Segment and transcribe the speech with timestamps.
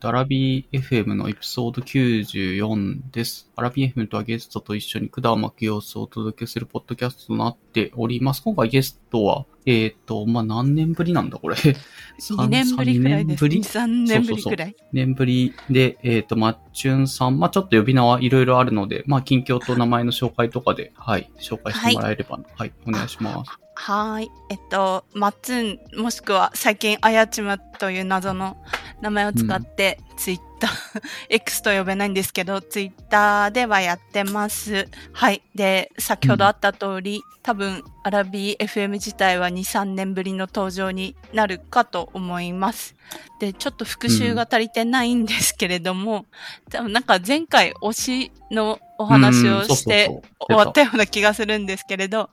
[0.00, 3.50] アラビー FM のエピソード94です。
[3.56, 8.42] アラビー FM とはゲストと一緒に管を巻く様子をお届けするポッドキャストとなっております。
[8.42, 11.56] 今回ゲストは、えっ、と、まあ、何年ぶりなんだこれ？
[12.20, 13.40] 2年ぶりくらいです。
[13.40, 14.76] 三年ぶり？2、3年ぶりくらい。
[14.92, 23.63] 年ぶりで、えっ、と、マッチュンさん、まあ、ちょっと呼び名はいろいろあるので、まあ、近況と名前の紹介とかで、はい、紹介してもらえれば、はい、お願いします。
[23.74, 24.30] はーい。
[24.50, 28.56] えっと、マッツン、もしくは最近、あやちまという謎の
[29.00, 34.88] 名前を使って、ツイッター、 X と呼べないんですけど、ツイッターではやってます。
[35.12, 35.42] はい。
[35.54, 42.94] で、先ほどあった通り、多分、アラビー FM 自体は2、3年ぶりの登場になるかと思います。
[43.38, 46.26] で、ちょっと復習が足りてないんですけれども、
[46.70, 52.30] 多分なんか前回推しのお話をして終わったような気がするんですけれど、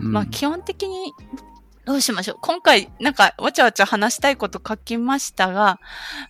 [0.00, 1.12] うんまあ基本的に
[1.84, 2.38] どうしましょう。
[2.40, 5.80] 今回なんかわちゃわちゃ話したいこと書きましたが、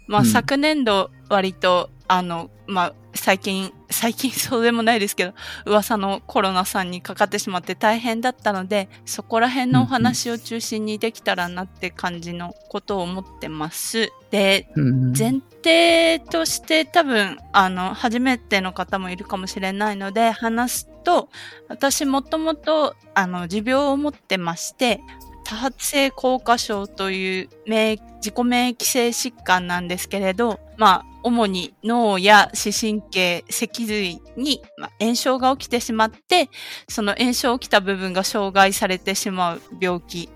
[0.07, 14.13] まあうん昨年度割と、あの、まあ最近、最近 そうでもないですけど、噂のコロナさんにかかってしまって大変だったので、そこら辺のお話を中心にできたらなって感じのことを思ってます。
[14.31, 21.31] で、うん前提として多分あの初めての方もいるかもしれないので話すと
[21.69, 25.01] 私もともとあの持病を持ってまして
[25.45, 36.51] 多発性硬化症という自己免疫性疾患なんですけれど、まあ、主に脳や視神経、脊髄にまあ炎症が起きてしまって、
[36.89, 40.29] その炎症起きた部分が障害されてしまう病気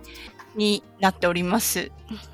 [0.56, 1.90] になっております。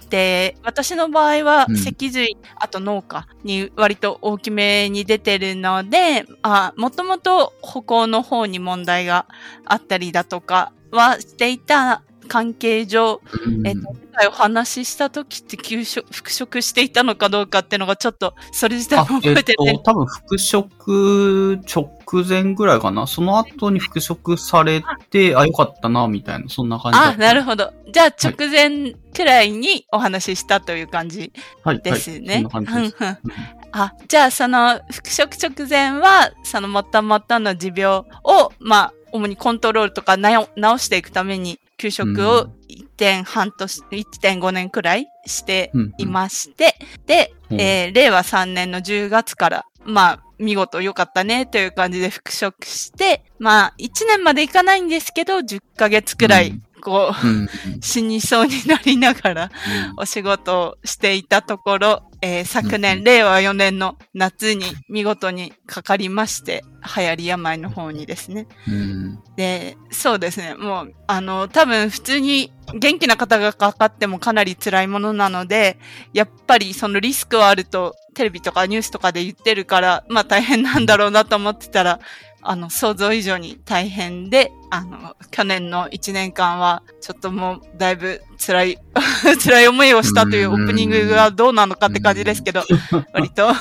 [0.08, 9.27] で、私の場合はうん脊髄、あと脳下に割と大きめに出てるので、あ、もともと歩行の方に問題が
[9.64, 23.06] あったりだとかはしていた関係上、うんえっと、前回お話しした時って休職、復職していたのかどうかっていうのがちょっと、それ自体あも、えっ覚えてて、と、多分復職直前ぐらいかな。
[23.06, 27.18] その後に復職されて、あ、よかったな、みたいな、そんな感じだあ、った。
[27.18, 27.73] なるほど。
[27.92, 31.33] じゃあ直前くらいにお話ししたという感じ
[31.63, 32.34] はい、ですね。
[32.34, 32.96] はい、そんな感じです。
[33.01, 42.48] うんうんあ、じゃあその復職直前は、そのもともとの持病を、まあ、主にコントロールとか直していくために、休職を
[42.96, 47.61] 1.5半年、1.5年くらいしていまして、で、うん。
[47.61, 56.62] えー令和3年の10月から、まあ、見事良かったねという感じで復職して、まあ、1年までいかないんですけど、10ヶ月くらい、うん。
[56.80, 57.48] こう、うん。
[57.83, 59.51] 死にそうになりながら、
[59.98, 66.64] お仕事をしていたところ、えー昨年、うん令和4年の夏に見事にかかりまして、
[66.96, 68.46] 流行り病の方にですね。
[68.67, 69.18] うん。
[69.36, 70.55] で、そうですね。
[70.55, 75.79] もう、あの、多分普通に元気な方がかかってもかなり辛いものなので、
[76.14, 82.01] やっぱりそのリスクはあるとテレビとかニュースとかで言ってるから、まあ大変なんだろうなと思ってたら、
[82.40, 88.79] あの、想像以上に大変で、あの、去年の1年間は、ちょっともう、だいぶ辛い、
[89.40, 92.64] 辛い思いをしたというオープニングがどうなのかって感じですけど、
[93.14, 93.52] 割と、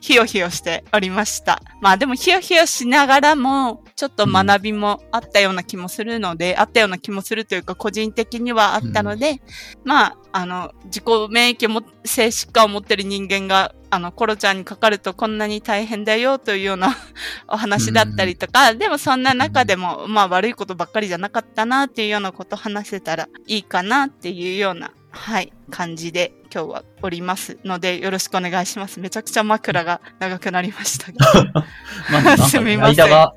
[0.00, 1.62] ヒヨヒヨしておりました。
[1.80, 9.40] まあでもヒヨヒヨしながらも、ちょっと学びもあったような気もするので、あったような気もするというか、個人的にはあったので、
[9.84, 16.96] まあ、あの、自己免疫も、性疾患を持ってる人間が、あの、コロちゃんにかかるとこんなに大変だよというような
[17.48, 29.00] お話だったりとか、でもそんな中でも、まあ悪いことばっかりじゃなかったなっていうようなことを話せたらいいかなっていうような、はい、感じで今日はおりますので、よろしくお願いします。
[29.00, 31.64] めちゃくちゃ枕が長くなりましたが。
[32.10, 33.34] まあ、すみません間が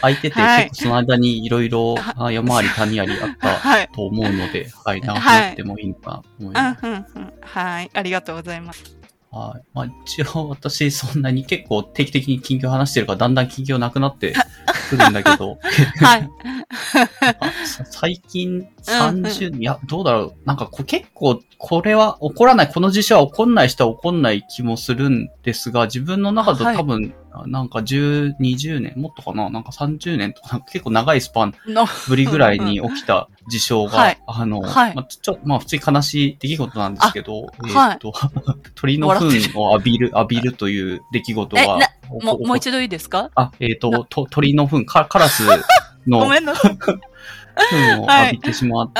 [0.00, 3.88] 空いてて、はい結構その間にいろいろはあ山あり谷ありあったはい。
[3.94, 6.86] と思うので、はい、長くなってもいいのかなと思います。
[6.86, 7.32] うんうんうん。
[7.40, 7.90] はい。
[7.92, 8.99] ありがとうございます。
[9.30, 9.62] はい。
[9.72, 14.34] まあ一応私そんなに結構定期的に近況話してるからだんだん近況なくなって
[14.90, 15.58] くるんだけど、
[16.02, 16.30] はい。
[17.84, 20.34] 最近30、いや、どうだろう。
[20.44, 27.14] なんかこう結構これは起こらない、この事象は起こんない人は起こんない気もするんですが、自分の中ではい多分、
[27.46, 29.50] なんか10、20年、もっとかな？
[29.50, 38.12] なんか30年とか、結構長いスパンの、ぶりぐらいに起きた事象が、はいあの、はいまあ、ちょ、まあ普通に悲しい出来事なんですけど、えっと、
[38.74, 43.30] 鳥の糞を浴びる、浴びるという出来事がえな、おもう、もうお一度いいですか？
[43.34, 45.42] あ、えーっと、と鳥の糞、カカラス
[46.06, 46.76] の ごめんなさい。
[47.70, 48.90] 糞をはい浴びてしまう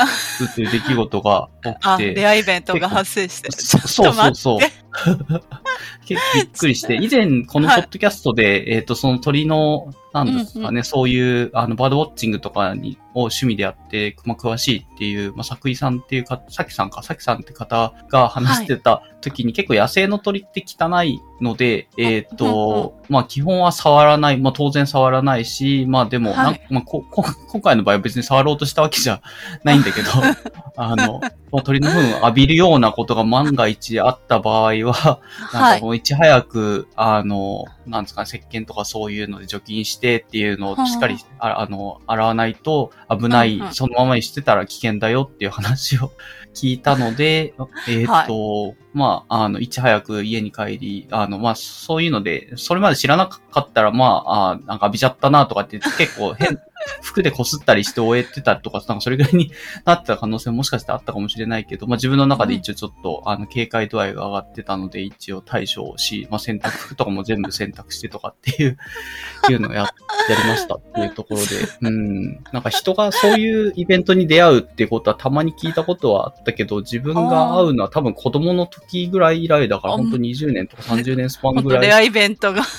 [0.55, 1.49] という出来事が
[1.83, 3.51] あ、起きて、出会いイベントが発生して。
[3.51, 4.35] そうそう。
[4.35, 4.59] そう。
[6.05, 26.67] 結構びっくりして、以前このポッドキャストで、えっ、と、その鳥のなんですかね、そういう、あの、バードウォッチングとかに、を趣味でやって、まあ、詳しいっていう、まあ、作井さんっていうか、さきさんか、さきさんって方が話してた時に、結構野生の鳥って汚いので、えっ、と、まあ、基本は触らない、まあ、当然触らないし、まあ、でも、はい。
[26.69, 29.21] まあここ、今回の場合は別に触ろうとしたわけじゃ
[29.63, 30.09] ないんだけど、
[30.75, 31.21] あの、
[31.51, 35.19] まあ鳥の糞を浴びるようなことが万が一あった場合は、
[35.53, 35.79] なんはい。
[35.79, 41.59] かもういち早く、あの、なんですかね、石鹸とかそういうので除菌してっていうのをしっかり、あ。
[41.59, 46.11] あの、洗わないと危ない、そのままにしてたら危険だよっていう話を
[46.53, 47.53] 聞いたので、
[47.87, 56.59] えーっと、まあ、あの、いち早く家に帰り、あの、まあ、そういうので、それまで知らなかったら、まあ、あなんか浴びちゃったなとかって結構 変、
[57.01, 59.51] 服で擦ったりして終えてたりとか、なんかそれぐらいに
[59.85, 68.77] なってた可能性ももしかしてあったかもしれないけど、まあ自分の中で一応ちょっと、あの、警戒度合いが上がってたので、一応対処をし、まあ洗濯服とかも全部洗濯してとかっていう、
[69.49, 69.89] いうのをや、や
[70.29, 71.45] りましたっていうところで、
[71.81, 82.63] うん、なんか人がそういうイベントに出会うっていうことはたまに聞いたことはあったけど、自分が会うのは多分子供の時ぐらい以来だから、あ本当20年とか30年スパン本ぐらい、当レアイベントが。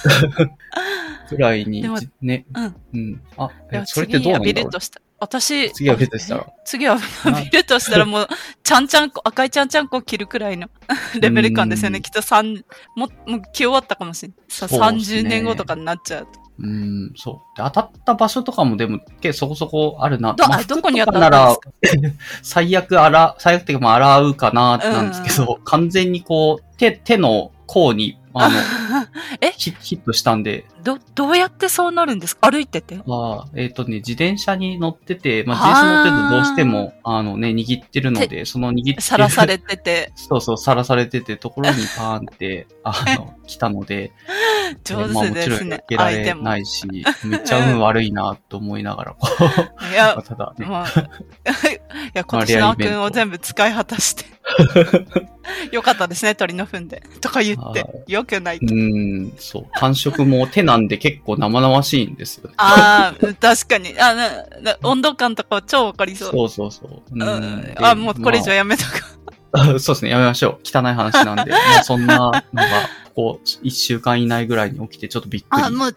[1.30, 1.82] ぐらいに
[2.20, 2.76] ね、うん。
[2.92, 3.20] うん。
[3.38, 3.50] あ、
[3.86, 4.70] それってどうなんだろう？
[5.18, 6.46] 私、次浴びるとしたら？
[6.48, 7.00] え次浴
[7.50, 8.28] びるとしたらもう、
[8.62, 10.68] ちゃんちゃんこ、赤いちゃんちゃんこを着るくらいの
[11.20, 11.98] レベル感ですよね。
[11.98, 12.64] うんきっと三
[12.96, 14.36] も、もう着終わったかもしれない。
[14.48, 16.41] さね30年後とかになっちゃうと。
[16.62, 17.56] うん、そう。
[17.56, 20.34] で当たった場所とかもでも、結構そこそこあるな。
[20.34, 22.12] どまああどこに当たったんですら、
[22.42, 28.54] 最悪洗、最悪っていうかまあ洗うかな、なんですけど、完全にこう、手、手の甲に、あの、
[29.40, 29.52] え？
[29.56, 32.50] ヒヒットしたんで、ど、どうやってそうなるんですか？
[32.50, 39.00] 歩いててまあ、えっ、とね、自転車に乗ってて、まあ、自転車乗ってるとどうしても、あのね、握ってるので、その握ってる。
[39.00, 44.12] さらされてて、 そうそう、さらされてて、ところにパーンって、あの、 来たので、
[44.84, 45.82] 上まあもちろん手ですね避。
[45.88, 46.34] けられ。
[46.34, 46.86] ないし、
[47.24, 50.92] めっちゃ運悪いなと思いながら、こう、いやまあ、ただね、まあ、い
[52.12, 54.31] や、今年の悪運を全部使い果たして。
[55.72, 57.02] よかったですね、鳥の糞で。
[57.20, 57.88] とか言っては。
[58.06, 58.56] よくない。
[58.58, 59.66] うーん、そう。
[59.74, 62.54] 感触も手なんで結構生々しいんですよね。
[62.56, 63.98] ああ、確かに。
[63.98, 64.30] あな
[64.60, 66.30] な温度感とかは超わかりそう。
[66.30, 67.02] そうそうそう。
[67.10, 69.22] うんであ、もうこれ以上やめとく。
[69.52, 70.58] ま あそうですね、やめましょう。
[70.64, 71.52] 汚い話なんで。
[71.52, 72.42] まあそんなのが、
[73.14, 75.62] ここ1週間以内ぐらいに起きてちょっとびっくり。
[75.62, 75.96] あ、もう、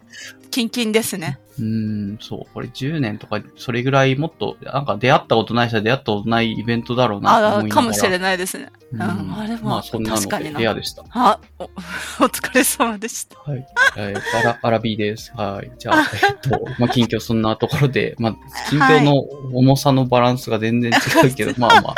[0.50, 1.38] キンキンですね。
[1.58, 2.54] うーん、そう。
[2.54, 7.74] これ10年とか、それぐらいもっと、なんか出会ったことない人は出会ったことないイベントだろうなとあ思いながら。
[7.74, 8.70] かもしれないですね。
[8.92, 11.04] うんうんあれもまあそんなので確かになレアでした。
[11.10, 11.64] あ、お、
[12.24, 13.38] お疲れ様でした。
[13.40, 13.66] はい。
[13.96, 15.32] えー、アラ、アラビーです。
[15.34, 15.72] はい。
[15.78, 18.36] じゃあ、えっと、まあ、近況そんなところで、 まあ、
[18.70, 21.94] 近況の重さのバランスが全然違うけど、 まあまあ、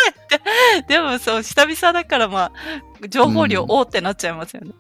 [0.88, 2.52] でもそう、久々だからまあ、
[3.08, 4.72] 情報量うん多ってなっちゃいますよね。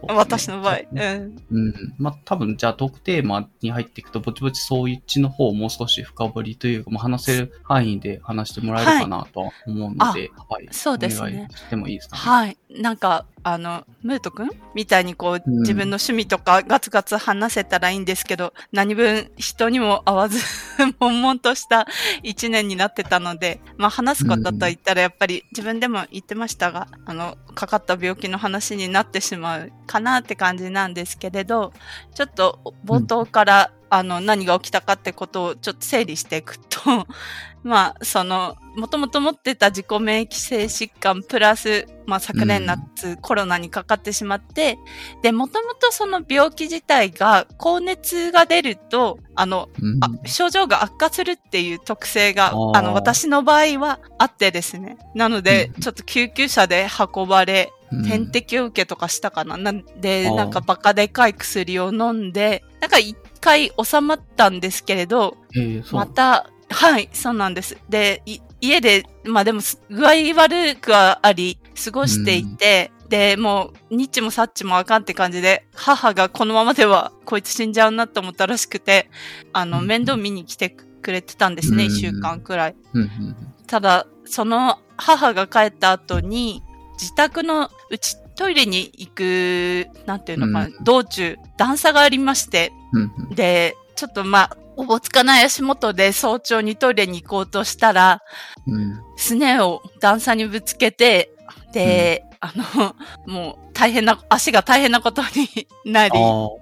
[0.14, 0.76] う私の場合。
[0.76, 1.42] そうん。
[1.50, 1.74] うん。
[1.98, 10.68] まあ、多分、じゃあ、トークテーマに入っていくと、ぼちぼちそういうちの方をもう少し深掘りというか、まあ、話せる範囲で話してもらえるかなとは思うので、はい。
[10.70, 12.22] そうですねしてもいいですかね。
[12.22, 12.56] はい。
[12.70, 20.38] なんか、あの、ムート君みたいにこう、うん自分の趣味とかガツガツ話せたらいいんですけど、何分人にも会わず、
[20.98, 21.86] 悶々とした
[22.22, 31.74] 一年になってたので、まあ話すことと言ったらやっぱり自分でも言ってましたが、あの、のかかった病気の話になってしまうかなって感じなんですけれど、
[32.14, 37.06] ちょっと冒頭から、あの、何が起きたかってことをちょっと整理していくと、
[37.64, 44.78] まあ、その、もともと持ってた自己免疫性疾患プラス、まあ昨年夏、コロナにかかってしまって、
[45.22, 49.98] で、もともとその病気自体が高熱が出ると、あの、うん。
[50.02, 54.96] あ症状が悪化するっていう特性があ、の、私の場合はあってですね。
[55.14, 55.80] なので、うん。
[55.80, 58.08] ちょっと救急車で運ばれ、うん。
[58.08, 59.56] 点滴を受けとかしたかな。
[59.56, 67.76] なんで、なんかバカでかい薬を飲んで、なんか一回収まったんですけれど、えーまた、はい、そうなんです。
[67.88, 79.08] で、い家で、まあでもす、具合悪くはあり、過ごしていて、で、もう、ニッチもサッチもあかんって感じで、母がこのままでは、こいつ死んじゃうなと思ったらしくて、
[79.52, 79.86] あの、うん。
[79.86, 81.90] 面倒見に来てくれてたんですね、うん。
[81.90, 82.76] 一週間くらい。
[82.92, 83.36] うんうん。
[83.66, 86.62] ただ、その母が帰った後に、
[87.00, 90.84] 自宅のうちトイレに行く、なんていうのかな、うん。
[90.84, 93.34] 道中、段差がありまして、うんうん。
[93.34, 98.22] で、ちょっとまあ、おぼつかない足元で早朝にトイレに行こうとしたら、
[98.68, 99.02] うん。
[99.16, 101.32] すねを段差にぶつけて、
[101.72, 102.94] で、あの、
[103.26, 106.60] もう大変な、足が大変なことになり、ちょ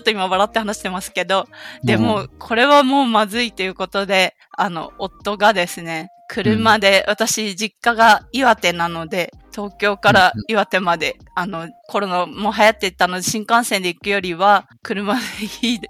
[0.00, 1.46] っと今笑って話してますけど、
[1.84, 2.02] でうん。
[2.02, 15.20] も、これはもうまずいということで、あの、夫がですね、車で、私、実家が岩手なので、東京から岩手まで、あの、コロナも流行ってたので、新幹線で行くよりは、車で
[15.62, 15.80] いい、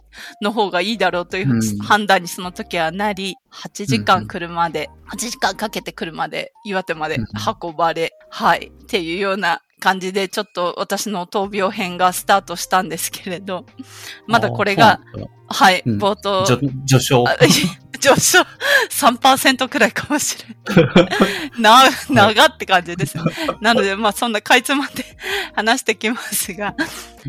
[0.42, 1.78] の方がいいだろうといううん。
[1.78, 7.16] 判断にその時はなり、8時間車で、8時間かけて車で岩手まで
[7.62, 13.64] 運ばれ、はい、っていうような感じで、ちょっと私の闘病編がスタートしたんですけれど、
[14.26, 15.00] まだこれが、
[15.49, 15.99] はい、うん。
[15.99, 17.25] 冒頭、序序章。
[17.94, 18.40] あ上昇
[18.90, 20.52] 3%くらいかもしれん。
[21.62, 23.16] な、長って感じです。
[23.60, 25.04] なので、まあそんなかいつまんで
[25.54, 26.74] 話してきますが。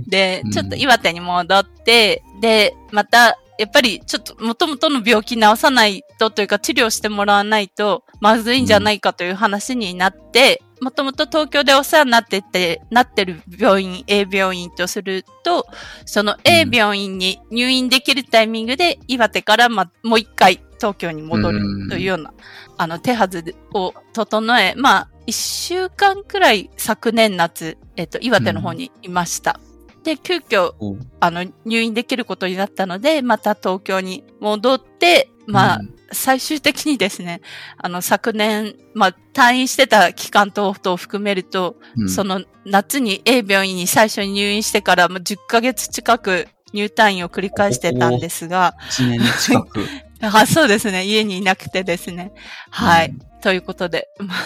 [0.07, 15.67] でうん、ちょっと岩手に戻って、で、また、やっぱりちょっと元々の病気治さないとというか治療してもらわないとまずいんじゃないかという話になって、もともと東京でお世話になってて、なってる病院、A 病院とすると、
[16.05, 22.33] その A 病院に入院できるタイミングで岩手からま、もう一回東京に戻るというような、
[22.77, 29.59] あの手はずを整え、まあ、一週間くらい昨年夏、えっと、岩手の方にいました。
[30.03, 37.41] で、急遽、おあの、入院できることになったので、また東京に戻って、まあ、うん最終的にですね、
[37.77, 49.85] あの、昨年、まあ、退院してた期間等々を含めると、うんその夏に A 病院に最初に入院してから、まあ、10ヶ月近く入退院を繰り返してたんですが、一年近く。
[50.21, 52.31] あそうですね、家にいなくてですね。
[52.71, 53.09] はい。
[53.09, 54.37] うんということで、まあ、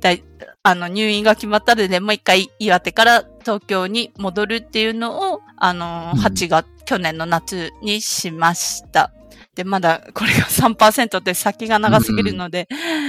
[0.00, 0.24] だい
[0.62, 9.12] あの、入院が決まったので、もう一回岩手から東京に戻るっていうのを、あの、うん8月、去年の夏にしました。
[9.54, 12.68] で、まだこれが3%って先が長すぎるので、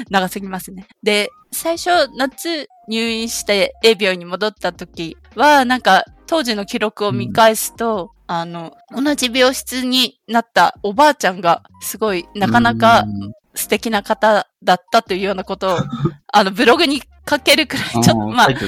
[0.10, 0.88] 長すぎますね。
[1.03, 15.79] で、最初夏入院して A 病院に戻った時は、なんか当時の記録を見返すと、あの、同じ病室になったおばあちゃんが、すごい、なかなかうん素敵な方だったというようなことを、
[16.31, 18.60] あの、ブログに書けるくらい、ちょっと、まあ、元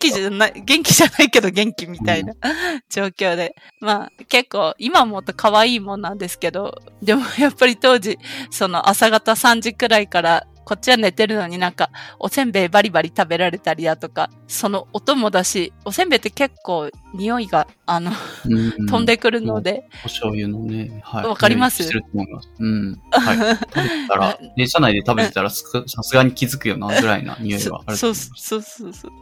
[0.00, 2.34] 気じゃない、元気じゃないけど元気みたいな
[2.88, 3.54] 状況で。
[3.80, 8.18] まあ結構今思うと可愛いもんなんですけど、でもやっぱり当時、
[8.50, 18.10] その朝方3時くらいからこっちは寝てるのになんかおせんべいバリバリ食べられたりだとか、その音もだし、おせんべいって結構匂いがあの、
[18.44, 21.26] うん飛んでくるので、お醤油のね、はい。
[21.26, 21.84] わかります？
[21.84, 22.50] してると思います。
[22.58, 23.00] うん。
[23.10, 23.36] はい。
[23.74, 25.62] 食べてたら、電車内で食べてたら さ
[26.02, 28.10] すがに気づくよな、ぐらいな匂いがあるとそ。
[28.10, 29.12] うそうそうそう。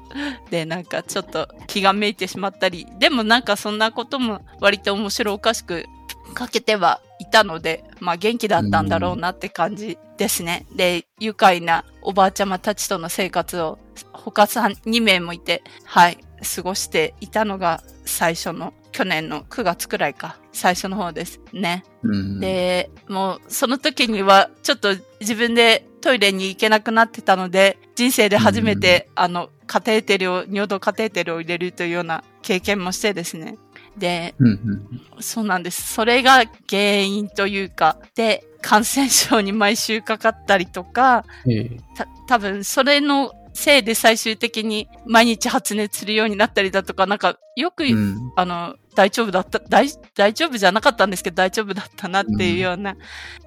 [0.50, 5.86] で、なんかちょっと気がめいてしまったり、でもなんかそんなことも割と面白おかしく
[6.34, 10.66] かけてはいたので、まあ元気だったんだろうなって感じですね。
[10.74, 13.78] で、愉快なおばあちゃまたちとの生活を
[14.12, 16.18] 他3、2名もいて、はい、
[16.56, 21.84] 過ごしていたのが最初の、去年の9月くらいか、最初の方ですね。
[22.02, 33.58] うん、で、もうその時にはちょっと自分でトイレに行けなくなってたので、人生で初めて、あの、カテーテルを、尿道カテーテルを入れるというような経験もしてですね。
[33.98, 35.94] で、うんうんそうなんです。
[35.94, 41.80] それが原因というか、で、感染症に毎週かかったりとか、ええ。
[41.96, 48.32] た多分それのせいで最終的に毎日発熱するようになったりだとか、なんかよく、うん。
[48.36, 52.96] あの、大丈夫だった、大、大丈夫じゃなかったんですけど、大丈夫だったなっていうような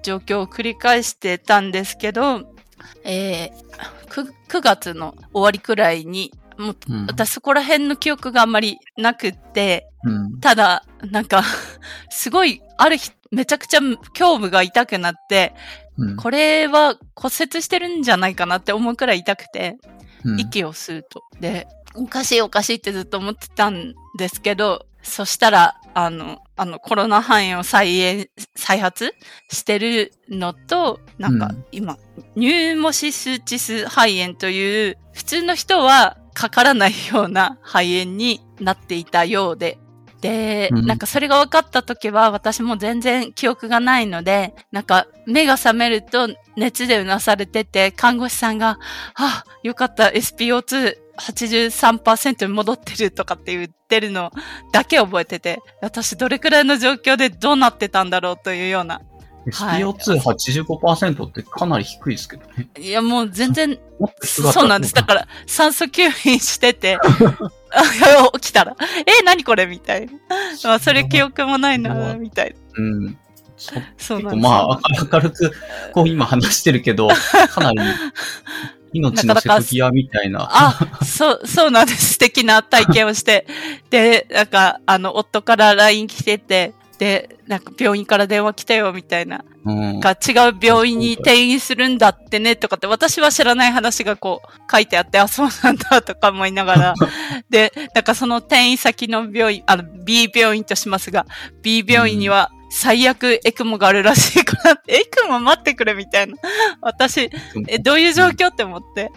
[0.02, 2.54] 状況を繰り返してたんですけど、
[3.04, 7.06] えー、9, 9月の終わりくらいに、もう、うん。
[7.06, 10.40] 私そこら辺の記憶があんまりなくって、うん。
[10.40, 11.42] ただ、なんか、
[12.10, 13.98] すごい、ある日、めちゃくちゃ胸
[14.38, 15.54] 部が痛くなって、
[15.96, 16.16] うん。
[16.16, 19.76] これは骨折してるんじゃないかなって思うくらい痛くて、
[20.24, 20.40] うん。
[20.40, 21.22] 息を吸うと。
[21.40, 29.14] で、おかしいおかしいってずっと思ってたんですけど、そしたら、あの、あの、コロナ肺炎を再炎、再発
[29.50, 31.64] してるのと、なんかうん。
[31.72, 31.98] 今、
[32.36, 39.78] ニューモシスチス肺炎という、普通の人はかからないような肺炎になっていたようで、
[40.20, 48.78] で、うんなんかそれが分かった時は私も全然記憶がないので、なんか目が覚めると熱でうなされてて、看護師さんが、
[49.14, 54.30] あ、よかった、SPO283% に戻ってるとかって言ってるの
[54.72, 59.00] だけ覚えてて、私どれくらいの状況でどうなってたんだろうというような。
[59.52, 62.68] はい SPO285% ってかなり低いですけどね。
[62.78, 63.78] いや、もう全然、
[64.22, 64.94] そうなんです。
[64.94, 66.98] だから、酸素吸引してて、
[67.72, 70.12] あ起きたら、え、何これみたいな。
[70.64, 72.82] まあ、それ記憶もないな、みたいな。
[72.82, 73.18] うん。
[73.56, 74.34] そそうなんです。
[74.34, 74.80] 結構まあ、
[75.12, 75.52] 明るく、
[75.92, 77.08] こう今話してるけど、
[77.50, 77.78] かなり
[78.92, 80.48] 命の瀬戸際みたいな。
[80.50, 82.14] あ、そう、 そうなんです。
[82.14, 83.46] 素敵な体験をして。
[83.90, 89.42] で、なんか、あの、夫から LINE 来てて、で、なんか病院から電話来たよ、みたいな。
[89.64, 90.00] うん。
[90.00, 96.94] が違う病院に転院するんだってねとかって私は知らない話がこう書いてあって、あ、そうなんだとか思いながら。
[97.48, 101.24] で、なんかその転院先の病院、あの B 病院としますが、
[101.62, 106.34] B 病院には最悪エクモがあるらしいからって、エクモ待ってくれみたいな。
[106.82, 107.30] 私、
[107.66, 109.10] え、どういう状況って思って、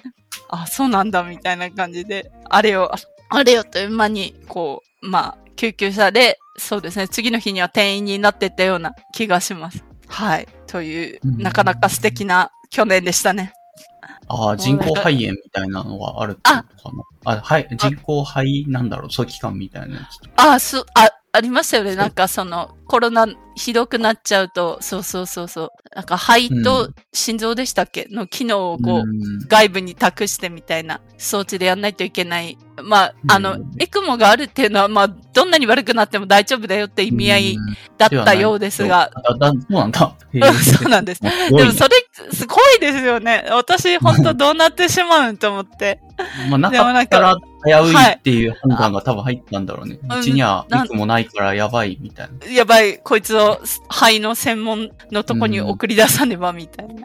[0.47, 2.93] あ、そうなんだみたいな感じで、あれよ、
[3.27, 9.83] あれよという間に、こう、まあ、救急車で、そうですね、次の日には転院になってったような気がします。
[10.07, 10.47] はい。
[10.67, 13.53] という、うんなかなか素敵な去年でしたね。
[14.27, 17.03] ああ、人工肺炎みたいなのがあるってことかな。
[17.37, 20.29] あ、はい、人工肺、なんだろう、そういう期間みたいなやつ。
[20.37, 21.95] あ、す、あ、ありましたよね。
[21.95, 25.71] なんかその、コロナひどくなっちゃうと、そうそうそうそう。
[25.95, 32.57] なんか肺と心臓でしたっけの機能をこう、うん外部に託してみたいな装置でやんないといけない。
[32.81, 39.37] まあ、あのうん、エクモがあるっていうのは、まあ、どんなに悪くなっても大丈夫だよって意味合いうんだったようですが、そう
[39.73, 40.15] なんだ。
[40.63, 41.21] そうなんです。
[41.21, 41.89] ででもそれ、
[42.31, 43.45] すごいですよね。
[43.51, 45.99] 私、本当どうなってしまうんと思って。
[46.49, 49.99] まあ、なかかったら危ういっていう判断が多分入ったんだろうね。
[50.07, 52.51] はいうちにはなんいくもないからやばいみたいな。
[52.51, 53.42] やばい、こいつを
[53.89, 57.03] 肺の専門のとこに送り出さねばみたいな。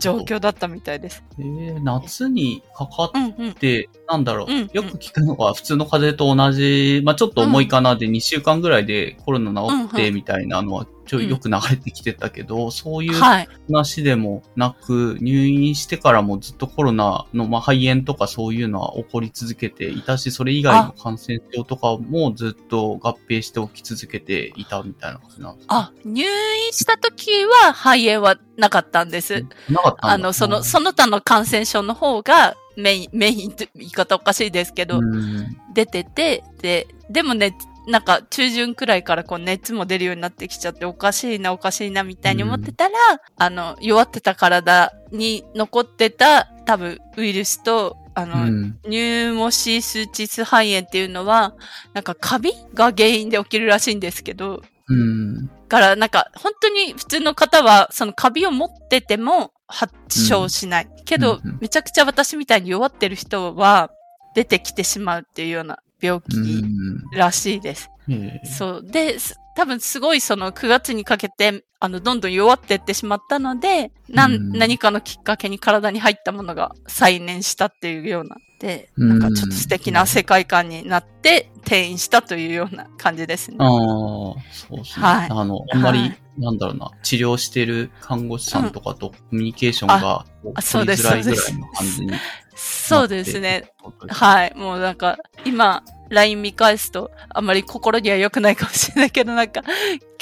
[0.00, 1.22] 状況だったみたいです。
[1.38, 3.52] えー夏にかかっうんうん。
[3.54, 11.28] て、なんだろう、うんうんよく聞くのが普通の風邪と同じ、まあちょっと重いかなで2週間ぐらいでコロナ治ってみたいなのはちょうん。
[11.28, 13.48] よく流れてきてたけど、 そういうはい。
[13.70, 25.76] 話でもなく、入院してからもずっとコロナの、まあ、肺炎とかそういうのは起こり続けていたし、それ以外の感染症とかもずっと合併して起き続けていたみたいな感じなんですか？
[25.76, 27.30] あ、入院した時
[27.66, 29.44] は肺炎はなかったんです。
[29.68, 35.56] なかったあの、その、その他の感染症の方がメイン、メインって言い方おかしいですけど、うん。
[35.74, 37.54] 出てて、で、でもね、
[37.86, 42.94] なんか中旬くらいからこう熱も出るようになってきちゃっておかしいなおかしいなみたいに思ってたら、
[43.36, 51.54] あの、弱ってた体に残ってた多分ウイルスと、あの、うんニューモシスチス肺炎っていうのは、
[51.92, 55.50] なんかカビが原因で起きるらしいんですけど、うん。
[55.68, 59.94] から、なんか、本当に普通の方は、そのカビを持ってても発
[60.26, 60.88] 症しない。
[61.04, 63.90] けど、うんうんめちゃくちゃ私みたいに弱ってる人は、
[64.34, 67.00] 出てきてしまうっていうような病う気ん。
[67.16, 67.90] らしいです。
[68.08, 68.82] ええそう。
[68.84, 78.36] で、す多分すごいその9月にかけて、あの、どんどん弱ってってしまったので、なん、うん何かのきっかけに体に入ったものが再燃したっていうような。
[78.60, 83.56] で、うんなんかちょっと素敵な世界観になって転院したというような感じですね。
[83.60, 84.34] ああ、そ
[84.70, 85.06] うですね。
[85.06, 92.12] はいあの、あんまり、はいなんだろうな、治療してる看護師さんとかとコミュニケーションがあそうです取りづらいぐらいの感じに
[92.54, 93.72] そうですね。。
[94.08, 94.54] はい。
[94.54, 99.62] もうなんか、今、LINE 見返すと、あんまり心には良くないかもしれないけど、なんか、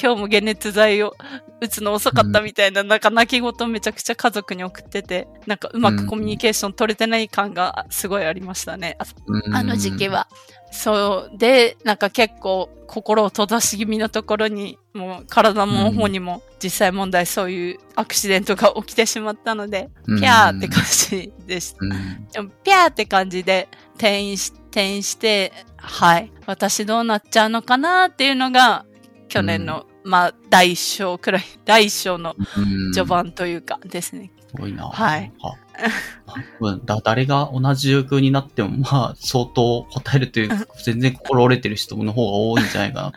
[0.01, 1.13] 今日も解熱剤を
[1.59, 8.95] 打つの遅かったみたいな、なんか泣き言をめちゃくちゃ家族に送ってて、なんかうまくコミュニケーション取れてない感がすごいありましたね。
[8.99, 10.07] あうんあの時期。
[10.07, 10.27] は。
[10.71, 11.37] そう。
[11.37, 21.77] で、なんか結構心を閉ざし気味のところに、もう体も方にも実際問題そういうアクシデントが起きてしまったので、うんピャーって感じでした。
[21.81, 22.27] うん。
[22.27, 26.31] でもピャーって感じで転院し、転院して、はい。
[26.45, 28.85] 私どうなっちゃうのかなっていうのが、
[29.27, 33.09] 去年の、まあ、第一章くらい、第一章のうん序。
[33.09, 34.31] 盤というかですね。
[34.49, 34.87] すごいな。
[34.87, 35.31] はい
[36.35, 36.43] あ。
[36.59, 43.13] うんだ誰が同じ状況になっても、まあ、相当答えるというか、全然心折れてる人の方が多いんじゃないかな。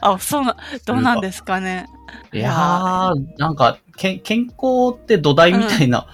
[0.12, 1.86] あ、そうな、どうなんですかね。
[2.32, 6.06] いやー、なんか、け健康って土台みたいな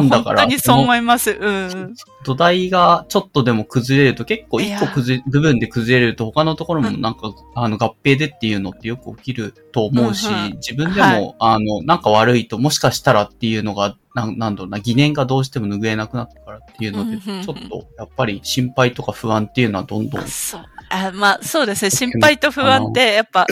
[0.00, 1.30] もんだから、本当にそう思います。
[1.30, 1.94] うんうん。
[2.22, 20.64] 土台がちょっとでも崩れると結構一個崩れ部分で崩れると他のところもなんか、あの合併でっていうのってよく起きると思うし、うんうん自分でも、はいあの、なんか悪いともしかしたらっていうのが、なんなんだろうな、疑念がどうしても拭えなくなったからっていうので、ちょっとやっぱり心配とか不安っていうのはどんどん、そう。
[20.90, 21.90] あまあ、そうですね。
[21.90, 23.46] 心配と不安って、やっぱ、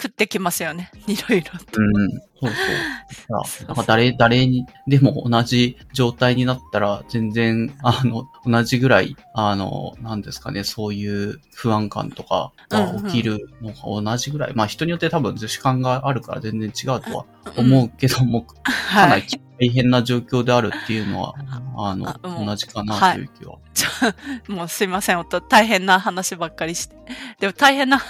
[0.00, 0.90] 食ってきますよね。
[1.06, 1.80] いろいろと。
[1.80, 2.50] うん、そう
[3.66, 3.84] そう。
[3.86, 13.72] 誰、誰にでも同じ状態になったら、全然、あの、同じぐらい、あの、なんですかね、そういう不安感とかが起きるの
[14.02, 14.52] が同じぐらい。
[14.54, 17.24] まあ人によって多分主観があるから全然違うとは
[17.56, 18.54] 思うけども、か
[19.06, 19.22] なはい。
[19.22, 21.34] り大変な状況であるっていうのは、
[21.76, 22.14] あの、
[22.46, 23.56] 同じかなという気は。
[23.74, 23.84] ち
[24.48, 26.96] ょもうすいません、おと大変な話ばっかりして。
[27.38, 28.00] でも大変な、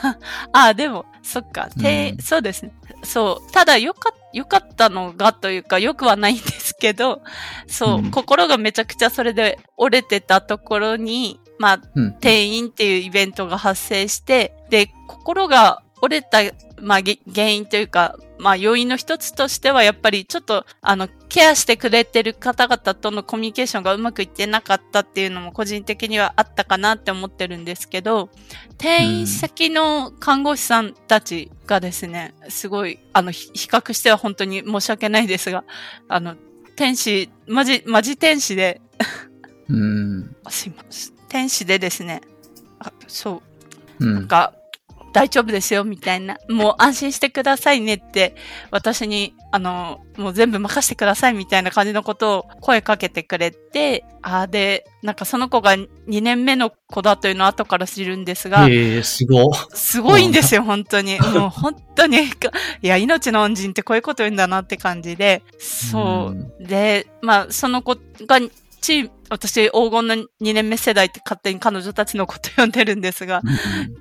[0.53, 2.73] あ、でも、そっか、てうんそうですね。
[3.03, 3.53] そう。
[3.53, 7.23] ただ、よか、よかったのがというか、よくはないんですけど、
[7.67, 12.07] そう、うん心がめちゃくちゃそれで折れてたところに、まあ、うん。
[12.09, 16.39] 転院っていうイベントが発生して、で、心が折れた
[16.81, 28.31] まあ、げ原因というか、まあ、要因の一つとしては、やっぱりちょっと、あの、ケアしてくれてる方々とのコミュニケーションがうまくいってなかったっていうのも個人的にはあったかなって思ってるんですけど、
[28.79, 35.65] 転院先の看護師さんたちがですね、すごい、あの、比較しては本当に申し訳ないですが、
[36.09, 36.35] あの、
[36.77, 38.81] 天使、マジ、マジ天使で、
[39.69, 40.37] うん。
[40.49, 41.15] すいません。
[41.29, 42.23] 天使でですね、
[42.79, 43.43] あそ
[44.01, 44.15] う、うん。
[44.15, 44.55] なんか、
[45.13, 46.39] 大丈夫ですよ、みたいな。
[46.49, 48.35] もう安心してくださいねって、
[48.71, 55.89] 私に、あの、もう全部任せてください、みたいな感じのことを声かけてくれて、あーで、なんかその子が2
[56.23, 59.53] 年目の子だというのを後から知るんですが、へえ、すご。
[59.75, 61.19] すごいんですよ、本当に。
[61.21, 62.19] もう本当に、
[62.83, 66.67] いや、命の恩人ってこういうこと言うんだなって感じで、そう。
[66.67, 67.97] で、まあ、その子
[68.27, 68.41] が、
[68.81, 73.43] チーム、私、黄金の2年目世代って勝手に彼女たちのこと呼んでるんですが、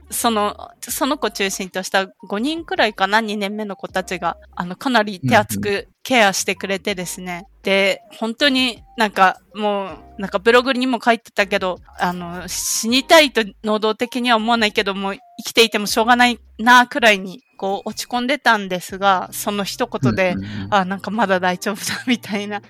[0.09, 7.45] その、その子中心とした5人くらいかな、2年目の子たちが、あの、かなり手厚くケアしてくれてですね。
[7.61, 22.61] で、本当になんかもう、なんかブログにも書いてたけど、あの、死にたいと能動的には思わないけども、生きていてもしょうがないな、くらいに、こう、落ち込んでたんですが、その一言で、うんうんあ、なんかまだ大丈夫だ、みたいな。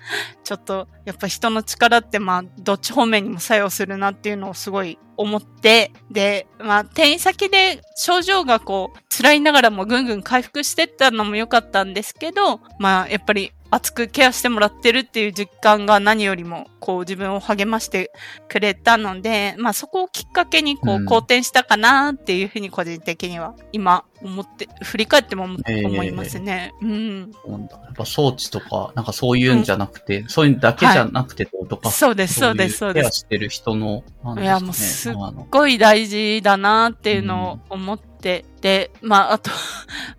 [0.42, 18.10] ちょっと、やっぱ人の力って、まあ、どっち方面にも作用するなっていうのをすごい思って、で、まあ、転院先で症状がこう、辛いながらもぐんぐん回復してったのも良かったんですけど、まあ、やっぱり、熱くケアしてもらってるっていう実感が何よりも、こう、自分を励まして
[18.48, 26.74] くれたので、まあ、そこをきっかけに、こう、うん好転したかなっていうふうに個人的には、今、思って、振り返っても思いますね。
[26.82, 27.30] うん。
[27.32, 31.90] そうなんだやっぱ装置とか、なんかそういうんじゃなくて、そういうのだけじゃなくてとか。
[31.90, 33.10] そうです、そうです、そうですケア。
[33.12, 34.04] してる人の、
[34.36, 35.14] ねいやもうすっ
[35.50, 39.50] ごい大事だなっていうのを思って、で、まあ、あと、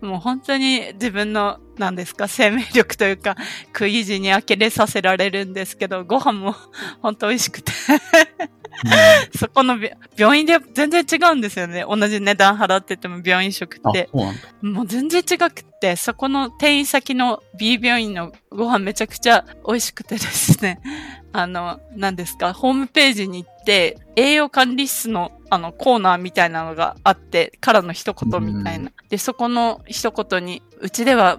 [0.00, 3.36] もう本当に自分の、なんですか、生命力というか、
[3.68, 6.54] 食い意地に呆れさせられるんですけど、ご飯も
[7.00, 7.72] 本当美味しくて、
[9.36, 11.84] そこのび病院で全然違うんですよね。
[11.88, 14.08] 同じ値段払ってても病院食あ、って。
[14.60, 20.80] もう全然違くって、そこの転院先の B 病院のご飯めちゃくちゃ美味しくてですね。
[21.32, 28.90] あの、何ですか、ホームページに行って、栄養管理室のあのコーナーみたいなのがあって、からの一言みたいな。
[29.10, 31.38] で、そこの一言に、うちでは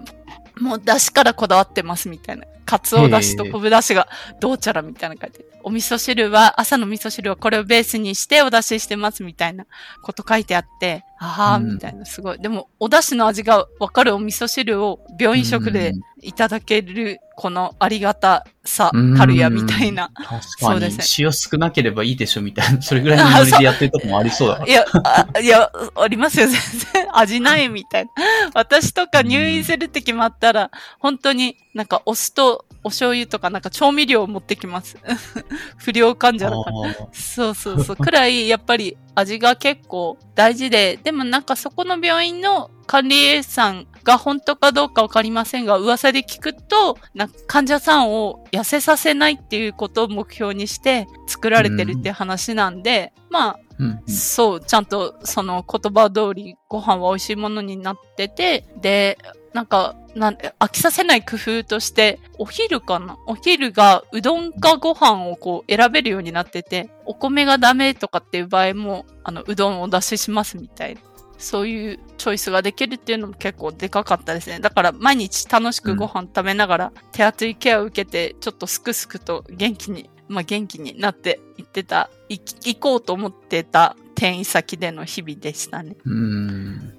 [0.60, 2.46] もう出汁からこだわってますみたいな。
[2.64, 4.08] かつおだしと昆布だしが
[4.40, 5.46] どうちゃらみたいな感じで。
[5.64, 9.66] お味噌汁は、朝の味噌汁はこれをベースにしてお出ししてますみたいな
[10.00, 12.38] こと書いてあって、ああ、うんみたいな、すごい。
[12.38, 20.10] でも、お出汁の味がわかるお味噌汁を病院食でいただける、このありがたさうんたるや、みたいな。
[20.14, 21.26] 確かにそうですね。
[21.26, 24.68] 塩少なければいいでしょみたいな、それぐらいのノリでやってるとこもありそうだから。
[24.70, 26.60] いや、あいや、ありますよ、全
[26.92, 27.18] 然。
[27.18, 28.10] 味ないみたいな。
[28.54, 34.98] 私とか入院するって決まったら、本当になんかお酢とお醤油とかなんか調味料を持ってきます。
[35.78, 37.08] 不良患者だから。
[37.12, 37.96] そうそうそう。
[37.96, 59.18] くらい、やっぱり味が結構大事で、でもなんかそこの病院の管理栄さんが本当かどうかわかりませんが、噂で聞くと、なんか患者さんを痩せさせないっていうことを目標にして作られてるって話なんで、まあ、うんうんそう、ちゃんとその言葉通りご飯は美味しいものになってて、で、
[59.52, 63.18] なんか、なん飽きさせない工夫として、お昼かな？
[63.26, 71.00] お昼がうどんかご飯をこう選べるようになってて、お米がダメとかっていう場合も、あの、うどんをお出ししますみたいな。
[71.36, 74.60] そういうチョイスができるっていうのも結構でかかったですね。
[74.60, 85.96] だから毎日楽しくご飯食べながら、手厚いケアを受けて、ちょっとすくすくと元気に、まあ元気になっていってた、い行こうと思ってた転院先での日々でしたね。
[86.04, 86.94] うーん。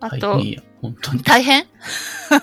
[0.00, 0.40] あと
[0.80, 1.22] 本当に。
[1.22, 1.66] 大変？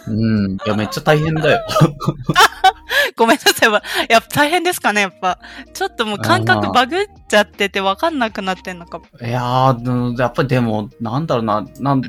[0.08, 0.56] うん。
[0.56, 1.66] いや、めっちゃ大変だよ。
[3.16, 3.72] ごめんなさい。
[4.10, 5.40] やっぱ大変ですかね、やっぱ。
[5.74, 9.06] ちょっともう感覚バグっちゃってて分かんなくなってんのかも。
[9.22, 12.02] いやー、うんやっぱりでも、なんだろうな、なん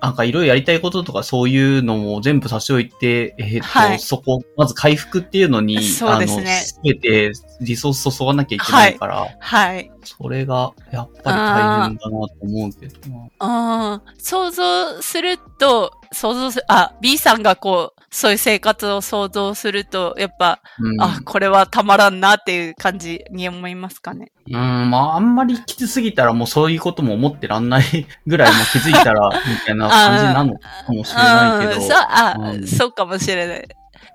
[0.00, 9.90] なんかいろいろやりたいこととかそういうのも全部差し置いて、えーっと、はいそこ、まず回復っていうのに、そうですねすべてリソース注がなきゃいけないから、はい。
[10.04, 13.28] それがやっぱり大変だなと思うけどな。
[13.38, 24.30] あー想像すると、想像する、あ、B さんがこう、そういう生活を想像すると、やっぱ、うん、あ、これはたまらんなっていう感じに思いますかね？
[24.48, 31.80] うん、まあ、あんまりきつすぎたらもうそういうことも思ってらんない ぐらいもう気づいたら、みたいな感じなのかもしれないけど。
[31.80, 33.68] うんそう、あ、うんそうかもしれない。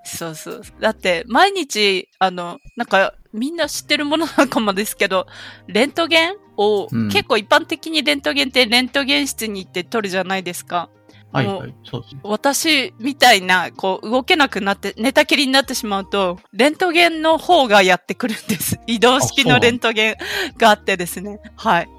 [0.03, 0.61] そうそう。
[0.79, 5.27] だって、毎日、あの、なんか、みんな知ってるものなのかもですけど、
[5.67, 10.89] レントゲンを、うん結構一般的にレントゲンってレントゲン室に行って撮るじゃないですか。
[11.31, 11.75] はいはい。
[11.83, 12.21] そうですね。
[12.23, 18.79] 私みたいな、こう、動けなくなって、寝たきりになってしまうと、レントゲンの方がやってくるんです。
[18.87, 20.15] 移動式のレントゲン
[20.57, 21.39] があってですね。
[21.55, 21.89] はい。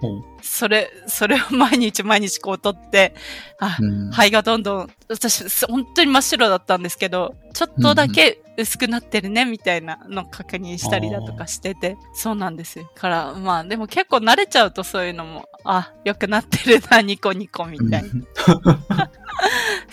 [0.42, 3.14] それ、それを毎日毎日こう撮って、
[3.58, 12.90] あ、うん肺がどんどん、私、す本当に真っ白だったんですけど、ちょっとだけ薄くなってるね、みたいなのを確認したりだとかしてて、そうなんですよ。
[12.94, 19.10] から、まあ、でも結構慣れちゃうとそういうのも、あ、良くなってるな、ニコニコみたいな。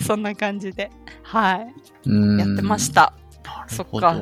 [0.06, 0.90] そんな感じで、
[1.22, 1.74] はい。
[2.06, 2.92] うんやってまし。
[2.92, 3.12] た。
[3.44, 4.16] なそっか。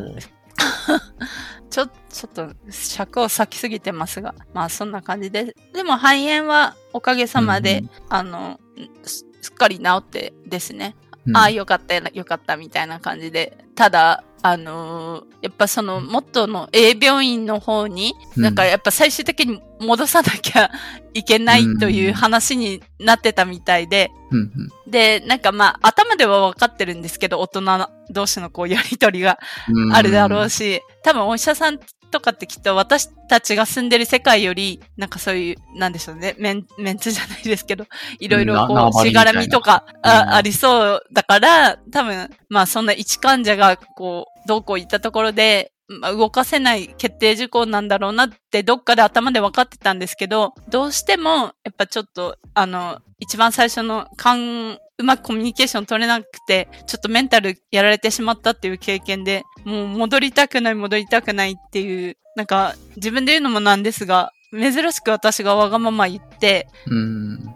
[1.70, 5.54] ちょ、ちょっと尺を割きすぎてますが、まあそんな感じで。
[5.72, 8.60] でも肺炎はおかげさまで、うんあの、
[9.02, 10.96] すすっかり治ってですね。
[11.26, 13.58] うんああ、よかった、よかった、みたいな感じで。
[13.74, 18.42] ただ、あのーやっぱその元の A 病院の方に、うん。
[18.42, 20.70] なんかやっぱ最終的に戻さなきゃ
[21.14, 24.42] いけないという話になってたみたいで、うんう
[24.88, 24.90] ん。
[24.90, 29.94] で、なんかまあ頭では分かってるんですけど、大人同士のこうやりとりがうん。
[29.94, 31.78] あるだろうし、多分お医者さん
[32.16, 37.84] とかってきっと私たちが住んでる世界より、なんかそういう、なんでしょうね、メンメンツじゃないですけど、
[38.18, 40.10] いろいろなこう、しがらみとかうん。
[40.10, 67.54] あありそうだから、多分、まあそんな一患者がこう、どうこう言ったところで、まあ、動かせない決定事項なんだろうなってどっかで頭で分かってたんですけど、どうしても、やっぱちょっと、あの、一番最初の勘、うまくコミュニケーション取れなくて、ちょっとメンタルやられてしまったっていう経験で、もう戻りたくない戻りたくないっていう、なんか自分で言うのもなんですが、珍しく私がわがまま言って、うん。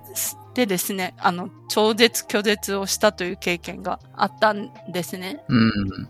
[0.54, 5.42] でですね、あの、超絶拒絶をしたという経験があったんですね。
[5.48, 6.08] うん。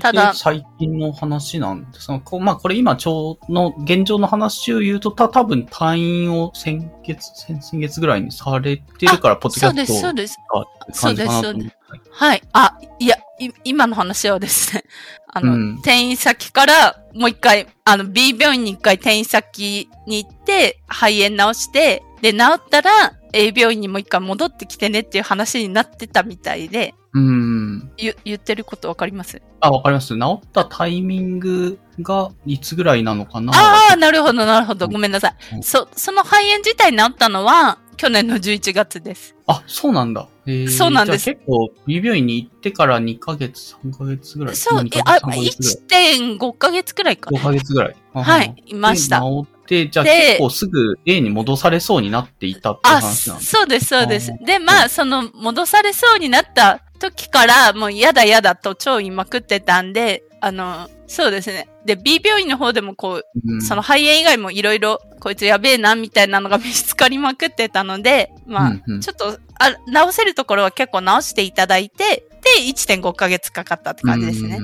[0.00, 10.38] ただ最近の話なんですが、こうまあこれ今ちょうの現状の話を言うと、た多分退院を先月、先々月ぐらいにされてるから、ポッドキそうです、ャストそうです。
[10.52, 10.64] が
[11.00, 11.76] 感じかなと思って。
[12.10, 12.42] はい。
[12.52, 14.84] あ、いや、い今の話はですね、
[15.32, 22.90] あの、うん転院先からもう一回、あの、B 病院に一回転院先に行って、肺炎治して、で、治ったら
[23.32, 27.90] A 病院にもう一回戻ってきてねっていう話になってたみたいで、うん。
[27.98, 29.40] ゆ言ってることわかります？
[29.60, 30.08] あ、わかります。
[30.18, 33.52] 治ったタイミングがいつぐらいなのかな？
[33.54, 34.88] ああ、なるほど、なるほど。
[34.88, 35.56] ごめんなさい。
[35.56, 39.36] うんそ、その肺炎自体治ったのは、去年の11月です。
[39.46, 40.26] あ、そうなんだ。
[40.46, 44.56] えーそうなんですじゃあ結構、B 病院に行ってから2ヶ月、3ヶ月ぐらい？
[44.56, 45.94] そう、2いヶあ、月、3ヶ月ぐ
[46.38, 47.40] 1.5ヶ月くらいからい。
[47.40, 47.96] 5ヶ月ぐらい。
[48.14, 49.20] はい、いました。
[49.20, 53.50] で治って、じゃあで結構すぐ A に戻されそうになっていたってあ、話なんです。
[53.50, 54.44] そうです、そうですあ。
[54.44, 61.68] で、まあ、その、戻されそうになった時から、もう嫌だ嫌だと超言いまくってたんで、あの、そうですね。
[61.84, 74.58] で、B 病院の方でもこう、うんその肺炎以外もいろいろ、こいつやべえな、みたいなのが見つかりまくってたので、まあ、うんうんちょっと、あ、直せるところは結構直していただいて、で、1.5ヶ月かかったって感じですね。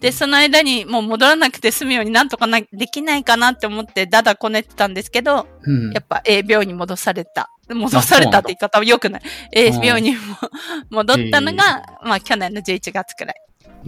[0.00, 7.50] で、その間にもう戻らなくて済むようになんとかな、できないかなって思ってだだこねてたんですけど、うんやっぱ A 病院に戻された。
[7.74, 9.22] 戻されたって言い方は良くない。
[9.52, 10.18] A 病院にも
[10.90, 13.36] 戻ったのが、まあ去年の11月くらい。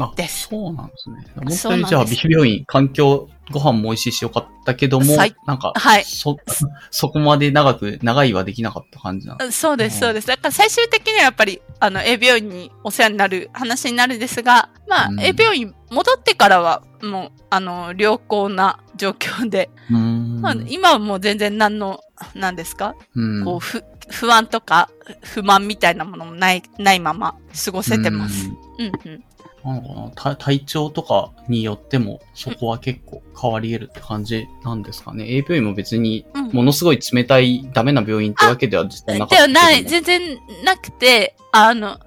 [0.00, 1.26] あですそうなんですね。
[1.36, 6.36] 思ったそうなんですよりじゃあ、B 病院、環境、ご飯も美味しいしよかったけども最、なんか、はいそ、
[6.90, 10.26] そこまで長く、長いはできなかった感じなんですそうです、そうです。
[10.26, 19.70] だから最終的にはやっぱり、あの、A 病院にお世話になる話になるんですが、まあ、うん A 病院戻ってからは、もう、あの、良好な状況で、
[20.40, 22.00] まあ、今はもう全然何の、
[22.34, 22.94] 何ですか？
[23.14, 23.44] うん。
[23.44, 24.88] こう、ふ、不安とか
[25.22, 28.48] 不満みたいなものもない、ないまま過ごせてます。
[28.78, 29.24] うんうん。
[29.68, 35.24] なのかな体体調とかによっても、そこは結構変わり得るって感じなんですかね。
[35.28, 39.46] A 病院も別に、うんものすごい冷たい、ダメな病院ってわけでは実際なかった。
[39.46, 41.98] ではない、全然なくて、あの、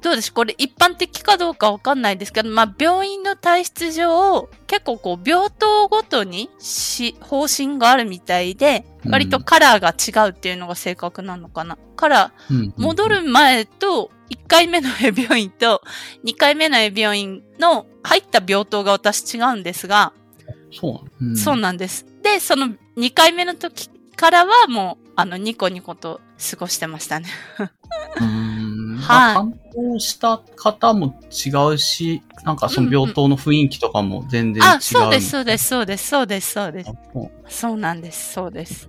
[0.00, 11.78] どうでしょうこれ一般的かどうかわかんないですけど、まあ、病院の体質上、結構こう、病棟ごとにし、方針があるみたいで、うん割とカラーが違うっていうのが正確なのかな。
[11.96, 12.32] から、
[12.76, 15.82] 戻る前と、1回目の A 病院と、
[16.24, 20.12] 2回目の A 病院の入った病棟が私違うんですが、
[20.72, 22.06] そううんそうなんです。
[22.22, 27.26] で、その2回目の時からはもう、あの、ニコニコと過ごしてましたね。
[27.58, 27.64] は
[28.26, 34.70] いまあ担当した方も違うし、なんかその病棟の雰囲気とかも全然違う。
[34.76, 36.90] あ、そうです、そうです、そうです、そうです、そうです。
[37.48, 38.88] そうなんです、そうです。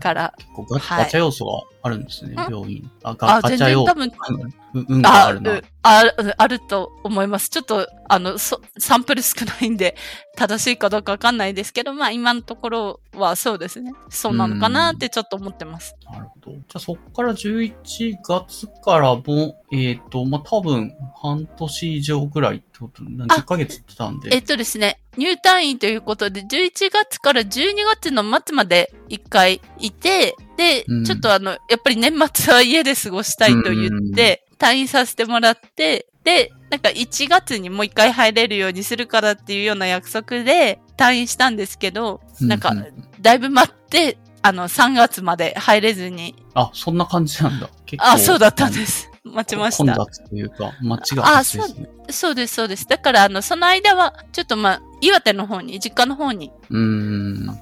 [0.00, 2.36] から、結構ガ,、チャ要素があるんですね、ん？
[2.38, 2.90] 病院。
[3.02, 3.94] あ、あガガチャ要素。
[3.94, 7.50] 全然多分あるある、あると思います。
[7.50, 9.94] ちょっと、あの、そサンプル少ないんで、
[10.34, 13.92] 正しいかどうかわかんないですけど、まあ今のところはそうですね。
[14.08, 15.94] そうなのかなってちょっと思ってます。
[16.10, 16.52] なるほど。
[16.52, 24.30] じゃあそこから11月からも、えっ、と、まあ、多分半年以上ぐらいってこと、何10ヶ月ってたんで。
[24.32, 31.04] えっとですね、入退院ということで、11月から12月の末まで1回いて、で、うん。
[31.04, 42.74] ちょっとあの、やっぱり年末は家で過ごしたいと言って、退院させてもらって、で、なんか1月にもう1回入れるようにするからっていうような約束で退院したんですけど、なんか
[43.20, 47.68] だいぶ待って、あの、3月まで入れずに、あ、そんな感じなんだ。
[47.86, 48.10] 結構。
[48.10, 49.10] あ、そうだったんです。
[49.24, 49.94] 待ちました。
[49.96, 51.88] 混雑というか、街が発生する。
[52.10, 52.86] そうです、そうです。
[52.86, 56.52] だから、あの、その間は、ちょっとまあ、岩手の方に、実家の方に。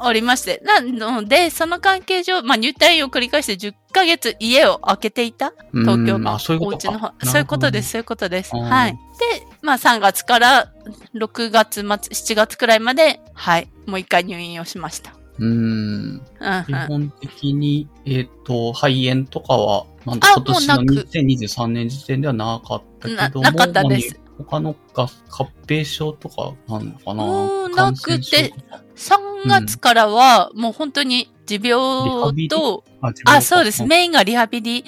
[0.00, 0.60] おりまして。
[0.64, 6.68] なので、その関係上、まあ、入退院を繰り返して10ヶ月家を空けていた東京のお。
[6.70, 7.14] 家の方。
[7.24, 8.56] そういうことです、そういうことです。
[8.56, 8.92] はい。
[8.92, 8.98] で、
[9.62, 10.72] まあ、3月から
[11.14, 15.21] 6月末、7月くらいまで、はい、もう一回入院をしました。
[15.38, 15.48] うーん。
[15.48, 16.22] うん、
[16.66, 16.86] 基うん。
[16.86, 28.82] 本的に、えっ、と、肺炎とかは、なんだあ今年のもうなく2023年時点ではなかったけども、ななかったですまあ他のが合併症とかなのかなもうな感くて染症とか
[29.44, 32.84] 3月からは、もう本当に持病と、
[33.24, 33.82] あ、そうです。
[33.82, 33.88] ね。
[33.88, 34.84] メインがリハビリ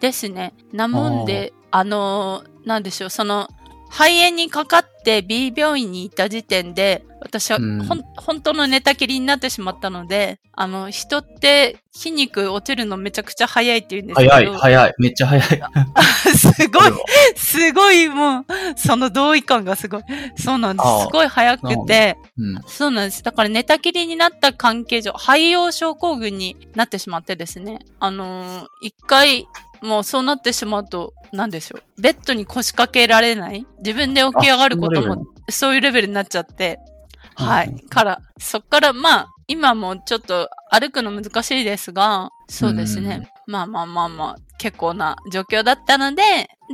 [0.00, 0.54] ですね。
[0.72, 3.48] なもんで、あのーなんでしょう、その、
[3.88, 4.88] 肺炎にかかって
[5.22, 14.30] B 病院に行った時点で、私はうんほん、本当の寝たきりになってしまったので、あの、人って筋肉落ちるのめちゃくちゃ早いって言うんですけど。
[14.30, 14.94] 早い、早い。
[14.98, 15.62] めっちゃ早い。
[16.36, 16.92] すごい、
[17.36, 18.44] すごいもう、
[18.76, 20.02] その同意感がすごい。
[20.36, 20.88] そうなんです。
[21.02, 22.62] すごい早くて、うん。
[22.66, 23.22] そうなんです。
[23.22, 27.80] だから寝たきりになった関係上、肺葉症候群になってしまってですね。
[27.98, 29.46] あのー一回、
[29.80, 32.02] もうそうなってしまうと、なんでしょう。
[32.02, 33.66] ベッドに腰掛けられない？
[33.78, 36.78] 自分で起き上がることも、そういうレベルになっちゃって。
[37.34, 37.82] はうんい。
[37.82, 43.30] から、そっからまあ、今もちょっと歩くの難しいですが、そうですね。
[43.46, 46.22] まあまあまあまあ、結構な状況だったので、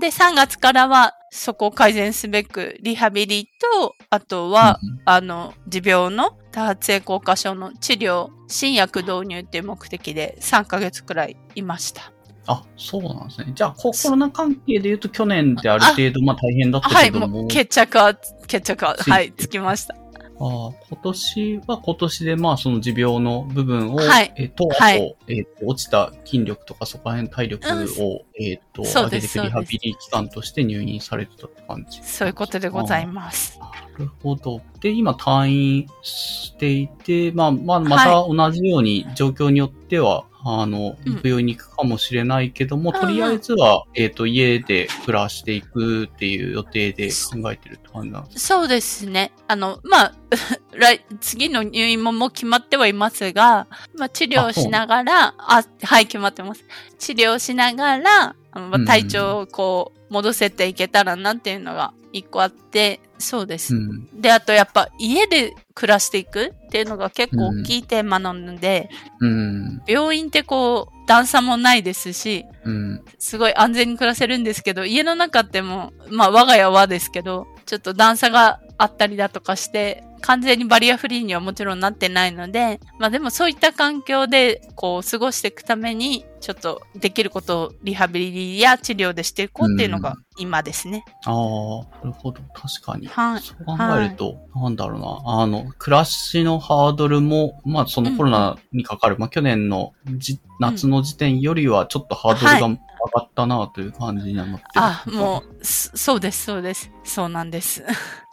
[0.00, 3.46] で、3月からはそこを改善すべくリハビリ
[3.80, 12.13] と、あとは、うんあの、持病の多発性硬化症の治療、新薬導入っていう目的で3ヶ月くらいいました。
[12.46, 13.52] あ、そうなんですね。
[13.54, 18.14] じゃあ、ココロナ関係で言うと去年である程度、まあ大変だったはい、けども、もう決着は、
[18.46, 19.96] 決着は、はい、つきました。
[20.40, 27.68] ああ今年は今年で、まあその持病の部分を、はいえっと、あと、はいえっと、落ちた筋力とかそこら辺体力
[28.02, 32.02] を、えっと、そう上げていくリハビリ期間として入院されてたって感じ。
[32.02, 33.60] そういうことでございます。
[33.60, 34.60] なるほど。
[34.80, 43.00] で、今退院していて、まあ、まあ、また同じように状況によっては、あのうん、病院に行くかもしれないけども、うんうん。
[43.00, 49.32] とりあえずは、えっ、と、家で暮らしていくっていう予定で考えてるって感じなんですそうですね。
[49.48, 50.14] あの、まあ、
[50.76, 56.62] 来、次の入院ももう決まってはいますが、まあ、治療をしながら、あはい、決まってます。
[56.98, 58.84] 治療しながら、あのまあうん。
[58.84, 63.74] 体調をこう、戻せていけたらなっていうのが一個あって、そうです。
[63.74, 64.20] うん。
[64.20, 68.88] で、あとやっぱ家で暮らしていくっていうのが結構大きいテーマなので、
[69.20, 69.82] うん。
[69.86, 73.04] 病院ってこう、段差もないですし、うん。
[73.18, 91.04] すごい安全に暮らせるんですけど、家の中ってもう、まあ我が家はですけど、ちょっと段差があったりだとかして、完全にバリアフリーにはもちろんなってないので、まあでもそういった環境でこう過ごしていくために、ちょっとできることをリハビリや治療でしていこうっていうのが今ですね。
[91.26, 92.40] ああ、なるほど。
[92.54, 93.06] 確かに。
[93.06, 95.42] はいそう考えると、なんだろうな。
[95.42, 104.70] あの、暮らしのハードルも、まあ、そのコロナにかかる、まあ、去年のじ夏の時点よりは、ちょっとハードルが上がったなという感じにはなってる。
[104.74, 106.90] あ、もう、そそうです、そうです。
[107.04, 107.82] そうなんです。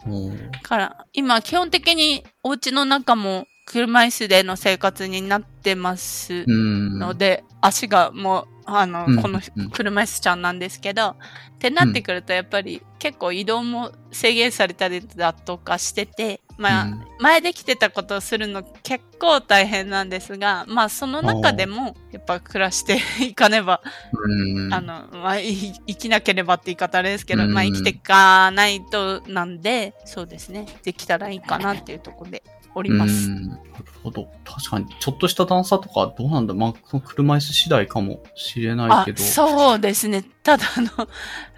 [0.06, 0.28] う。
[0.28, 6.98] うから、今基本的にお家の中も車椅子での生活になってますん。
[6.98, 11.16] ので、足がもう、あの、うんこのうん車椅子ちゃんなんですけど、っ
[11.58, 23.80] てなってくるとやっぱり結構移動も制限されたりだとかしてて、まあ、うん前できてたことをするの結構大変なんですが、まあその中でもやっぱ暮らしていかねば、
[24.12, 24.74] うん。
[24.74, 32.42] あの、まあ、い生きなければって言い方あれですけど、うんまあ生きていかないとなんで、そうですね、できたらいいかなっていうところで
[32.74, 33.30] おります。
[33.30, 33.62] うんなる
[34.02, 34.28] ほど。
[34.44, 39.22] 確かに、ちょっとした段差とかどうなんだまあ、その車椅子次第かもしれないあけ、ど。
[39.22, 40.24] そうですね。
[40.42, 41.08] ただあの、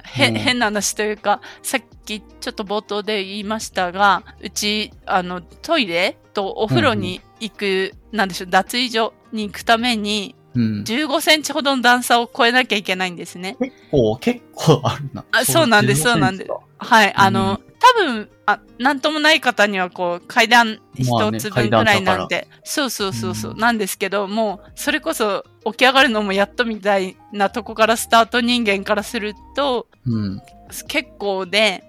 [0.04, 10.85] へ、うん変な話というか、さっきちょっと冒頭で言いましたが、うち、あの、トイレとお風呂に行く、なんでしょう、脱衣所に行くために、うん。
[10.85, 13.57] 15センチほどの段差を越えなきゃいけないんですね。
[13.61, 15.25] 結構、結構あるな。
[15.33, 17.13] あそうなんですそうなんですはい。
[17.17, 21.07] あの、多分、あ、なんともない方にはこう、階段一
[21.38, 30.42] つ分くらいなん階で、そうそうそうそう、うんなんですけど、もう、それこそ起き上がるのもやっとみたいなとこからスタート人間からすると、うん。
[30.88, 31.85] 結構で、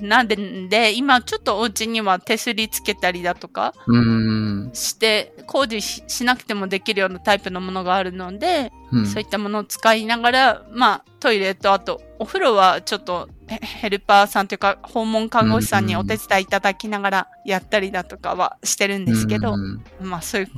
[0.00, 0.36] なんで、
[0.68, 4.70] で、今ちょっとお家には手すりつけたりだとかうん。
[4.72, 9.06] して、工事ししなくてもできるようなタイプのものがあるので、うん。
[9.06, 20.48] そういったものを使いながら、まあ、トイレと、あと、お風呂はちょっとヘヘルパーさんというか、訪問看護師さんにお手伝いいただきながらやったりだとかはしてるんですけど、うんまあ、そういう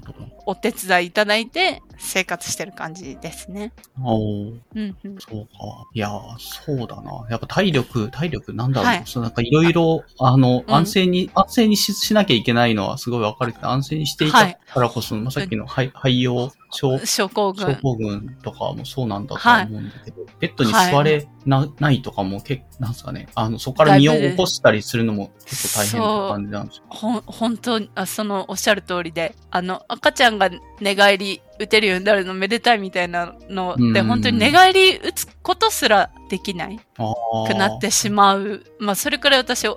[0.49, 3.71] お手伝いいただいて生活してる感じですね。
[4.03, 5.17] おーうんうん。
[5.19, 5.87] そうか。
[5.93, 7.27] いやー、そうだな。
[7.29, 8.87] やっぱ体力、体力なんだろう。
[8.87, 17.67] はいそうなんかいろいろ、あの、うん安静に、安静にししなきゃいけないのはすごいわかるけど、安静にしていたからこそ、まあ、さっきの肺肺用症症候群。
[17.67, 26.85] 症候群とかもそうなんだとは思うんだけど、ベッドに座れな,、ないとかも結構、なんすかね、あの、そこから身を起こしたりするのも結構大変な感じなんですよ。
[26.89, 38.65] ほん、本当に、あ、その、おっしゃる通りで、あの、赤ちゃんが寝返り打てるようになるのめでたいみたいなので、うん本当に寝返り打つことすらできないくなってしまう。
[38.79, 39.77] まあ、それくらい私、お、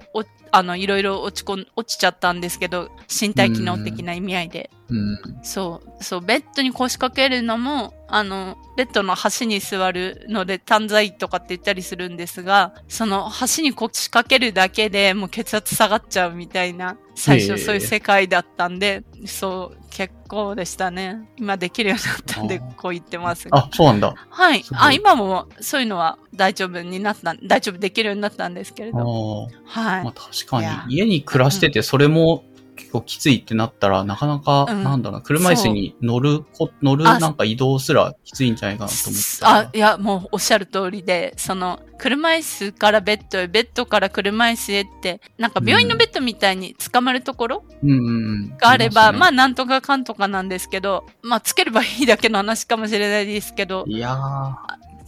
[0.51, 4.70] あの、いろいろ落ち込ん、落ちちゃったんですけど、身体機能的な意味合いで。
[4.89, 5.18] うん。
[5.43, 21.30] そう、そう、ベッドに腰掛けるのも、あの、ベッドの端に座るので、短在とかって言ったりするんですが、その端に腰掛けるだけでもう血圧下がっちゃうみたいな、最初そういう世界だったんで、そう、結構でしたね。
[21.38, 23.60] 今できるようになったんでこう言ってますが。
[23.60, 24.16] あ、そうなんだ。
[24.30, 29.48] はいあ、今もそういうのは大丈夫になった、大丈夫できるようになったんですけれあど。
[29.52, 30.04] ーはい。
[30.04, 32.44] まあ確かに、家に暮らしてて、それも
[32.92, 39.46] 結構きついってなったら、なかなか、うんなんだろうな、車椅子に乗るこ、乗るあなんか移動すらきついんじゃないかなと思って。
[39.46, 48.10] あ、いや、もうおっしゃる通りで、その、車椅子からベッドへ、ベッドから車椅子へって、なんか病院のベッドみたいに捕まるところうんうんう
[48.48, 48.58] ん。
[48.58, 53.86] があれば、まあ、あなんとかかんとかなんですけど、まあ、つければいいだけの話かもしれないですけど。
[53.88, 54.56] いやー。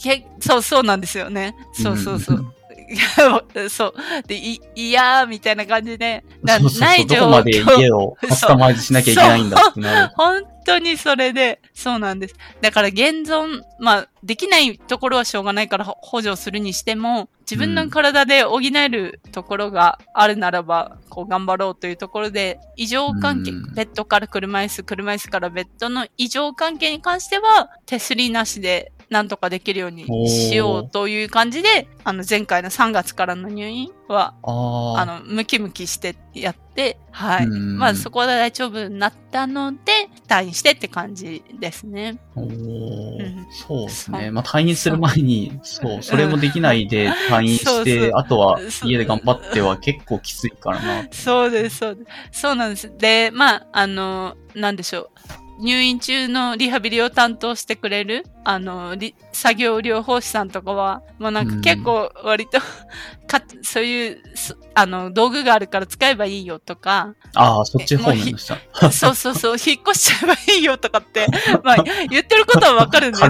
[0.02, 1.56] けそう、そうなんですよね。
[1.74, 2.38] そうそうそう。
[2.38, 2.54] ん
[2.94, 2.98] い
[3.58, 3.94] やそう。
[4.28, 7.80] で、い、いやーみたいな感じで、なそうそうそうない状どこまで況。
[7.80, 10.14] 家を カスタマイズしなきゃいけないんだってなる。
[10.16, 12.36] 本当にそれで、そうなんです。
[12.62, 35.02] だから現存、まあ、できないところはしょうがないからほ補助するにしても、自分の体で補えるところがあるならば、こう頑張ろうというところで、異常関係、うんベッドから車椅子、車椅子からベッドの異常関係に関しては、手すりなしでなんとかできるようにしようという感じで、あの、前回の3月からの入院は、ああ。
[35.02, 37.46] あの、ムキムキしてやって、はい。
[37.46, 42.18] うんまあそこは大丈夫になったので、退院してって感じですね。
[42.36, 44.20] おーうんそうですね。
[44.24, 51.08] そうまあ退院する前に、そう、それもできないで退院そうそうして、あとはそう家で頑張っては結構きついからな。
[51.12, 52.42] そうです、そうです。
[52.42, 52.92] そうなんです。
[52.98, 55.43] で、まあ、あの、なんでしょう。
[55.64, 62.60] 入院中のリハビリを担当してくれる、あの、リ作業療法士さんとかは、もうなんか結構割と、
[63.26, 68.58] か、そういう、そあの、道具があるから使えばいいよとか、ああ、そっち方面でした。
[68.92, 71.28] そうそうそう、引っ越しちゃえばいいよとかって、
[71.64, 73.22] まあ、言ってることはわかるんです。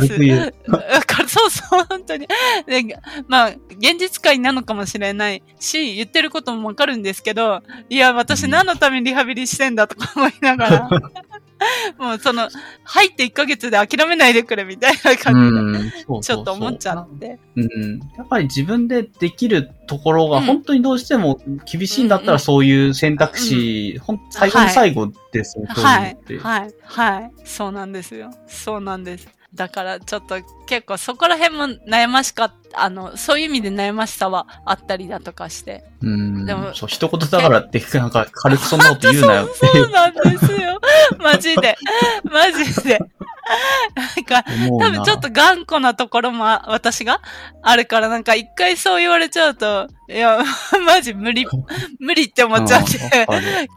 [1.28, 2.28] そうそう、本当に。
[2.68, 10.90] でまあ、現実界なのかもしれないし、言ってることもわかるんですけど、いや、私うん何のためにリハビリしてんだとか思いながら、
[11.98, 12.50] もうその、
[12.84, 17.40] 入って1ヶ月で諦めないでくれみたいな感じで、ちょっと思っちゃって。
[17.56, 18.00] うん。
[18.18, 21.40] やっぱり自分でできるところがうん本当にどうしても
[21.70, 27.32] 厳しいんだったらそういう選択肢、ほん最後の最後ですはいはい、はい。
[27.44, 28.32] そうなんですよ。
[28.48, 29.43] そうなんです。
[29.54, 30.36] だからちょっと
[30.66, 35.84] 結構そこら辺も悩ましかった、あの、そういう意味で悩ましさはあったりだとかして。
[36.02, 36.46] うん。
[36.46, 40.82] でもそう、一言だからって、なんか軽くそんなこと言うなよってそうなんですよ。
[41.20, 41.78] マジで。
[42.24, 43.00] マジで。
[43.96, 44.44] なんか。
[44.80, 47.22] 多分ちょっと頑固なところもあ私が
[47.62, 50.44] あるからなんか一回そう言われちゃうと、いや、
[50.86, 51.46] マジ無理、
[52.00, 53.00] 無理って思っちゃって、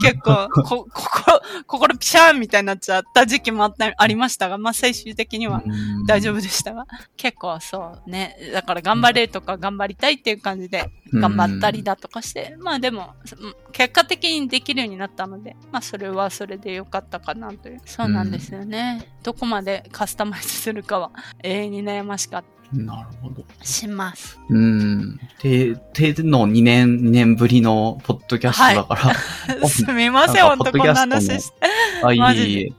[0.01, 6.07] 結構、こ、 心、心ピシャーンみたいになっちゃった時期もあった、ありましたが、まあ最終的にはうん。
[6.07, 17.81] 大丈夫でしたが、結構そうね、だから頑張れるとか頑張りたいっていう感じで頑張ったりだとかして、まあでも、うん結果的にできるようになったので、まあそれはそれでよかったかなという。
[17.85, 19.07] そうなんですよね。
[19.22, 21.11] どこまでカスタマイズするかは
[21.43, 23.45] 永遠に悩ましかったなるほど。
[23.61, 24.39] りします。
[24.49, 25.21] うん。
[25.39, 29.14] て、ての2年、2年ぶりのポッドキャストだか
[29.55, 31.57] ら、 すみません、なんかほんとこんな話して。
[32.03, 32.61] あ、いいえ。
[32.67, 32.73] い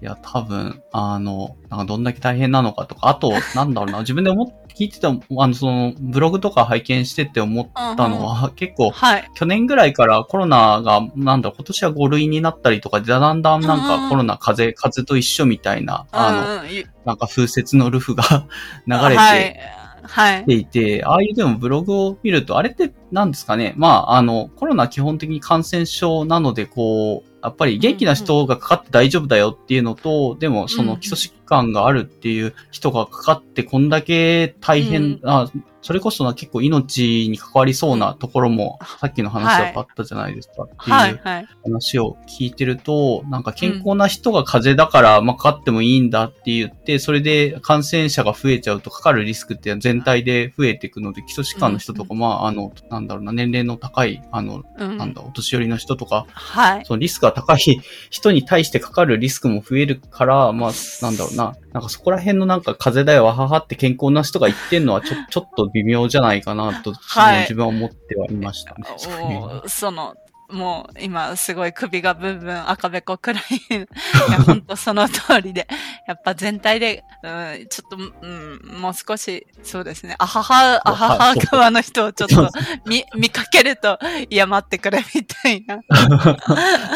[0.00, 9.28] や、多分、あの、なんかどんだけ大変なのかとか、あと、なんだろうな、自分で思って、聞いてても、あの、その、ブログとか拝見してて思ったのは、結構、はい。
[9.34, 18.46] 去年ぐらいからコロナが、なんだ今年は5類になったりとかで、だんだんなんうんうんかコロナ、風邪、風邪と一緒みたいな、あの、なんか風雪のルフが
[18.86, 19.60] 流れはいて。
[20.02, 20.44] はい。
[20.44, 23.74] ていて、ああいうでもブログを見ると、あれって何ですかね？
[23.76, 35.20] まあ、あの、コロナ基本的に感染症なので、こう、やっぱり元気な人がかかって大丈夫だよっていうのと、でもその基礎疾患があるっていう人がかかってこんだけ大変、うん。
[35.24, 41.12] あそれこそな結構命に関わりそうなところも、さっきの話だとあったじゃないですかってはい。
[41.12, 41.48] いうはい。
[41.64, 54.98] 話を聞いてると、なんか健康な人が風邪だから、まあ、かかってもいいんだって言って、それで感染者が増えちゃうとかかるリスクって全体で増えていくので、基礎疾患の人とか、まあ、あの、なんだろうな、年齢の高い、あの、うん。
[54.98, 56.84] なんだ、お年寄りの人とか、はい。
[56.84, 57.80] そのリスクが高い
[58.10, 60.72] 人に対してかかるリスクも増えるから、まあ、
[61.02, 68.84] なんだろうな、なんかそこら辺のなんか風邪だよ、わははって健康な人が言ってんのはちょ、 ちょっと微妙じゃないかなと、はい自分は思ってはいましたね。
[68.96, 69.16] そうい。
[69.16, 69.62] うのは。
[69.64, 70.14] おその、
[70.50, 73.42] もう今すごい首がブンブン赤べこくらい。
[73.68, 75.66] いや、 本当その通りで。
[76.06, 80.16] やっぱ全体で、うん、ちょっと、うん、もう少し、そうですね。
[80.18, 82.50] あはは、あはは側の人をちょっと
[82.86, 83.98] 見、見かけると、
[84.30, 85.80] いや、待ってくれみたいな。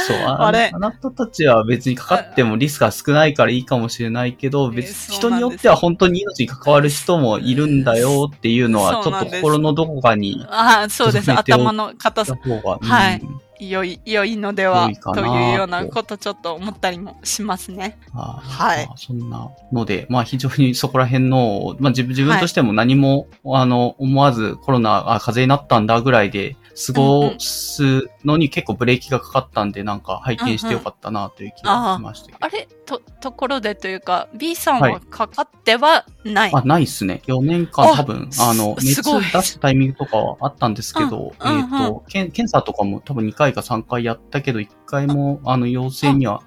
[0.07, 11.31] そう、ああれあなたたちは別にかかってもリスクが少ないからいいかもしれないけど、え別そうなんです人によっては本当に命に関わる人もいるんだよっていうのは、ちょっと心のどこかにあそうです。
[11.31, 12.35] 頭の硬さ、
[12.81, 17.99] はいうん良い、良いのではとないうようなことちょっと思ったりもしますね。
[18.13, 18.87] はい。
[18.87, 26.57] まあそんなので、まあ非常にそこら辺の、まあ自分自分としても何も、あの、思わずコロナ、あ、風邪になったんだぐらいで
[26.87, 32.39] 過ごすのに結構ブレーキがかかったんで、なんか拝見してよかったなという気がしましたけど。
[32.41, 32.69] あれ？
[32.87, 36.51] と、ところでというか、B さんははいかかってはない。
[36.53, 37.23] あ、ないっすね。
[37.27, 46.43] 4年間あ多分、あの、す熱出したタイミングとかはあったんですけど、うんうんえっ、と、検検査とかも多分2回か3回やったけど、1回も、あの、陽性には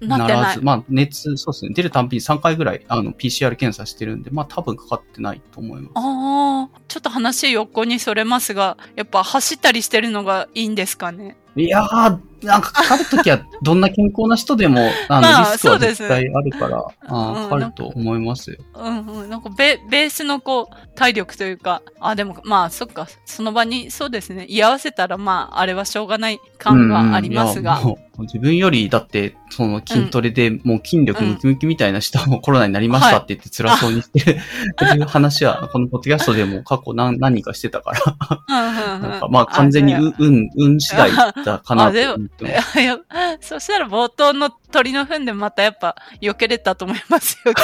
[0.00, 1.72] ならず、まあ、熱、そうですね。
[1.74, 5.92] 出るたんびに3回ぐらい、あの、PCR 検査してるんで、まあ、多分かかってないと思います。
[5.96, 11.36] ああ、ちょっと話横にそれますが、やっぱ走ったりしてるのがいいんですかね？
[11.56, 18.56] いやー、なんかかかるときは、どんな健康な人でも、 あの、まあリスクは絶対あるから、あかかると思いますよ。
[18.74, 19.30] うんうん。
[19.30, 27.80] なんかベ、ベースのこう、体力というか、あ、でもまあ、そっか、その場に、そうですね、居合わせたらまあ、あれはしょうがない感はありますが。
[27.80, 34.38] うんうん自分より、だって、その筋トレでもう筋力ムキムキみたいな人もコロナになりましたって言って辛そうにしてる、
[34.72, 41.10] っていう話は、このポッドキャストでも過去何何人かしてたから、なんかまあ完全にあ運、運、運次第
[41.44, 42.78] だかなと思ってます。
[43.40, 47.52] そしたら冒頭の鳥の糞でまたやっぱ避けれたと思いますよ。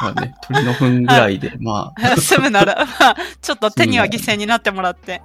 [0.00, 5.22] まあね、鳥の糞ぐらいで、まあ、済むなら、まあ、ちょっと手には犠牲になってもらって。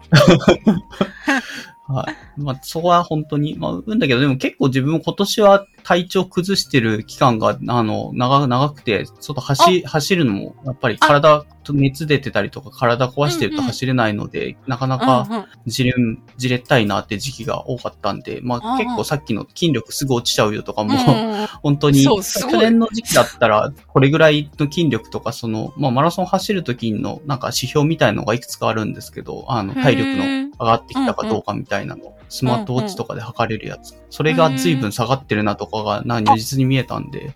[1.91, 2.41] はい。
[2.41, 15.45] まあ、そこは本当に、まあ、うんだけど、でも結構自分も今年は体調崩してる期間が、あの、長、長くて、ちょっと走、走るのも、やっぱり体と熱出てたりとか、体壊してると走れないので、なかなかうんうん。
[15.67, 18.77] じれん、じれったいなって時期が多かったんで、まうんうんあ。
[18.77, 22.21] 結構さっきの筋力すぐ落ちちゃうよとかも、うんうん 本当に、去
[22.57, 30.23] 年の時期だったら、これぐらいの筋力とか、その、まあマラソン走る時のなんか指標みたいのがいくつかあるんですけど、あの、体力の
[30.59, 33.93] 上がってきたかどうかみたいなの、スマートウォッチとかで測れるやつ。
[34.09, 37.35] それが随分下がってるなとかが、な、如実に見えたんで、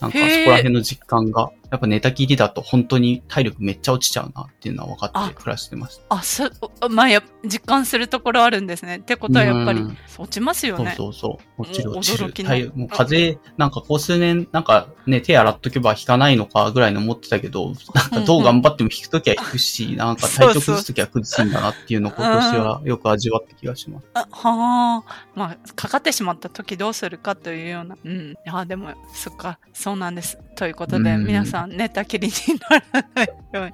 [0.00, 6.04] なんかそこら辺の実感が、やっぱ寝たきりだと本当に体力めっちゃ落ちちゃうなっていうのは分かって暮らしてました。
[6.10, 6.50] あ、そ、
[6.90, 8.98] まあ、や、実感するところあるんですね。
[8.98, 10.94] ってことはやっぱりうん、落ちますよそうね。
[10.94, 11.62] そうそう。
[11.62, 12.30] 落ちる落ちる。
[12.30, 24.06] 体もう風邪、なんかこう数年、なんかね、手洗っとけば引かないのかぐらいの思ってたけど、なんかどう頑張っても引くときは引くし、なんか体調崩すときは崩すんだなっていうのを今年はよく味わった気がします。
[24.12, 25.26] あはあ。
[25.34, 27.96] まあ、かかってしまった時どうするかというような。
[28.04, 28.34] うん。
[28.46, 30.38] あ、でも、そっか、そうなんです。
[30.54, 32.34] ということで、うん皆さん寝たきりに
[32.70, 33.72] ならないように。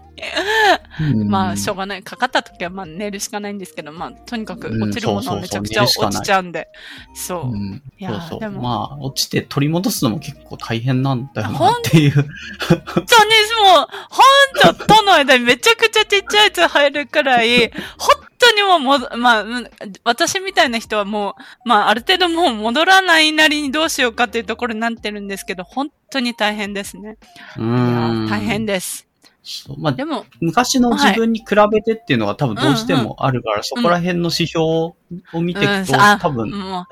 [1.21, 2.03] うんまあ、しょうがない。
[2.03, 6.69] かかった時は、まあ、寝るしかないんですけど、まあ、とにかくうん落ちるものはめちゃくちゃ落ちちゃうんで。
[7.15, 7.53] そう。
[7.53, 8.41] うん、いやそう。
[8.41, 12.13] でもまあ、落ちて取り戻すのも結構大変なんだよなっていう。
[12.13, 19.71] 本当にもう、ほんと、との間にめちゃくちゃちっちゃいやつ入るくらい、本当にもうまあ、うん
[20.05, 27.19] 私みたいな人はもう、まあ、ある程度もう戻らないなりにどうしようかっていうところになってるんですけど、本当に大変ですね。
[27.57, 28.27] うん。
[28.29, 29.09] 大変です。
[29.43, 34.95] そうまあ、でも、昔の自分に比べてっていうのが多分どうしてもあるから、そこら辺の指標を
[35.41, 36.85] 見ていくと、うんあ多分、は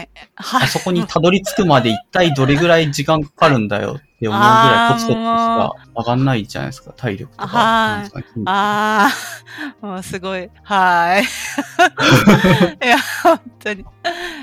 [0.00, 0.08] い。
[0.36, 0.62] はい。
[0.62, 7.48] あそこにたどり着くまで一体どれぐらい時間かかるんだよって思うぐらいコツコツしか上がんないじゃないですか、体力とか。
[7.48, 8.10] はい
[8.46, 9.10] あ
[9.82, 10.48] あ、 もうすごい。
[10.62, 11.24] はい。
[12.84, 13.80] いや、本当に。
[13.80, 13.84] い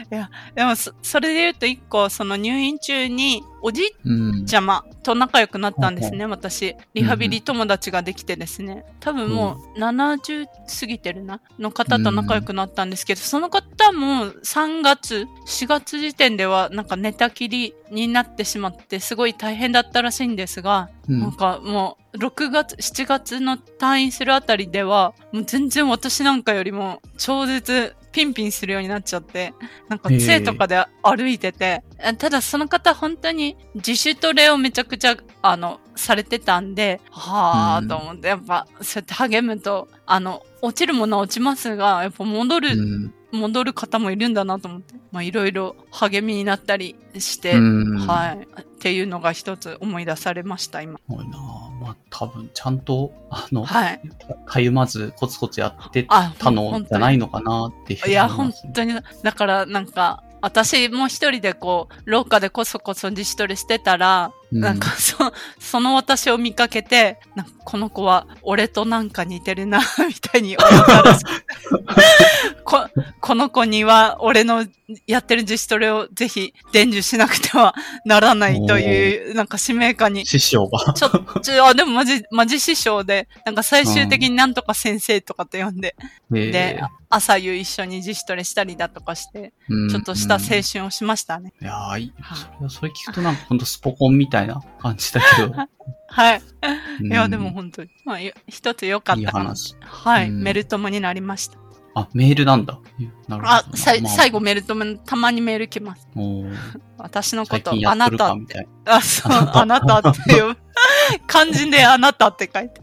[0.10, 4.46] や、でもそ、それで言うと一個、その入院中に、おじいうん。
[4.46, 6.76] ちゃまと仲良くなったんですね、私。
[6.94, 8.86] リハビリ友達ができてですね。
[9.00, 10.46] 多分もう70
[10.80, 21.20] 過ぎてるな、の方と仲良くなったんですけど、その方も3月、4月時点ではなんか寝たきりになってしまって、すごい大変だったらしいんですが、うん。
[21.20, 29.54] なんかもう、6月、7月の退院するあたりでは、もう全然私なんかよりも超絶ピンピンするようになっちゃって、
[29.90, 43.14] なんか杖とかで歩いてて、あただその方本当に自主トレをめちゃくちゃ、あの、されてたんで、はうんあと思って、やっぱそうやって励むと、あの、落ちるものは落ちますが、やっぱ戻る、うん。
[43.32, 47.98] 戻る方もいるんだなと思って、まあいろいろ励みになったりして、うん。
[47.98, 48.48] はい。
[48.86, 51.00] っていうのが一つ思い出されました、今。
[51.00, 51.40] すごいな
[51.82, 54.02] まあ多分ちゃんと、あの、はい。
[54.46, 58.54] かゆまずコツコツやってあ、たのじゃないのかなっていうふういや、本。
[58.76, 65.16] 当に、だからなんか、私も一人でこう、廊下でこそこそ自主トレしてたら、うんなんかそ、
[65.60, 71.46] その私を見かけて、なんかこの子は俺となんか似てるな、みたいに思ったらしくて。
[72.64, 72.90] こ
[73.22, 74.66] この子には俺の
[75.08, 77.76] やってる自主トレをぜひ伝授しなくては
[78.06, 80.26] ならないという、なんか使命感に。
[80.26, 80.94] 師匠が。
[80.94, 81.10] ちょ、
[81.42, 85.96] ちょ、あ、でもマジ、マジ師匠で、なんか最終的になんとか先生とかって呼んで、
[86.30, 89.90] でで、、朝夕一緒に自主トレしたりだとかして、うん。
[89.90, 91.54] ちょっとした青うん春をしましたね。
[91.62, 92.40] いやーいいはい。
[92.58, 94.35] それそれ聞くとなんかほんとスポコンみたいな
[94.80, 95.54] 感じだけど。
[96.08, 96.42] はい。
[97.02, 99.26] うんいや、でも本当に、まあ、よ一つ良かったいい。
[99.26, 99.76] 話。
[99.82, 101.58] はい、うんメルトモになりました。
[101.98, 102.78] あ、メールなんだ。
[103.28, 103.54] なるほど。
[103.54, 106.08] あ、さいまあ最後メルトモ、たまにメール来ます。
[106.98, 108.68] 私のことあなたって。
[108.86, 110.58] あ、そう、あなたっていう。
[111.26, 112.82] 漢字であなたって書いて。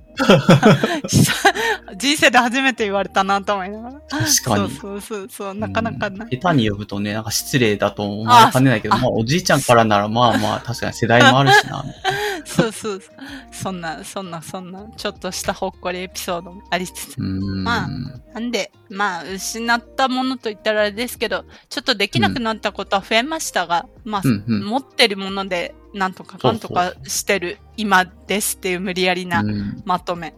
[1.96, 4.00] 人生で初めて言われたなと思いながら。
[4.08, 6.28] 確かにそうそうそうそう、なかなかない。
[6.38, 11.84] 下手に呼ぶとね、なんか失礼だと思われかねないけど、あまあおじいちゃんからならまあまあ確かに世代もあるしな。
[12.44, 13.16] そうそうそう。
[13.52, 17.20] そんな、そんな、そんな、ちょっとしたほっこりエピソードもありつつ。
[17.20, 17.88] まあ
[18.34, 30.34] なんで、まあ、失ったものと言ったらあれですけど、ちょっとできなくなったことは増えましたが、まあ、うんうん持ってるもので、なんとかかんとかしてる今ですっていう無理やりなうんまとめ。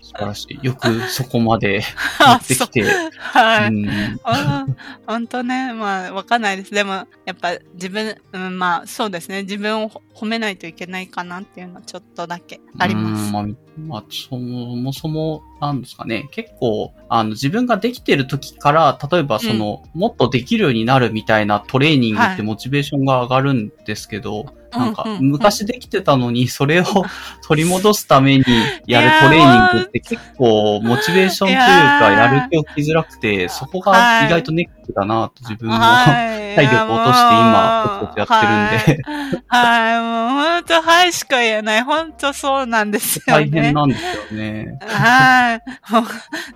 [0.00, 0.66] 素晴らしい。
[0.66, 1.82] よくそこまで
[2.20, 2.84] 持あってきて。
[3.18, 3.68] はい。
[3.68, 4.66] うんあ
[5.06, 6.70] ほんとね、まあ、わかんないです。
[6.72, 6.92] でも、
[7.24, 9.42] やっぱ自分、うん、まあ、そうですね。
[9.42, 13.26] 自分を褒めないといけないかなっていうのはちょっとだけあります。
[13.26, 13.46] うんまあ、
[13.78, 16.28] まあ、そもそも、なんですかね。
[16.30, 24.46] 結構、あの、自分ができてる時から、例えばその、もっとできるようになるみたいなトレーニングってはいモチベーションが上がるんですけど、
[24.78, 26.84] なんか昔できてたのに、それを
[27.46, 28.44] 取り戻すために
[28.86, 39.02] やるトレーニングって結構モチベーションというか、いやる気を起きづらくて、そこが意外とネックだなと自分も、はい 体力を落として今コツコツやってるんで
[39.48, 39.92] はい。
[39.92, 41.82] はい、もう本当、はいしか言えない。
[41.82, 43.46] 本当そうなんですよね。
[43.46, 44.02] 大変なんです
[44.34, 44.78] よね。
[44.80, 45.62] はい。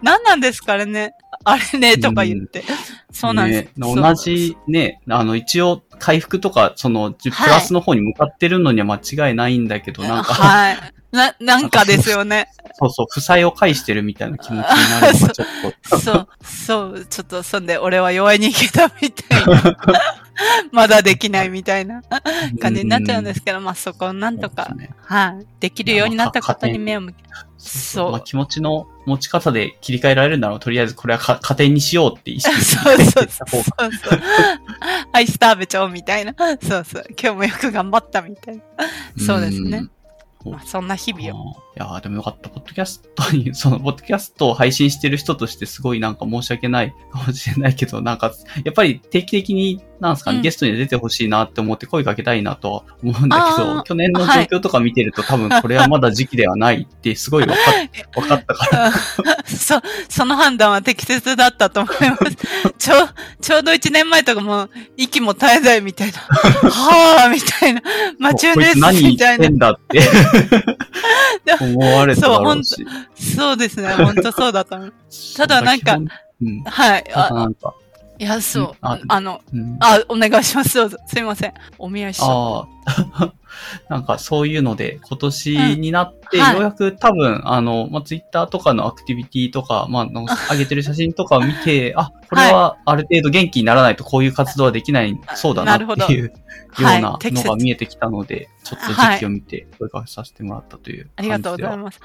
[0.02, 1.14] 何なんですからね。
[1.44, 2.64] あれね、とか言って。
[3.18, 3.80] そうなんです。
[3.80, 3.94] ね。
[3.96, 7.50] 同じね、あの、一応、回復とか、その、じプはい。
[7.50, 10.78] ラスの方に向かってるのには間違いないんだけど、なんか、 はい。
[11.10, 12.48] な、なんかですよね。
[12.74, 15.46] そうそう、負債を返してるみたいな気持ちになるのがちょっ
[15.90, 19.76] と、そう、そう、ちょっと、そんで、俺は弱い人間だみたいな。
[20.70, 22.02] まだできないみたいな。
[22.60, 24.68] 感じになっちゃうんですけど、まあそこをなんとか
[25.02, 25.46] はい。
[25.58, 27.24] できるようになったことに目を向け、
[27.59, 34.20] そうまあ、気持ちの持ち方で切り替えられるなら、とりあえずこれはか加点にしようって意識そうそうそうした方がそうそう。
[35.12, 36.34] アイス食べちゃおうみたいな。
[36.62, 37.04] そうそう。
[37.20, 38.62] 今日もよく頑張ったみたいな。
[39.18, 39.78] そうですね。
[39.78, 39.80] う
[40.50, 41.56] んまあ、そんな日々を。
[41.78, 42.48] いやーでもよかった。
[42.48, 48.32] ポッドキャストに、 その、ポッドキャストを配信してる人としてすごいなんか申し訳ないかもしれないけど、なんか、
[48.64, 57.64] やっぱり定期的に、なんですかね、うんゲストに出てほしいなって思って声かけたいなとは思うんだけあど、ー去年の状況とか見てると、多分これはまだ時期ではないってすごい分かっ
[58.14, 58.92] 分かったから。
[59.46, 62.36] そ、その判断は適切だったと思います。
[62.78, 62.94] ちょ、
[63.40, 66.18] ちょうど1年前とかも、息も絶えないみたいな。
[66.70, 67.82] はぁ、みたいな。
[68.18, 69.44] マチューです、つ何言みたいな。
[69.44, 70.00] ってんだって
[71.74, 72.86] 思われただろうし。
[73.16, 73.88] そうですね。
[73.94, 74.94] 本当そうだと思う。
[75.36, 75.98] ただなんか。
[76.66, 77.04] はい。
[77.14, 77.48] あ
[78.20, 78.76] いや、そう。
[78.80, 80.74] ああの、うん、あ、お願いします。
[80.76, 80.98] どうぞ。
[81.06, 81.54] すいません。
[81.78, 82.66] お見合いしちゃっあ
[83.12, 83.32] あ、
[83.88, 97.02] なんかそういうので、今年になって、ようやく多分、あの、まあ、ツイッターとかのアクティビティとか、まあ、の上げてる写真とかを見て、 あ、これはある程度元気にならないとこういう活動はできない、そうだなっていうようはい。
[97.02, 102.00] なのが見えてきたので、ちょっと時期を見て声かけさせてもらったというありがとうございます。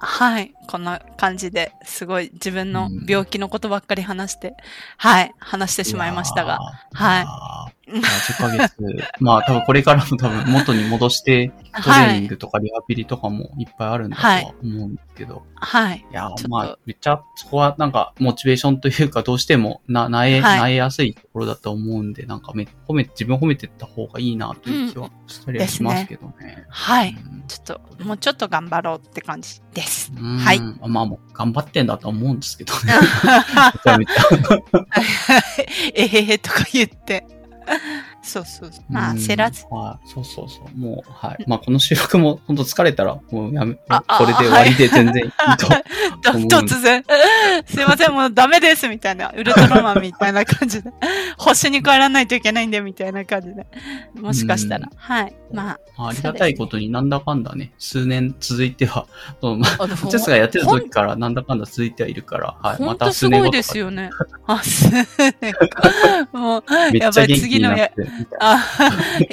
[0.00, 0.52] はい。
[0.68, 4.54] こんな感じですごい自分の病気のことばっかり話して、
[4.96, 5.32] はい。
[5.38, 6.58] 話してしまいましたが。
[6.92, 7.98] はいはい。
[7.98, 8.74] いや10ヶ月。
[9.20, 11.52] まあ 多分これからも多分元に戻して、
[11.82, 15.42] トレーニングとかリハビリとかもいっぱいあるんだとは思うんですけど。
[15.54, 16.04] はい。
[16.10, 26.64] いやまあめっちゃそこはなんかモチベーションというかどうしてもな、なえ、はいなえやすいところだと思うんで、なんかめ、褒め、自分褒めてった方がいいなという気はしたりはしますけどね。
[26.68, 27.10] はい。
[27.10, 30.12] うんちょっと、もうちょっと頑張ろうって感じです。
[30.16, 32.94] うんはいまあもう頑張ってんだと思うんですけどね。
[33.74, 34.86] めちゃめちゃ。
[35.94, 37.41] えへへとか言って。
[37.66, 38.84] 啊 哈そうそうそう。
[38.88, 39.66] まあ、うんせらず。
[39.70, 40.08] はい。
[40.08, 40.78] そうそうそう。
[40.78, 41.44] もう、はい。
[41.46, 43.80] まあ、この収録も本当疲れたら、もうやめ、こ
[44.20, 45.66] れで終わりで全然いいと。
[46.22, 47.04] 突然、
[47.66, 49.30] すいません、もうダメです、みたいな。
[49.36, 50.90] ウルトラマンみたいな感じで。
[51.36, 53.66] 星に帰らないといけないんで、みたいな感じで。
[54.14, 54.88] もしかしたら。
[54.96, 55.34] はい。
[55.52, 59.06] まあ、まあ、ありがたいことになんだかんだね、数年続いては、
[59.40, 62.76] そのまあ、あのジェスがやってた時からなんだかんだ続いてはいるから、はい。
[62.76, 64.10] ほまんとすごいですよね。
[64.46, 65.04] あ、数年
[65.52, 65.90] か。
[66.32, 68.64] もう、めっちゃ元気になって、みたいあ、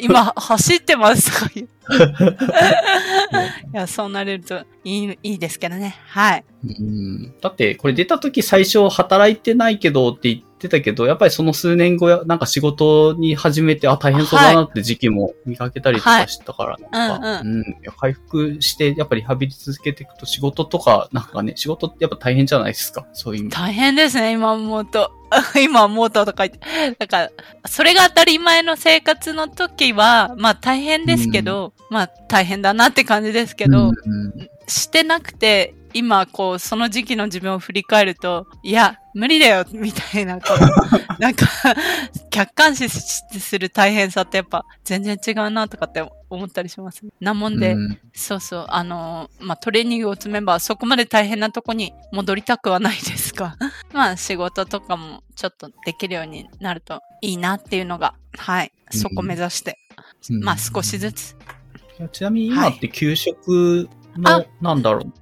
[0.01, 1.67] 今、走ってますとか言う。
[3.73, 5.97] いや、そうなれるといい、いいですけどね。
[6.07, 6.43] はい。
[6.63, 23.51] うんだって、これ出た時最初働いてないけどって言ってたけど、やっぱりその数年後や、なんか仕事に始めて、あ、大変そうだなって時期も見かけたりとかしたから、なんか、ううんん、いや回復して、やっぱりリハビリ続けていくと仕事とか、なんかね、仕事ってやっぱ大変じゃないですか、そういう意味。
[23.51, 25.11] 大変ですね、今思うと。
[25.63, 26.95] 今思うととか言って。
[26.97, 27.31] だから、
[27.67, 40.59] それが当たり前の生活の時は、まあ大変ですけど、まあ大変だなって感じですけど、うんうんしてなくて、今、こう、その時期の自分を振り返ると、いや、無理だよ、みたいな、こう
[41.21, 41.47] なんか、
[42.29, 47.03] 客観視する大変さってやっぱ全然違うなとかって思ったりします。
[47.19, 47.99] なもんで、うん。
[48.13, 53.57] そうそう、あのーまあ、トレーニングを積めばそこまで大変なとこに戻りたくはないですが、
[53.93, 59.79] まあ、仕事とかもちょっとできるようになるといいなっていうのが、はい、そこ目指して、
[60.29, 60.43] うん。
[60.43, 61.35] まあ、少しずつ。
[62.11, 64.45] ちなみに今って給食の、あ。
[64.61, 65.13] なんだろう、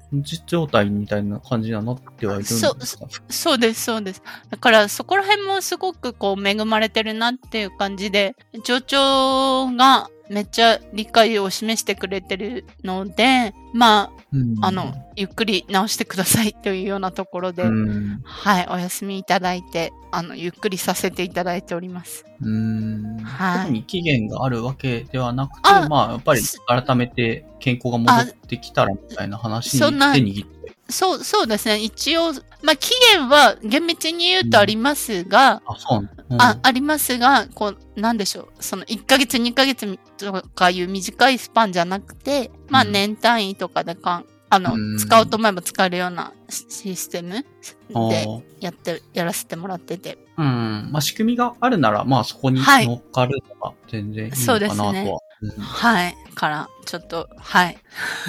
[0.45, 2.61] 状態みたいな感じにはなってはいるんです
[2.97, 3.07] か？
[3.29, 4.21] そうです、そうです。
[4.49, 22.25] だから、そこら辺もすごくこう、恵まれてるなっていう感じで、上長がめっちゃ理解を示してくれてるので、まうんあ、あの、ゆっくり直してくださいというようなところで、うんはい、お休みいただいて、あの、ゆっくりさせていただいております。
[22.41, 30.73] うんはい特に期限があるわけではなくて、あまあ、やっぱり改めて健康が戻ってきたらみたいな話に手握って。
[30.89, 31.79] そう、そうですね。
[31.79, 38.47] 一応、まあ、期限は厳密に言うとありますが、あ、そうなの、うんあ、ありますが、こう、なんでしょう。
[38.59, 47.45] その1ヶ月、2ヶ月とかいう短いスパンじゃなくて、まあうん年単位とかでかん、あの、うん使おうと思えば使えるようなシステム
[47.93, 50.17] あでーやって、やらせてもらってて。
[50.37, 50.89] うん。
[50.91, 54.55] まあ、仕組みがあるなら、まあ、そこにはい乗っかるのが全然いいのかなとは。
[54.55, 56.15] そうですねうんはい。
[56.35, 57.77] から、ちょっと、はい。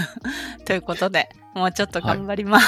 [0.67, 2.61] ということで、もうちょっと頑張りま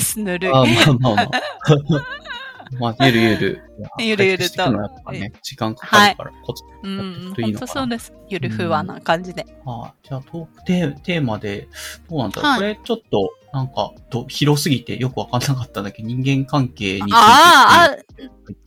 [0.00, 0.20] す。
[0.20, 0.52] ぬるい。
[0.52, 1.30] あまあまあまあ。
[2.78, 3.62] まあ、ゆるゆる。
[3.98, 4.72] ゆるゆると
[5.12, 8.12] ね、時間かかるから、コツうん、といいのかな本当そうです。
[8.28, 9.46] ゆるふわな感じで。
[9.66, 11.68] あじゃあトークテーテーマで、
[12.08, 17.96] どうなんだろう、はいこれちょっと、なんか、ど広すぎてよくわかんなかったんだけど、人間関係についてあ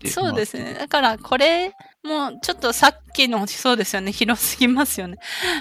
[0.03, 0.73] ーあ、そうですね。
[0.73, 1.73] だから、これ、
[2.03, 4.11] もう、ちょっとさっきの、そうですよね。
[4.11, 5.17] 広すぎますよね。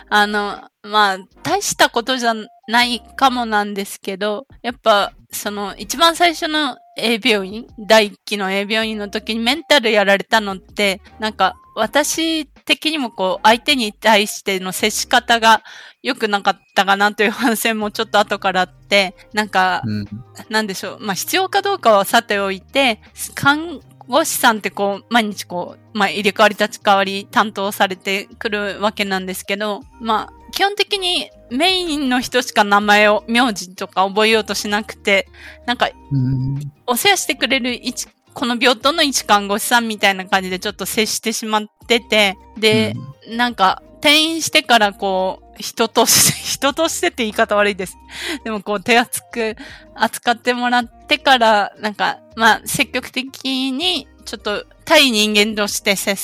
[0.08, 2.34] あの、まあ、大したことじゃ
[2.68, 15.62] ないかもなんですけど、やっぱ、その、一番最初の A 病院、第一期の A 病院の時にメンタルやられたのって、なんか、私的にもこう、相手に対しての接し方が
[16.02, 20.06] 良くなかったかなという反省もちょっと後からあって、なんか、うん。
[20.50, 20.98] なんでしょう。
[21.00, 23.00] まあ、必要かどうかはさておいて、
[23.34, 35.28] 看護師さんってこう、毎日こう、まあ、入れ替わり立ち替わり担当されてくるわけなんですけど、まあ、基本的にメインの人しか名前を、名字とか覚えようとしなくて、
[35.66, 36.72] なんか、うん。
[36.86, 42.94] お世話してくれる一、この病棟の一看護師さんみたいな感じでちょっと接してしまってて、で、
[43.28, 47.96] なんか、転院してからこう、人として、 人としてって言い方悪いです。
[48.44, 49.56] でもこう、手厚く
[49.94, 56.16] 扱ってもらってから、なんか、まあ、積極的に、ちょっと、対人間として接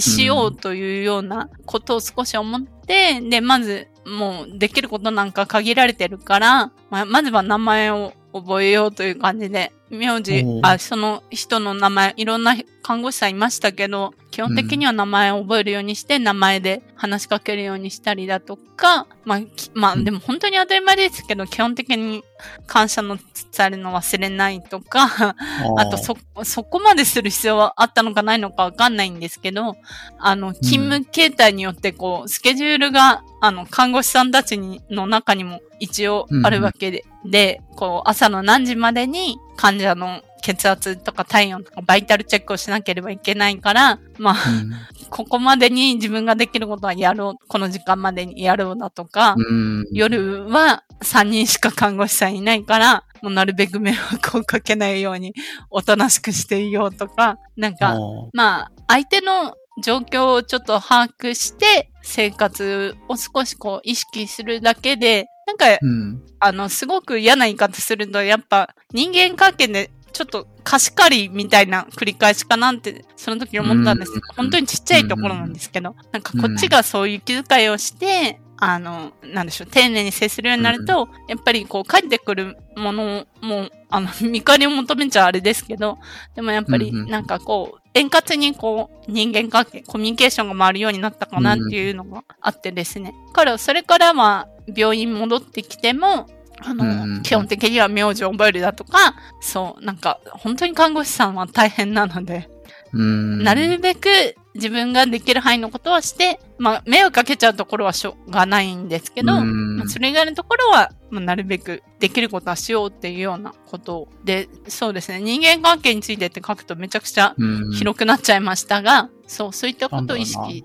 [0.00, 20.04] しようというようなことを少し思って、て、で、まず、もうできることなんか限られてるから、まあ、まずは名前を覚えようという感じで、名字あ、その人の名前、いろんな看護師さんいましたけど、基本的には名前を覚えるようにして、名前で話しかけるようにしたりだとか、まあ、きまあ、うん。
[20.04, 22.24] でも本当に当たり前ですけど、基本的に
[22.66, 25.36] 感謝の伝えるの忘れないとか、
[25.76, 29.76] あと、そ、そこまでする必要はあったのかないのかわかんないんですけど、
[30.18, 49.86] あの、勤務形態によって、こう、スケジュールが、あの、看護師さんたちにの中にも一応あるわけで、で、こう、朝の何時までに患者の血圧とか体温とかバイタルチェックをしなければいけないから、まあ、うんここまでに自分ができることはやろう、この時間までにやろうだとか、うん。
[49.92, 55.34] 夜は3人しか看護師さんいないから、もうなるべく迷惑をかけないように
[55.68, 57.96] おとなしくしていようとか、なんか、
[58.32, 66.22] まあ、相手の状況をちょっと把握して、生活を少しこう意識するだけで、なんか、うん。
[66.38, 74.20] あの、すごく嫌な言い方すると、やっぱ人間関係でちょっと貸し借りみたいな繰り返しかなって、その時思ったんですうん。
[74.36, 85.98] 本当にちっちゃいところなんですけど、なんかこっちがそういう気遣いをして、あの、なんでしょう、丁寧に接するようになると、やっぱりこう、帰ってくるものも、あの、 見返りを求めちゃあれですけど、
[86.34, 93.14] でもやっぱりなんかこう、円滑にこう、人間関係、コミュニケーションが回るようになったかなっていうのがあってですね。
[93.32, 94.46] から、それからは、
[94.76, 96.28] 病院戻ってきても、
[96.62, 102.48] あの、うんうん基本的には名字を覚えるだとか、そう、なんか、本当に看護師さんは大変なので、
[102.92, 103.42] うん。
[103.42, 104.08] なるべく
[104.54, 109.76] 自分ができる範囲のことはして、まあ、迷惑かけちゃうところはしょうがないんですけど、うん。
[109.78, 117.72] まあそれ以外のところは、まあ、なるべくできることはしようっていうようなことで、そうですね、人間関係についてって書くとめちゃくちゃうん。
[117.72, 120.64] 広くなっちゃいましたが、そう、そういったことを意識。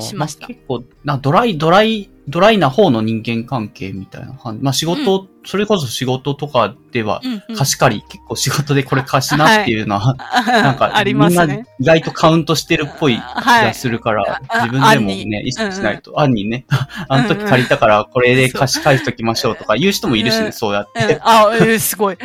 [0.00, 0.46] しました。
[0.46, 4.62] あ結構、なドライ、ドライ、ドライな方の人間関係みたいな感じ。
[4.62, 10.14] まあ仕事、それこそ仕事とかでは、うんうん貸し借り、結構仕事でこれ貸しなっていうのは、
[10.46, 11.66] なんか、 ありますみんなね。
[11.80, 13.64] 意外とカウントしてるっぽい気はい。
[13.66, 16.20] がするから、あ自分でもね、意識しないと。
[16.20, 16.64] 案にね、
[17.08, 21.18] あの時借りたからこれで貸し返しときましょうとか言う人もいるしね、うんそうやっうんて。
[21.22, 22.16] あ、えーすごい。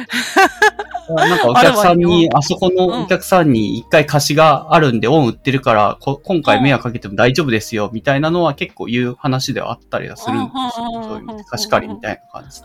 [1.09, 10.85] なんかお客さんに、あそこのお客さんに一回貸しがあるんで、恩売ってるから、こ今回迷惑かけても大丈夫ですよ、みたいなのは結構言う話ではあったりはするんですよ。
[10.85, 12.61] うんそういう意味で貸し借りみたいな感じ。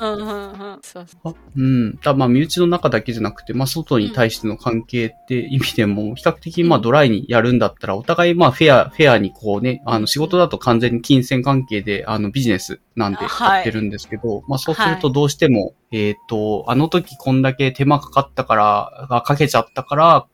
[1.56, 1.98] うん。
[2.02, 13.56] だまあ、身内の中だけじゃなくて、まあ、外に対しての関係って意味でも、比較的、まあ、ドライにやるんだったら、お互い、まあ、フェア、フェアにこうね、あの、仕事だと完全に金銭関係で、あの、ビジネスなんではい。
[13.56, 20.26] やってるんですけど、まあ、そうするとどうしても、えっ、と、あの時こんだけ手間かかったから、がかけちゃったから、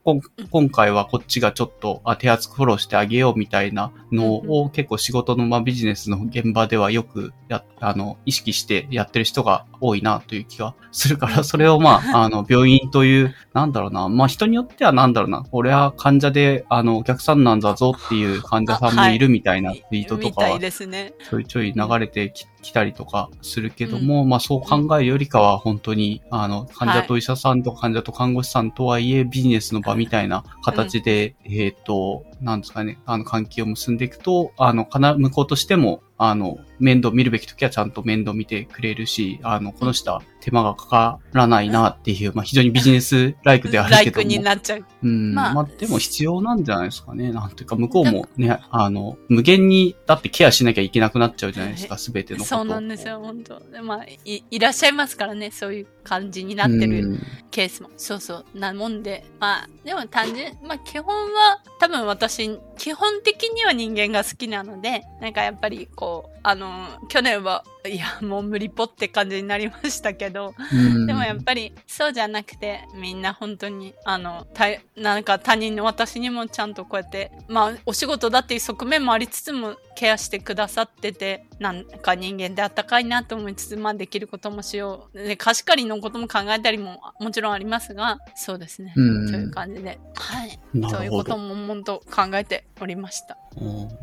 [0.50, 19.18] 今回はこっちがちょっとあ手厚くフォローしてあげようみたいなのを、結構仕事の、まあ、ビジネスの現場ではよくや、あの、意識してやってる人が多いなという気がするから、それをまあ、あの、病院という、なんだろうな、まあ人によってはなんだろうな、俺は患者で、あの、お客さんなんだぞっていう患者さんもい。
[19.18, 21.14] るみたいなツイートとかはね。
[21.28, 44.36] ちょいちょい流れてききたりとかするけども、まあそう考えるよりかは本当に、あの、患者と医者さんと患者と看護師さんとはいえビジネスの場みたいな形で、えっ、と、なんですかね、あの関係を結んでいくと、あの、かな、向こうとしても、あの、面倒見るべき時はちゃんと面倒見てくれるし、あの、この人は手間がかからないなっていう、まあ非常にビジネスライクではあライクるけども。
[44.36, 44.84] になっちゃう。
[45.04, 45.34] うん。
[45.34, 47.32] まあまあ、でも必要なんじゃないですかね。
[47.32, 57.90] なんていうか、向こうもね、あの、無限に、だってケアしなきゃいけなくなっちゃうじゃないですか、すべてのことをそうなんですよ、本当でまあい、いらっしゃいますからね、そういう感じになってるうんケースも。
[57.96, 58.58] そうそう。
[58.58, 71.06] なもんで、まあ、でも単純、まあ基本は、多分私、基本的には人間が好きなので、なんかやっぱりこう、あの、去年は、いや、もう無理ぽって感じになりましたけど、うん。
[71.06, 85.18] でもやっぱりそうじゃなくてみんな本当にあのたなんか他人の私にもちゃんとこうやってまあお仕事だっていう側面もありつつもケアしてくださっててなんか人間であったかいなと思いつつまあできることもしよう。
[85.18, 89.28] で貸し借りのことも考えたりももちろんありますがそうですね、うん。
[89.28, 89.98] そういう感じで。
[90.14, 90.58] はい。
[90.74, 91.36] なそういうこと。
[91.38, 93.34] ももんと考えておりました。
[93.34, 93.47] うん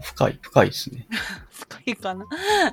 [0.02, 1.08] 深い、深いですね。
[1.52, 2.26] 深いかな？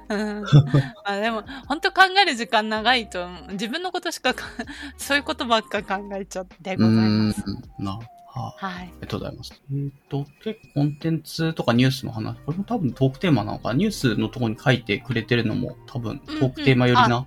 [0.09, 0.45] うん、
[1.05, 4.45] あでも、本当考える時間長いと、自分のことしかか、
[4.99, 7.43] そういうことばっか考えちゃってございます。
[7.47, 7.99] うんな。
[8.35, 8.85] はあ、はい。
[8.85, 9.63] ありがとうございます。
[9.71, 17.27] えっ、と、結構コンテンツとかニュースの話、これも多分トークテーマなのか、ニュースのところに書いてくれてるのも多分トークテーマ寄りな。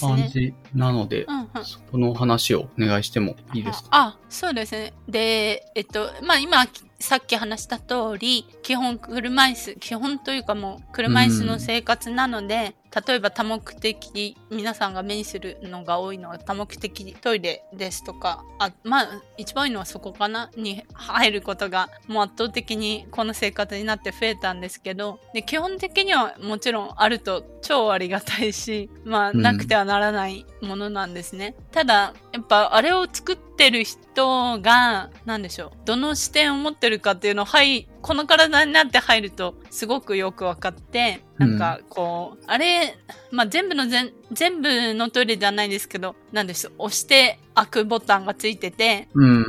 [0.00, 1.64] 感じなので、うんうん。
[1.64, 3.88] そこの話をお願いしてもいいですか？
[3.90, 4.92] あ、そうですね。
[5.08, 6.64] で、えっと、まあ今、
[6.98, 12.74] さっき話した通り、基本車椅子、基本というかもう車椅子の生活なので、
[13.06, 31.54] 例えば多目的、皆さんが目にするのが多いのは多目的トイレですとか、あまあ、一番多いのはそこかなに入ることが、もう圧倒的にこの生活になって増えたんですけど、で基本的にはもちろんあると超ありがたいし、 まあ、なくてはならないものなんですね。
[31.58, 42.96] うん、ただ、やっぱあれを作ってる人が、なんでしょう、どの視点を持ってるかっていうのを、はい、この体になって入るとすごくよく分かって、なんかこう、うん、あれ、
[43.32, 49.44] まあ、全部の全、全部のトイレではないですけど、なんです、押して開くボタンがついてて、うん、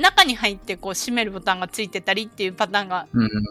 [0.00, 3.06] 中に入ってこう閉めるボタンがついてたりっていうパターンが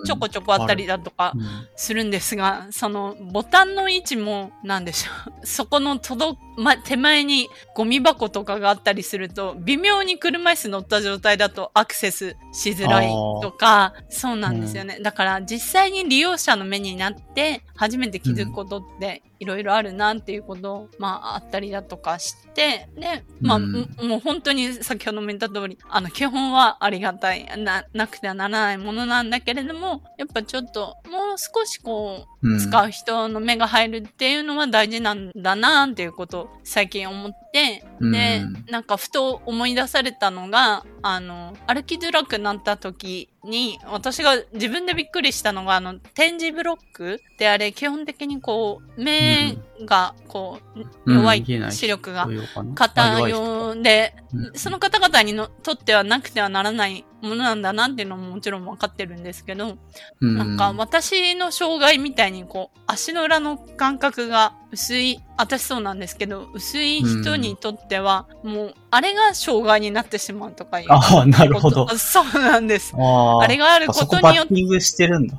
[0.06, 1.34] ちょこちょこあったりだとか
[1.76, 5.34] するんですが、そのボタンの位置もなんでしょう。
[5.47, 15.00] そこの届ま、手前にゴミ箱とかがあったりすると、微妙に車椅子乗った状態だとアクセスしづらいとか、そうなんですよね。
[15.00, 50.60] だから実際に利用者の目になって初めて気づくことっていろいろあるなっていうことを、まあ、あったりだとかして、で、まあ、うん、もう本当に先ほども言った通り、あの、基本はありがたい、な、なくてはならないものなんだけれども、やっぱちょっと、もう少しこう、使う人の目が入るっていうのは大事なんだなっていうことを最近思って、で、なんかふと思い出されたのが、あの、歩きづらくなった時に、私が自分でびっくりしたのが、あの、点字ブロックであれ、基本的にこう、目が、こ
[51.06, 52.28] う、弱い視力が
[52.76, 54.14] 方用で、
[54.54, 59.78] その方々にのとってはなくてはならないものなんだなっていうのももちろん分かってるんですけど、
[60.20, 70.88] なんか私の障害みたいにこう、足の裏の感覚が薄い、私そうなんですけど、薄い人にとっては、もう、あれが障害になってしまうとかいう。
[70.89, 71.88] ああ、なるほど。
[71.97, 72.93] そうなんです。
[72.95, 74.80] あれがあることによって。
[74.80, 75.38] してるんだ。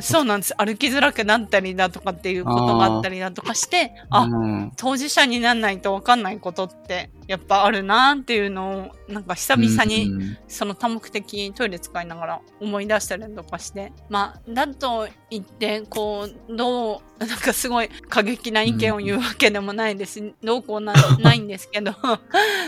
[0.00, 0.54] そうなんです。
[0.56, 20.32] 歩きづらくなったりだとかっていうことがあったりだとかして、あ、うん、当事者にならないとわかんないことってやっぱあるなっていうのを、なんか久々にその多目的トイレ使いながら思い出したりとかして、まあ、だと言って、こう、どう、なんかすごい過激な意見を言うわけでもないです。
[20.42, 21.92] どうこうなないんですけど、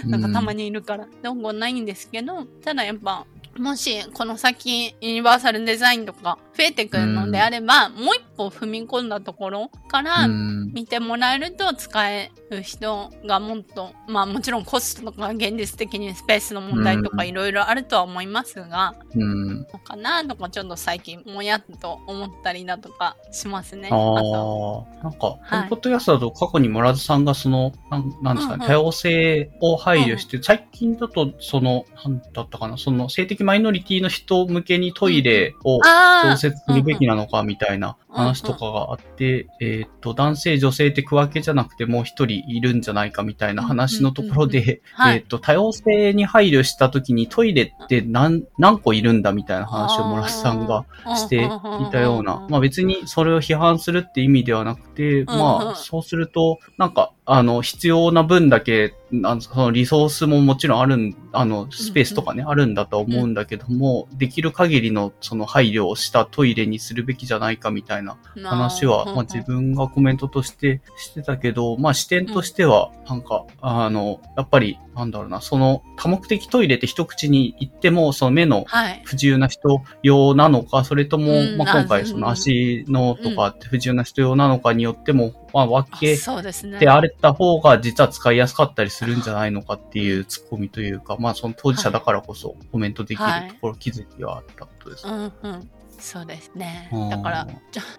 [0.04, 3.26] なんかたまにいるから、どうこうないんですけど、ただやっぱ、
[3.58, 23.88] もし、この先、ユニバーサルデザインとか増えてくるのであれば、うん、もう一歩踏み込んだところから見てもらえると使える人がもっと、まあもちろんコストとか現実的にスペースの問題とかいろいろあるとは思いますが、うん、のかなとかちょっと最近もやっと思ったりだとかしますね。
[23.92, 25.02] ああ。
[25.02, 50.84] なんか、はい、ポッドキャストだと過去に村津さんがその、なんなんですかね、うんうん、多様性を配慮して、うん、最近だとその、なんだったかな、その性的マイノリティの人向けにトイレを増設するべきなのかみたいな話とかがあって、えっと、男性、女性って区分けじゃなくてもう一人いるんじゃないかみたいな話のところで、えっと、多様性に配慮した時にトイレって何、何個いるんだみたいな話を村瀬さんが
[51.16, 51.48] してい
[51.90, 78.64] たような、まあ別にそれを批判するって意味ではなくて、まあそうすると、なんか、あの、必要な分だけあの、そのリソースももちろんあるん、あの、スペースとかね、うんうん、あるんだと思うんだけども、うん、できる限りのその配慮をしたトイレにするべきじゃないかみたいな話は、まあ自分がコメントとしてしてたけど、まあ視点としては、なんか、あの、やっぱり、なんだろうな、その多目的トイレって一口に言っても、その目の
[79.04, 95.12] 不自由な人用なのか、はい、それとも、まあ今回その足のとかって不自由な人用なのかによっても、まあ分けてあれた方が実は使いやすかったりするんじゃないのかっていうツッコミというか、まあその当事者だからこそコメントできるところ、気づきはあったことです、ね。
[95.12, 96.88] うんうんそうですね。
[97.10, 97.48] だから、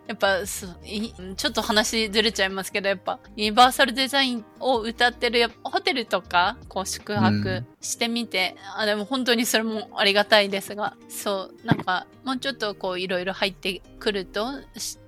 [0.07, 14.47] やっぱちょっと話ずれちゃいますけど、やっぱユニバーサルデザインを歌ってるホテルとか、こう宿泊してみて、うん、あでも本当にそれもありがたいですが、そう、なんかもうちょっとこういろいろ入ってくると、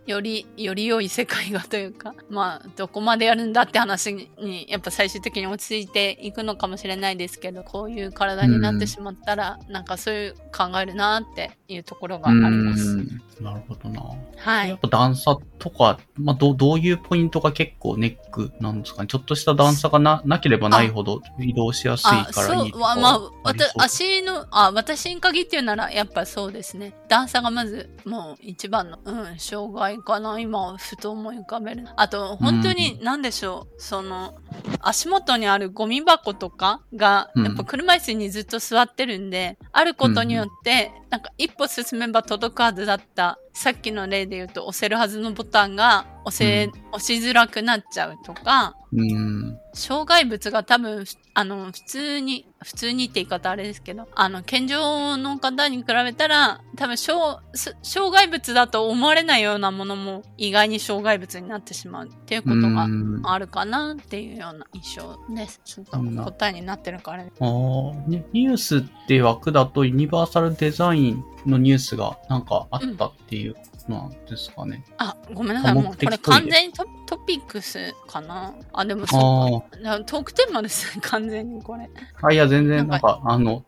[0.10, 12.98] より、より良い世界がというか、 まあ、どこまでやるんだって話に、やっぱ最終的に落ち着いていくのかもしれないですけど、こういう体になってしまったら、うん、なんかそういう考えるなっていうところがあります。
[13.42, 14.02] なるほどな。
[14.38, 14.70] はい。
[14.70, 19.08] やっぱ段差とか、まあ、どどういうポイントが結構ネックなんですかね？
[19.08, 26.94] ちょっとした段差がななければないほど移動しやすいからいいとかそう、まあ、わた足の、あ、私に限って言うなら、やっぱそうですね。
[27.08, 31.86] 段差がまず、もう一番の、うん、障害かな今、ふと思い浮かべる。
[31.96, 34.36] あと、本当に、なんでしょう、その、
[34.82, 49.60] 足元にあるゴミ箱とかが、うんやっぱ車椅子にずっと座ってるんで、あることによって、なんか一歩進めば届くはずだった、さっきの例で言うと押せるはずのボタンが押せ、う押しづらくなっちゃうとか、うん。
[49.80, 65.62] 障害物が多分、あの、普通に、普通にって言い方あれですけど、あの、健常の方に比べたら、多分、障、す障害物だと思われないようなものも意外に障害物になってしまうっていうことがうんあるかなっていうような印象です。
[65.64, 67.32] ちょっとうん答えになってるからね。
[67.40, 73.60] ああ、ね、ニュースって枠だとユニバーサルデザインのニュースがなんかあったっていうの
[73.90, 74.84] なんですかね。
[74.98, 75.74] あ、ごめんなさい。
[75.74, 78.54] もうこれ完全にトトピックスかな。
[78.72, 80.00] あ、でもあそうか。
[80.06, 81.90] トークテーマですね、 完全にこれ。
[82.22, 82.32] あ。
[82.32, 83.66] いや、全然なんか、あの、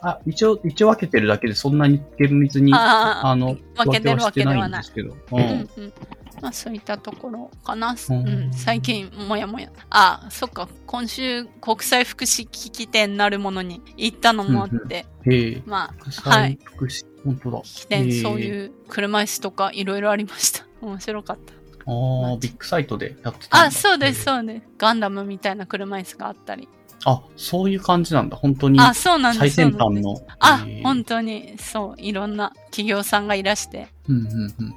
[0.00, 5.12] あ、一応、一応分けてるだけでそんなに厳密に、あああ、の、分けてるわけではないんですけど。
[5.12, 5.92] ううんんうん
[6.40, 7.94] まあそういったところかな。
[7.94, 9.70] ううんん、最近、もやもや。
[9.90, 10.68] あ、そっか。
[10.86, 15.62] 今週、国際福祉機器店なるものに行ったのもあって、へえ。
[15.66, 16.58] まあ、国際はい。
[16.62, 17.60] 福祉、本当だ。
[17.62, 20.66] 機器店、へえそういう車椅子とかいろいろありました。
[20.80, 21.52] 面白かった。
[21.90, 23.64] ああ、ビッグサイトでやってた。
[23.64, 24.62] あ、そうです、そうです。
[24.76, 26.68] ガンダムみたいな車椅子があったり。
[27.04, 28.36] あ、そういう感じなんだ。
[28.36, 29.54] 本当にあ、そうなんです。
[29.54, 30.26] 最先そうなんです端の。
[30.40, 34.74] あ本当に、そう、いろんな企業さんがいらして、うんうんうん。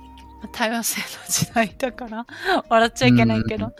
[0.47, 2.25] 多様性の時代だから、
[2.69, 3.71] 笑っちゃいけないけど、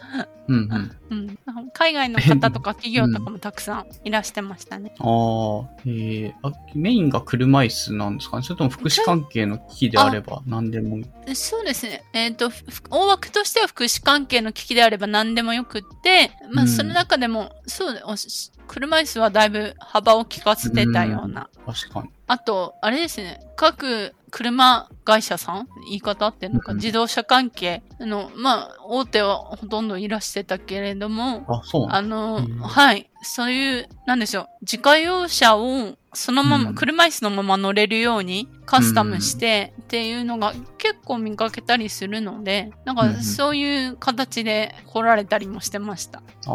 [0.48, 0.98] うんうん。
[1.10, 1.38] うん、
[1.72, 4.94] 海外の方とか企業とかもたくさんいらしてましたね。
[4.98, 8.42] ああ、ええあ、メインが車椅子なんですかね？
[8.42, 10.98] それとも福祉関係の機器であれば何でも。
[11.34, 12.04] そうですね。
[12.12, 21.48] えっ、と、ふ大枠としては福祉関係の機器であれば何でもよくって、まあ、うんその中でも、そうでおし車椅子はだいぶ幅を利かせてたような。
[21.66, 22.10] 確かに。
[22.26, 23.40] あと、あれですね。
[23.56, 25.68] 各車会社さん？
[25.84, 31.88] 言い方合ってんのか、うん自動車関係の、まあ、大手はほとんどいらしてたけれども、あ、そう。
[31.90, 33.10] あの、うんはい。
[33.22, 34.46] そういう、なんでしょう。
[34.62, 43.14] 自家用車をそのまま、うん車椅子のまま乗れるようにカスタムしてっていうのが結構見かけたりするので、なんうんうん。
[43.16, 46.20] かそういう形で来られたりもしてました。
[46.20, 46.54] ああ、確か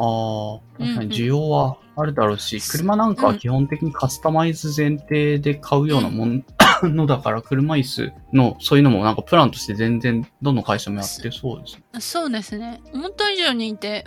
[0.79, 1.09] うんうん。
[1.09, 6.43] に需要はあるだろうし、車なんかは基本的にカスタマイズ前提で買うようなもん、
[6.83, 11.67] のだから、車椅子のそういうのもなんかプランとして全然どの会社もやってそうで
[11.99, 12.11] す。
[12.13, 12.81] そうですね。
[12.93, 14.05] 思った以上にいて、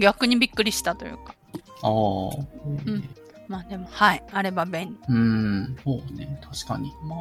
[0.00, 1.34] 逆にびっくりしたというか。
[1.82, 3.02] ああ、ん
[3.48, 4.22] まあでも、はい。
[4.32, 4.96] あれば便利。
[5.08, 6.92] うん、そうね、確かに。
[7.04, 7.18] まあ、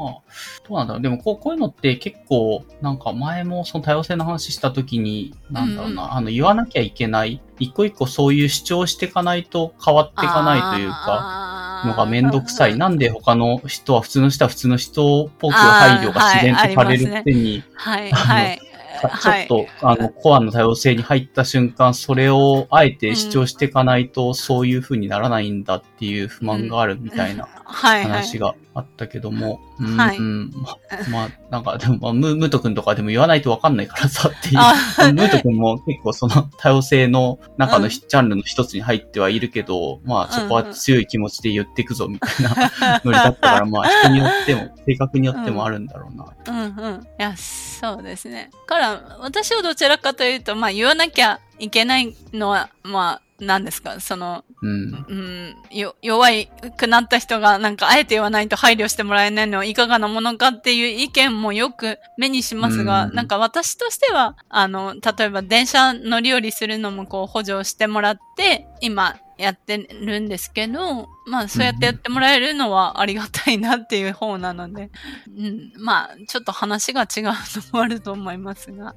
[0.67, 1.01] どうなんだろう。
[1.01, 12.77] でもこう、こういうのって結構、なんか前もその多様性の話した時に、なんだろうな、うんあの、言わなきゃいけない、一個一個そういう主張していかないと変わっていかないというか、かのがめんどくさい。
[12.77, 18.59] ななんで他の人は、普通の人は普通の人っぽく配慮が自然とされるあーはいありますねくせに、はい、
[19.09, 19.47] はい。
[19.47, 27.47] ちょっと、あの、コアの多様性に入った瞬間、それをあえて主張していかないと、そういう風にならないんだっていう不満があるみたいな。
[27.71, 30.77] 話があったけども、うんはいうんま
[31.09, 34.55] まあ、なんか、でも、まあ、ムムート君とかでも言わないとわかんないからさっていう。
[34.57, 34.73] あ
[35.13, 46.25] ムート君も結構その多様性の中のうんジャンルの一つに入ってはいるけど、まあそこは強い気持ちで言っていくぞみたいな ノリだったから、まあ人によっても、性格によってもあるんだろうな。
[46.47, 47.01] うんうん。
[47.01, 48.49] いや、そうですね。
[48.67, 55.05] から、私はどちらかというと、まあ言わなきゃいけないのは、まあ、何ですか、その、うん。
[55.09, 74.89] うん、よ、弱いくなった人がなんかあえて言わないと配慮してもらえないのはいかがなものかっていう意見もよく目にしますが、うんなんか私としては、あの、例えば電車乗り降りするのもこう補助してもらって、今やってるんですけど、まあそうやってやってもらえるのはありがたいなっていう方なので、
[75.35, 77.33] うん、まあちょっと話が違うの
[77.73, 78.95] もあると思いますが、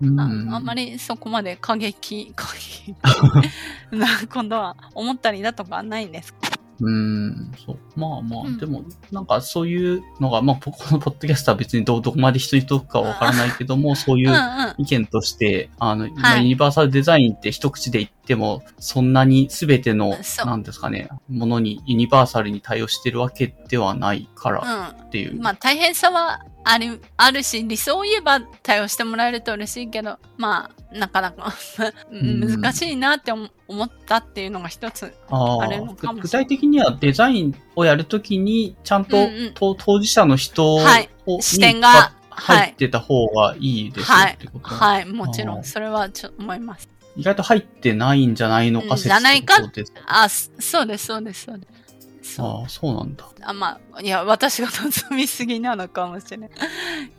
[0.00, 0.20] うん。
[0.20, 2.94] ああんまりそこまで過激、過激。
[3.92, 6.49] なことは思ったりだとかはないんですか？
[6.80, 7.78] うん、そう。
[7.96, 14.74] まあまあ、うんでも、なんかそういうのが、まあ、ここのポッドキャストは別にど、どこまで人に届くかわからないけども、そういううんうん。
[14.78, 20.16] 意見として、あの、まあはいユニバーサルデザインって一口で言っても、そんなに全ての
[20.46, 25.40] なんですかね、ものにユニバーサルに対応してるわけではないからっていう。
[25.40, 31.48] まあ大変さはある、あるし、理想を言えば対応してもらえると嬉しいけど、まあ、なかなか
[32.12, 35.14] ん 難しいなって思思ったっていうのが一つ。
[35.30, 44.64] ああるのかも具体的にはデザインをやるときに、ちゃんと、うんうんと当事者の人を、はいに視点がははい入ってた方がいいですよはいってこと、。
[44.68, 45.64] はい、もちろん。
[45.64, 46.88] それはちょっと思います。
[47.16, 49.54] 意外と入ってないんじゃないのか説じゃないか
[50.06, 51.79] あ、そそうです、そうです、そうです。
[52.36, 53.28] そうああ、そうなんだ。
[53.42, 56.50] あまあ、いや、私が望みすぎなのかもしれない。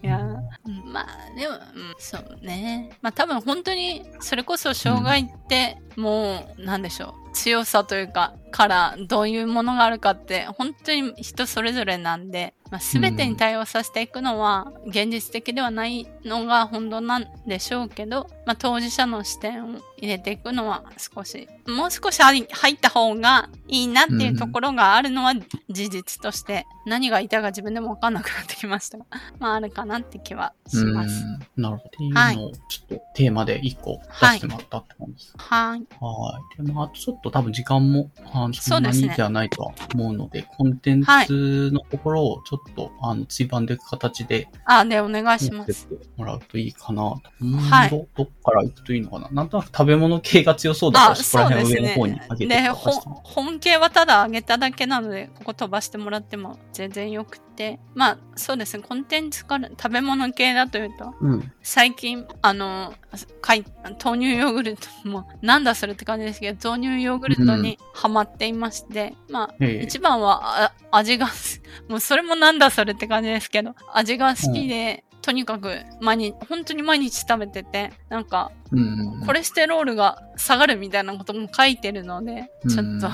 [0.04, 1.62] いや、うんまあ、でも、うん、
[1.98, 2.98] そうね。
[3.02, 7.21] まあ多分本当に、それこそ障害って、もう、なんでしょう。
[7.34, 25.34] 強さというか、からどういうものがあるかって、本当に人それぞれなんで、まあ、全てに対応させていくのは、現実的ではないのが本当なんでしょうけど、まあ、当事者の視点を入れていくのは少し、もう少し入入った方がいいなっていうところがあるのは
[25.70, 29.06] 事実として、何が言いたいか自分でも分かんなくなってきましたが、
[29.40, 31.24] まああるかなって気はしうます。
[31.24, 31.40] ん。
[31.62, 31.88] なるほど。
[31.88, 35.34] っていうはいのを、ちょっとテーマで一個出してもらったって感じです。
[35.38, 35.80] はい。
[36.00, 36.66] はい。
[36.66, 45.88] で、まあ、あとちょっと多分時間も、あのそんなにではないとは思うので、コンテンツのところをちょっと、あの、追番でいく形で、あ、で、お願いします。
[45.88, 47.22] てもらうといいかなと。
[47.42, 52.36] うんはいど、どっから行くといいのかななんとなく食べ物系が強そうだから、あ、そこら辺を上の方にね上。
[52.38, 57.80] げてで、とかしてほ本系はただ上げただけなので、ここ飛ばしてもらっても全然よくて。
[57.94, 58.84] まあ、そうですね。
[58.88, 61.52] コンテンツから食べ物系だというと、うん。
[61.62, 62.94] 最近、あの、
[63.42, 63.66] かい
[64.04, 79.24] 豆乳ヨーグルト も、なんだそれって感じですけど、豆乳ヨーグルトにハマっていまして、まあ、ええ一番はあ味がす、 もうそれもなんだそれって感じですけど、味が好きで、とにかく毎日、本当に毎日食べてて、なんか、うん。
[79.26, 83.08] コレステロールが下がるみたいなことも書いてるので、ちょっと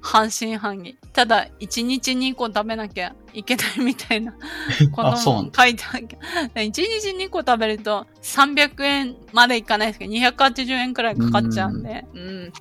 [0.00, 0.96] 半信半疑。
[1.12, 4.32] ただ、1日2個食べなきゃいけないみたいな
[4.92, 6.82] ことも書いてあるけど、1日
[7.16, 12.52] 2個食べると300円までいかないですけど、280円くらいかかっちゃうんで、うん。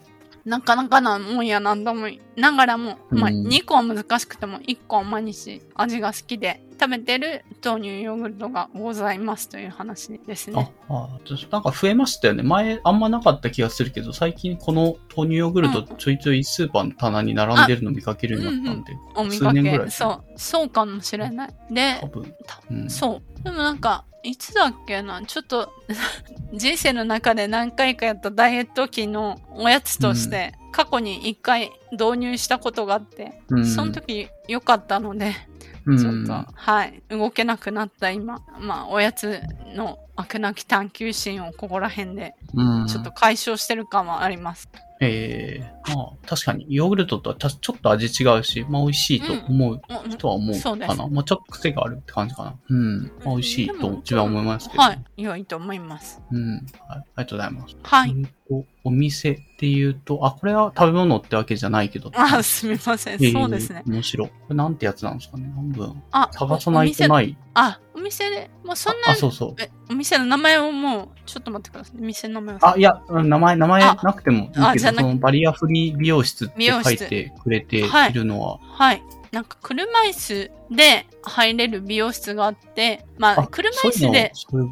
[0.48, 2.08] なかなかなもんやなんとも
[2.38, 12.44] ながらも、まあ、うん2個は難しくても1個は毎日味が好きで食べてる豆乳ヨーグルトがございますという話ですねあ。、あ、私なんか増えましたよね。
[12.44, 19.38] 前あんまなかった気がするけど、最近この豆乳ヨーグルトちょいちょいスーパーの棚に並んでるの見かけるようになったんで、お見かけ。
[19.38, 21.56] 数年ぐらいそう、そうかもしれない。
[21.72, 22.36] で多、分。
[22.46, 23.44] たうんそう。
[23.44, 25.74] でもなんか、いつだっけな、ちょっと、
[26.54, 33.66] 人生の中で何回かやったダイエット期のおやつとして、過去に一回導入したことがあって、うん。
[33.66, 35.34] その時良かったので、
[35.86, 35.98] うん。
[35.98, 39.42] ちょっと、はい、動けなくなった今、まあ、おやつ
[39.74, 44.70] の飽くなき探求心をここら辺で、うんちょっと解消してる感はあります。
[45.00, 51.08] ええまあ、確かに、ヨーグルトとはたちょっと味違うし、まあ美味しいと思ううん人は思うそうですかな。
[51.08, 52.56] まあちょっと癖があるって感じかな。
[52.68, 53.02] うん。
[53.04, 54.82] まあ美味しいと自分は思いますけど。
[54.82, 56.20] はい、良いと思います。
[56.32, 56.56] うん。
[56.56, 56.64] はい。
[56.90, 57.78] ありがとうございます。
[57.84, 58.10] はい。
[58.10, 62.10] うんとお店っていうと、あ、これは食べ物ってわけじゃないけど。
[62.16, 63.14] あ、すみません。
[63.16, 63.84] ええそうですね。
[63.86, 64.30] 面白い。
[64.30, 66.02] これなんてやつなんですかね半分。
[66.12, 67.08] あ、探さないとい。
[67.10, 67.38] ない。
[67.54, 69.56] あ、お店で、もうそんなそうそう。
[69.58, 72.00] え、お店の名前をもう、ちょっと待ってください。
[72.00, 72.60] 店の名前を。
[72.62, 79.02] あ、いや、うん名前、名前なくてもいいけど、そのバリアフリー美容室って書いてくれているのは、はい。
[79.32, 84.66] なんか車椅子で入れる美容室があって、まあ、あ車椅子で、そうい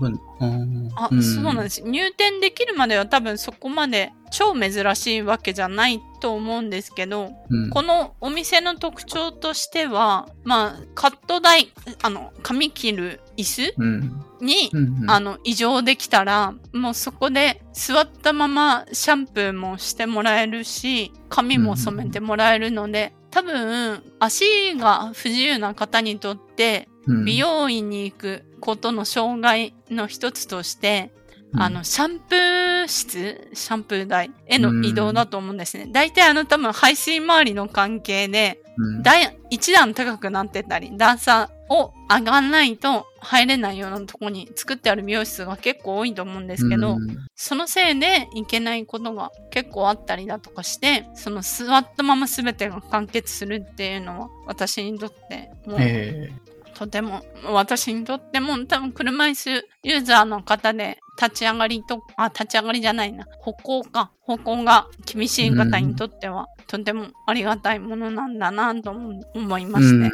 [0.96, 1.82] あ、そうなんです。
[1.82, 7.70] 入店できるまでは多分そこまで超珍しいわけじゃないと思うんですけど、うん。
[7.70, 11.72] このお店の特徴としては、まあ、カット台、
[12.02, 14.24] あの、髪切る椅子うん。
[14.42, 15.10] に、うんうん。
[15.10, 27.26] あの、異常できたら、もうそこで座ったままシャンプーもしてもらえるし、髪も染めてもらえるので、多分、足が不自由な方にとって、うん。
[27.26, 31.12] 美容院に行くことの障害の一つとして、
[31.54, 35.90] あの、、シャンプー室、シャンプー台への移動だと思うんですね。
[35.92, 39.04] 大体あの多分排水周りの関係で、うん。
[39.04, 47.18] 段一段高くなってたり、段差を上がんないと入れないようなとこに作ってある美容室が結構多いと思うんですけど、うん。
[47.36, 56.32] そのせいでいけないことが結構あったりだとかして、その座ったまま全てが完結するっていうのは私にとってもうえ。
[56.76, 59.50] とても、私にとっても多分車椅子
[59.84, 70.12] ユーザーの方で立ち上がりと、あ、立ち上がりじゃないな、歩行か、歩行が厳しい方にとっては、とてもありがたいものなんだなと思思いまして、うん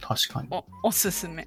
[0.00, 0.48] 確かに。
[0.50, 1.46] お、おすすめ。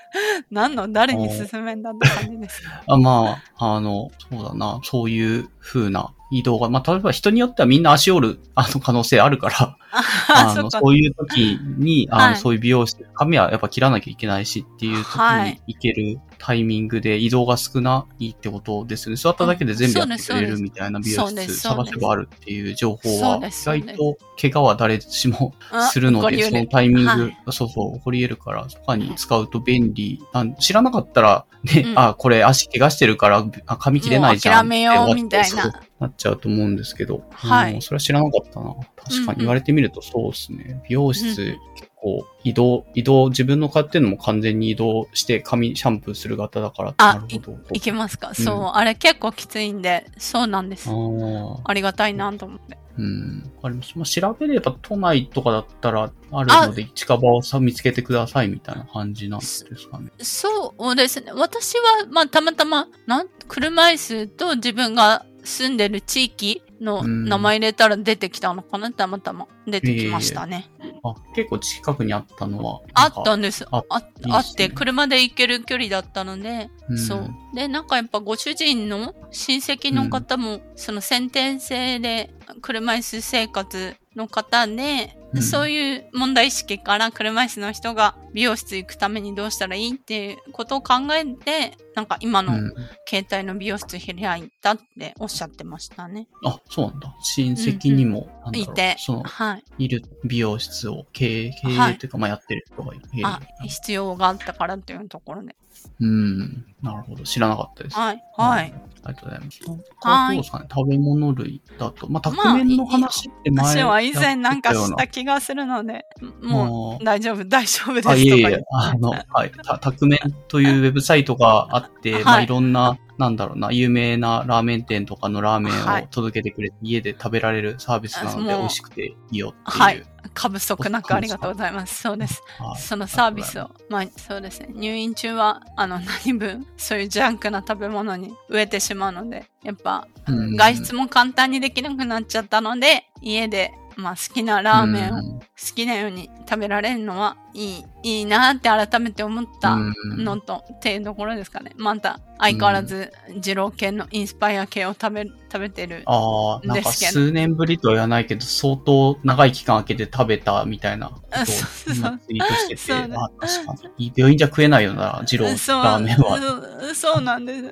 [0.50, 2.62] 何の誰に勧めんだって感じです。
[2.86, 10.80] あまあ、あの、そうだな、そういう風な移動が、まあ、例えば人によってはみんな足折る、あの、 可能性あるから、あ、あの、そ。
[10.82, 12.36] ういう時に、あの、はい。
[12.36, 15.52] そういう美容室、髪はやっぱ切らなきゃいけないしっていう時はい。
[15.52, 19.16] に行けるタイミングで移動が少ないってことですよね。
[19.16, 27.36] 座っただけで全部やってくれるみたいな美容室探せばあるっていう情報は、意外と怪我は誰しもあするので、そのタイミング、はい。
[27.50, 30.54] そうそう、起こり得るから、そこに使うと便利なん。
[30.56, 31.98] 知らなかったら、ね、うん。
[31.98, 38.74] あ、これ足怪我してるから、あ髪切れないじゃんもう諦めようみたいななっちゃうと思うんですけど、はいうんそれは知らなかったな。
[38.74, 40.82] 確かうんうんに言われてみるとそうですね。
[40.88, 47.58] 美容室、うん結構移動、移動、自分の買ってるのも完全に移動して髪シャンプーする型だから、あなるほど。
[47.72, 50.92] いけますか、そう、あれ結構きついんで、そうなんですあ。
[50.92, 51.60] あ。
[51.64, 52.78] ありがたいなと思って。
[52.98, 53.52] うん。
[53.56, 53.92] わかります。
[53.96, 60.10] まあ、調べれば都内とかだったらあるので、近場をさ見つけてくださいみたいな感じなんですかね。
[60.18, 61.32] そうですね。
[61.32, 70.70] 私は、まあ、たまたま、なん、車椅子と自分が住んでる地域のうん名前入れたら出てきたのかな、たまたま出てきましたね。
[71.02, 72.80] あ、結構近くにあったのは。
[72.94, 73.66] あったんです。
[73.70, 77.30] あああって、車で行ける距離だったので、うんそう。
[77.54, 82.30] で、なんかやっぱご主人の親戚の方も、その先天性で
[82.62, 92.72] 車椅子生活の方で、うんそういう問題意識から車椅子の人が美容室行くためにどうしたらいいっていうことを考えて、なんか今のうん。
[93.06, 96.28] 携帯の美容室開いたっておっしゃってましたね。
[96.44, 97.14] あ、そうなんだ。
[97.22, 99.64] 親戚にも、なんういて、その、はい。
[99.78, 103.04] いる美容室を経営、経はい営っていうか、まあやってる人がいる。
[103.24, 105.56] あ、必要があったからっていうところで。
[106.00, 106.66] うん。
[106.82, 107.24] なるほど。
[107.24, 107.96] 知らなかったです。
[107.96, 108.22] はい。
[108.36, 108.74] はい。
[109.04, 109.60] ありがとうございます。
[110.00, 112.08] はいどうですかね食べ物類だと。
[112.08, 116.06] まあ、宅麺の話って前私は以前なんかした気がするので、
[116.42, 119.50] もうう大丈夫、大丈夫ですとあ、かいえいえ あの、はい。
[119.64, 129.82] た、宅麺というウェブサイトがあって、はいまあ、いろんな、なんだろうな、有名なラーメン店とかのラーメンをはい届けてくれて、家で食べられるサービスなので、美味しくていいよっていう。
[129.82, 132.02] はい過不足なくありがとうございます。
[132.02, 132.42] そうです。
[132.58, 134.68] はいそのサービスを、まあそうですね。
[134.74, 140.56] 入院中は、あの、何分、そういうジャンクな食べ物に飢えてしまうので、やっぱ、うん。
[140.56, 145.44] 外出も簡単にできなくなっちゃったので、家で、まあ好きなラーメンをうん好
[145.74, 151.72] きなように食べられるのはいい、いいなって改めて思ったうんのと、っていうところですかね。
[151.76, 156.04] また、相変わらず、二郎系のインスパイア系を食べ、食べてる。
[156.06, 164.12] ああ、なんかですけど数年ぶりとは言わないけど、相当長い期間空けて食べたみたいなことをツイートしてて、そうだあ、確かに。
[164.14, 166.38] 病院じゃ食えないよな、二郎ラーメンは。
[166.38, 167.62] そうそうなんです。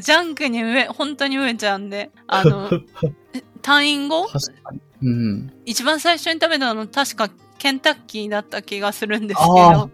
[0.00, 2.68] ジャンクに飢え、本当に飢えちゃうんで、あの、
[3.62, 4.80] 退院後、確かに。
[5.02, 5.52] うん。
[5.64, 9.90] 一番最初に食べたの確かケンタッキーだった気がするんですけあど、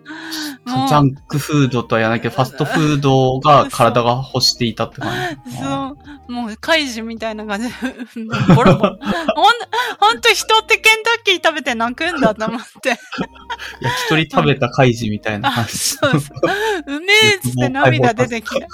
[0.66, 5.56] ジャンクフードとは言わないけど、ファストフードが体が欲していたって感じ。
[5.58, 5.96] そ
[6.28, 7.74] う、もう、カイジみたいな感じで、
[8.54, 8.98] ボロボロ。
[9.34, 9.52] ほん、
[10.00, 12.90] ほんと人ってケンタッキー食べて泣くんだと思って。
[12.90, 12.98] 焼
[14.06, 15.78] き鳥食べたカイジみたいなあ、感じ。
[15.78, 16.20] そうそう。
[16.86, 18.66] うめえっつって涙出てきて。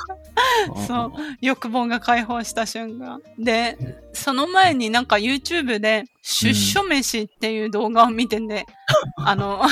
[0.87, 1.13] そう。
[1.41, 3.21] 欲望が解放した瞬間。
[3.39, 3.77] で、
[4.13, 8.67] その前になんか YouTube で、出所飯っていう動画を見てて、
[9.17, 9.63] あの、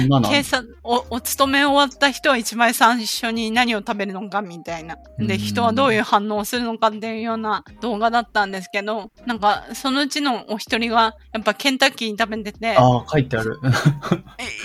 [0.00, 4.96] 今なん警察、お、お勤め終わった人は一番最初に何を食べるのかみたいな。
[5.18, 13.58] で、うん人はどういう反応をするのかっていうような動画だったんですけど、なんか、そのうちのお一人が、やっぱケンタッキー食べてて、ああ、書いてある。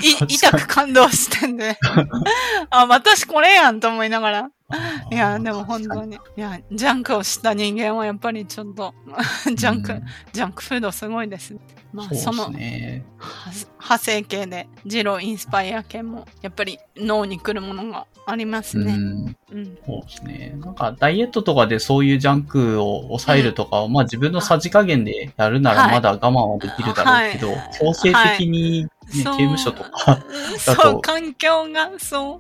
[0.04, 1.78] い 痛く感動してんで、
[2.70, 4.50] あ、私これやんと思いながら。
[5.12, 6.18] いや、でも本当に。
[6.18, 8.94] いや、ジャンクをした人間はやっぱりちょっと、
[9.56, 11.56] ジャンク、うんジャンクフードすごいです。
[11.98, 13.04] まあ、そのね。
[13.18, 18.94] は派生系で、二郎インスパイア系も、やっぱり脳に来るものがありますね。
[18.94, 19.36] うん。
[19.52, 19.78] うん。
[19.84, 20.56] そうですね。
[20.60, 30.20] なんか、ダイエットとかでそういうジャンクを抑えるとかを、まあ自分のさじ加減でやるならはいまだ我慢はできるだろうけど、はい強制的に、ね刑務所とか、
[30.66, 32.40] だとそう、環境が、そう。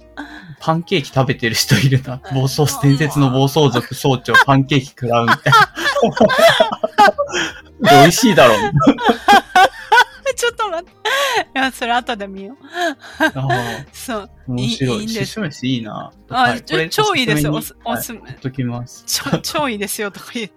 [0.59, 2.21] パンケーキ食べてる人いるな。
[2.33, 6.76] 暴走、伝説の暴走族総長、パンケーキ食らうみたいな。
[7.81, 8.71] で 美味しいだろう。
[10.37, 10.91] ちょっと待って。
[10.91, 10.95] い
[11.55, 12.57] や、それ後で見よう。
[13.19, 14.29] ああ そう。
[14.47, 14.97] 面白い。
[14.99, 16.11] いいんですいいな。
[16.29, 17.53] あ、はい超いいですよ。
[17.53, 18.19] おすおすすめ。
[18.19, 19.03] はときます。
[19.07, 20.53] ちょ超いいですよとか言って。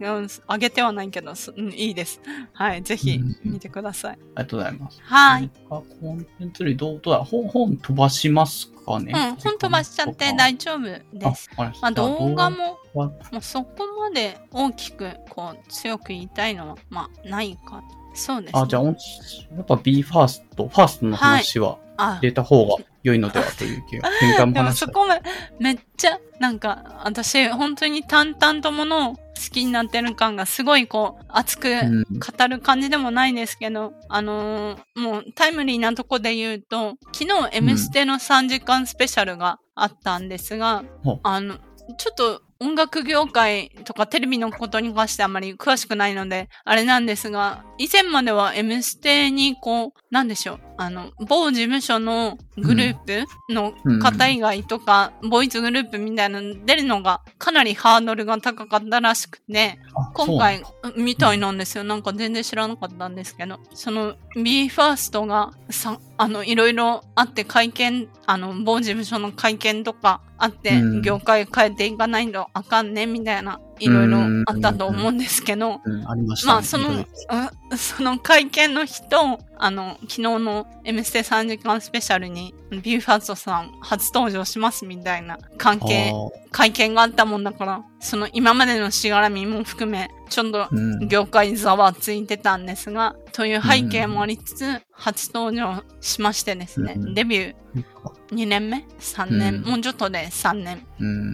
[0.00, 2.22] うんあげてはないけど、すうん、いいです。
[2.54, 2.82] はい。
[2.82, 4.12] ぜひうん見てください。
[4.12, 5.00] ありがとうございます。
[5.02, 5.50] はい。
[5.68, 11.50] 他コンテンツ類どうどうだ本、本飛ばしますかねうん、本飛ばしちゃって大丈夫です。
[11.56, 13.06] あまあ、動画も、は？
[13.06, 17.82] もうそこまで大きく、こう、強く言いたいのは、まあ、ないか。
[18.14, 18.60] そうです、ね。
[18.60, 24.86] あ、じゃあ、やっぱ b ファースト、ファーストの話はあ入れた方が良いのではという気が、展開もでも話した。
[24.86, 25.18] そこま
[25.58, 29.20] めっちゃ、なんか、私、本当に淡々とものを好
[29.50, 41.56] きになってる感がすごいこう、熱くうん語る感じでもないんですけど、あのーもうタイムリーなとこで言うと、昨日 M ステの3時間スペシャルがあったんですが、ほうあの、
[41.96, 59.78] ちょっと音楽業界とかテレビのことに関してあまり詳しくないので、あれなんですが、以前までは M ステにこう、なんでしょう、あの、某事務所のグループの方以外とか、うん、ボーイズグループみたいなの出るのがかなりハードルが高かったらしくて、
[60.14, 60.62] 今回
[60.96, 61.84] みたいなんですよ。
[61.84, 77.06] なんか全然知らなかったんですけど、その BE:FIRST がさ、あの、いろいろあって会見、あの、某事務所の会見とかあって、うん、業界変えていかないとあかんね、みたいな、いろいろあったと思うんですけど、ありました、ね、まあ、その、
[77.76, 86.12] その会見の人、あの、昨日の M ステ3時間スペシャルに、ビューファーストさん初登場しますみたいな関係、
[86.50, 90.68] 会見があったもんだから、その今までのしがらみも含め、ちょっと
[91.06, 97.84] 業界ざわついてたんですが、うん、という背景もありつつ、初登場しましてですね、うん、デビュー
[98.32, 100.86] 2年目 ?3 年、うん、もうちょっとで3年。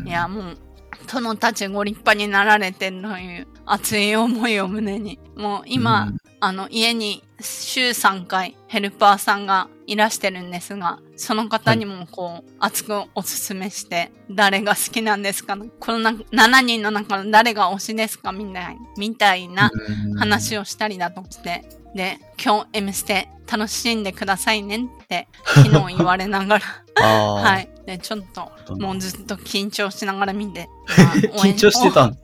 [0.06, 0.58] いや、もう、
[1.06, 19.70] 殿たちご立派になられてるという熱い思いを胸に、もう今、あの、家に週3回ヘルパーさんがいらしてるんですが、その方にもこう、熱くおすすめして、誰が好きなんですかこのな7人の中の誰が推しですかみたいみたいな
[20.18, 21.64] 話をしたりだとして、
[21.94, 26.64] で、今日 M ステ楽しんでくださいねって昨日言われながら
[27.02, 27.68] はい。
[27.86, 30.68] で、ちょっと、もうずっと緊張しながら見て。
[31.38, 32.18] 緊張してたん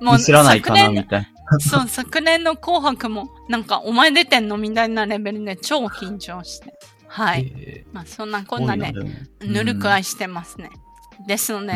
[0.00, 1.28] もう知らないかなみたいな。
[1.60, 6.74] そう、昨年の紅白も、なんか、お前出てんのみたいなレベルで超緊張して。
[7.06, 7.52] はい。
[7.56, 8.92] えー、まあ、そんなこんなで、
[9.40, 10.70] ぬるく愛してますね。
[11.26, 11.74] ですので、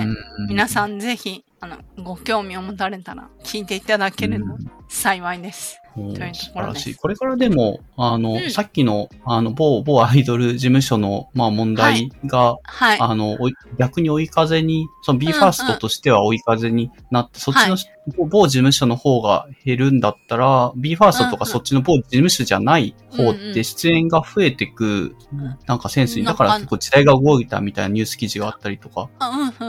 [0.49, 4.57] 皆さんぜひ、あの、ご興味を持たれたら聞いていただけるの
[4.93, 5.81] 幸いです。
[5.94, 6.94] というところです。
[6.97, 12.59] これからでも、あの、うん、さっきの、あの、某、某アイドル事務所の、まあ問題が、はい。
[12.64, 13.36] はい、あの、
[13.78, 25.14] 逆に追い風に、その BE:FIRST としては追い風になって、うんうん、そっちの、某事務所の方が減るんだったら、BE:FIRST とかそっちの某事務所じゃない方って出演が増えてく、
[25.66, 29.10] なんかセンスに、だから結構時代が動いたみたいなニュース記事があったりとか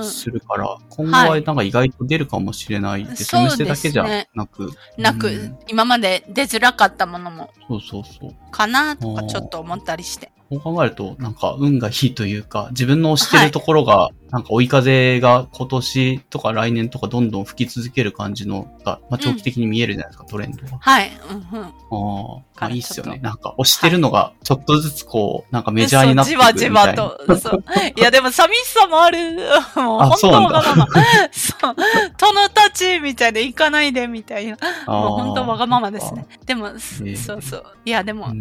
[0.04, 3.04] するから、今後はなんか意外と出るかもしれない。
[3.04, 3.36] です。
[3.36, 4.72] はい、店だけじゃなく。
[4.98, 7.52] なく、今まで出づらかったものも。
[7.68, 8.36] そうそうそう。
[8.54, 10.32] かなとかちょっと思ったりして。
[10.50, 20.78] こう考えると、なんか運がいいというか、自分の推してるところが、なんか追い風が今年とか来年とかどんどん吹き続ける感じのが、まあ、長期的に見えるじゃないですか、うん、トレンドが。
[20.80, 21.12] はい。
[21.30, 23.20] うんうん、ああ、いいっすよね。
[23.22, 26.60] なんか推してるのが、ちょっとずつこう、なんかメジャーになってくるみたいな。
[26.60, 27.40] じわじわと。
[27.40, 27.64] そう。
[27.96, 29.36] いや、でも寂しさもある。
[29.76, 30.88] もう、本当わがまま。
[31.32, 31.76] そう。
[32.18, 34.58] 殿たちみたいで行かないでみたいな。
[34.88, 36.26] もう本当わがままですね。
[36.48, 37.66] でも、そうそう。
[37.86, 38.32] いや、でも、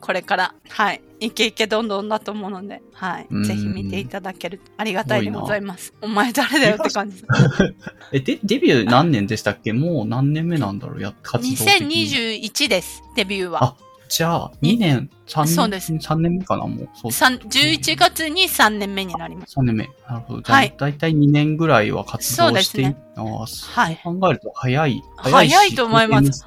[0.00, 1.02] これから、はい。
[1.20, 3.26] イケイケどんどんだと思うので、はい。
[3.44, 5.92] ぜひ見ていただけるとありがたいでございます。
[6.00, 7.22] お前誰だよって感じ。
[8.12, 9.72] え、で、デビュー何年でしたっけ？
[9.72, 11.00] もう何年目なんだろう？
[11.00, 12.06] や、活動的に。
[12.06, 13.64] 2021です、デビューは。
[13.64, 13.76] あ、
[14.08, 15.92] じゃあ、2年、3年、そうです。
[15.92, 16.66] 3年目かな？
[16.66, 16.88] もう。
[16.94, 19.58] そう11月に3年目になります。
[19.58, 19.90] 3年目。
[20.08, 20.42] なるほど。
[20.42, 22.96] じゃあ、はい、だいたい2年ぐらいは活動して、そうですね。
[23.16, 24.00] あはい。
[24.02, 25.02] 考えると早い。
[25.16, 26.46] 早い早いと思います。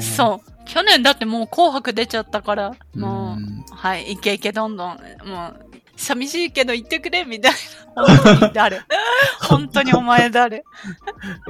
[0.00, 0.51] そう。
[0.66, 3.36] 去年だってもう紅白出ちゃったから、も
[3.70, 5.66] う、はい、イケイケどんどん、もう、
[5.96, 7.58] 寂しいけど言ってくれみたいな。
[7.94, 8.80] 本当に誰
[9.40, 10.64] 本当にお前誰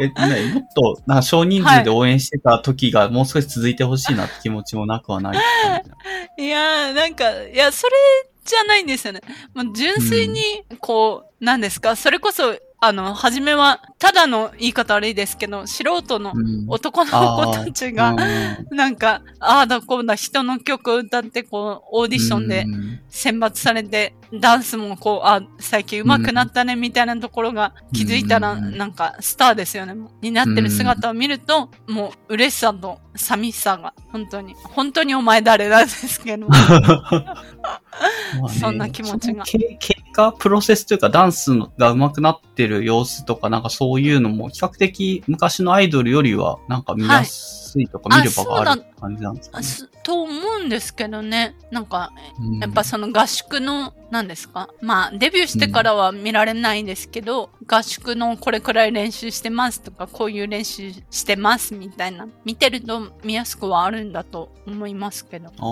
[0.00, 5.38] え、ね、もっと、な少人数で応援してた時がもう少し続いてほしいなって気持ちもなくはない。
[6.38, 7.92] いやー、なんか、いや、それ
[8.44, 9.20] じゃないんですよね。
[9.54, 10.40] もう純粋に、
[10.80, 16.32] こう、なんですか、それこそ、あの、初めは、ただの言い方悪いですけど、素人の
[16.66, 18.10] 男の子たちが、
[18.70, 22.66] うん、なんか、ああだこうだ人の曲を歌って、こう、オーディションで
[23.08, 36.48] 選抜されて、ダンスもこう、あ、最近上手くなったね、みたいなところが気づいたら、なんか、スターですよね、になってる姿を見ると、もう、嬉しさと寂しさが、本当に、本当にお前誰なんですけど。
[38.60, 39.44] そんな気持ちが。
[39.44, 39.78] 結
[40.12, 49.66] 果、プロセスというか、ダンスが上手くなってる様子とか、なんかそういうのも、比較的昔のアイドルよりは、なんか見やすいとか見る場がある感じなんですかね。
[49.66, 51.54] はい、と思うんですけどね。
[51.70, 52.12] なんか、
[52.60, 54.68] やっぱその合宿の何ですか？
[54.80, 65.48] まあ、デビューしてからは見られないですけど、うん、合宿のこれくらい練習してますとか、こういう練習してますみたいな、見てると見やすくはあるんだと思いますけど。
[65.48, 65.62] ああ、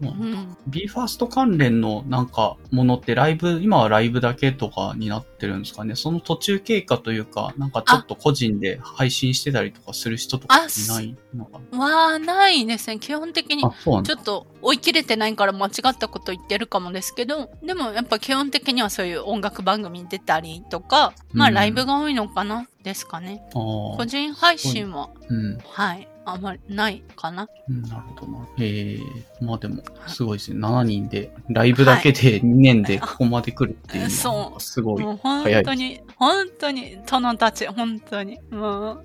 [0.00, 0.56] うん。
[0.70, 12.98] BE:FIRST 関連のなんかものってライブ、今はライブだけとかになってるんですかねその途中経過というか、なんかちょっと個人で配信してたりとかする人とかいないのかはないですね。
[12.98, 13.62] 基本的に。
[13.62, 22.66] ちょっと追い切れてないから間違ったこと言ってるかもですけど、でもやっぱ基本的にはそういう音楽番組に出たりとか、まあうんライブが多いのかな？
[22.82, 23.42] ですかね。
[23.48, 25.58] あ個あ、人配信は、うん。
[25.68, 27.48] はい、あんまりないかな。
[27.68, 28.46] うんなるほどな。
[28.58, 30.60] ええまあでも、すごいですね。
[30.60, 35.02] 7人で、ライブだけで2年でここまで来るっていうのは、そうすごい。
[35.02, 38.38] もう本当に、本当に、殿たち、本当に。
[38.50, 39.04] もう、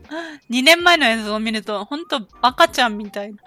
[0.51, 3.37] 2年前の映像を見ると、本当赤ちゃんみたいな。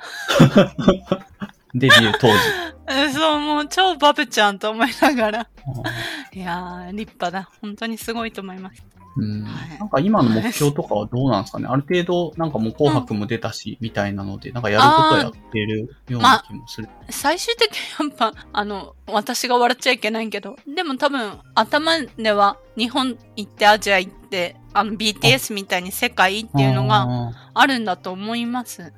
[1.75, 2.35] デビュー当時。
[2.89, 5.49] え そう、もう超バブちゃんと思いながら。
[6.33, 7.51] いやー、立派だ。
[7.61, 8.83] 本当にすごいと思います。
[9.17, 9.43] うん。
[9.45, 9.79] はい。
[9.79, 11.67] なんか今の目標とかはどうなんですかね？
[11.69, 16.89] ある程度、なんかもう紅白も出たし、みたいなので、なんかやることはやってるような気もする。
[17.09, 17.71] 最終的
[18.01, 24.20] にやっぱ、あの、私が笑っちゃいけないけど、でも多分、頭では日本行ってアジア行って、
[24.73, 28.83] あの、BTS みたいに世界っていうのがああるんだと思います。
[28.83, 28.87] ー。
[28.87, 28.93] へ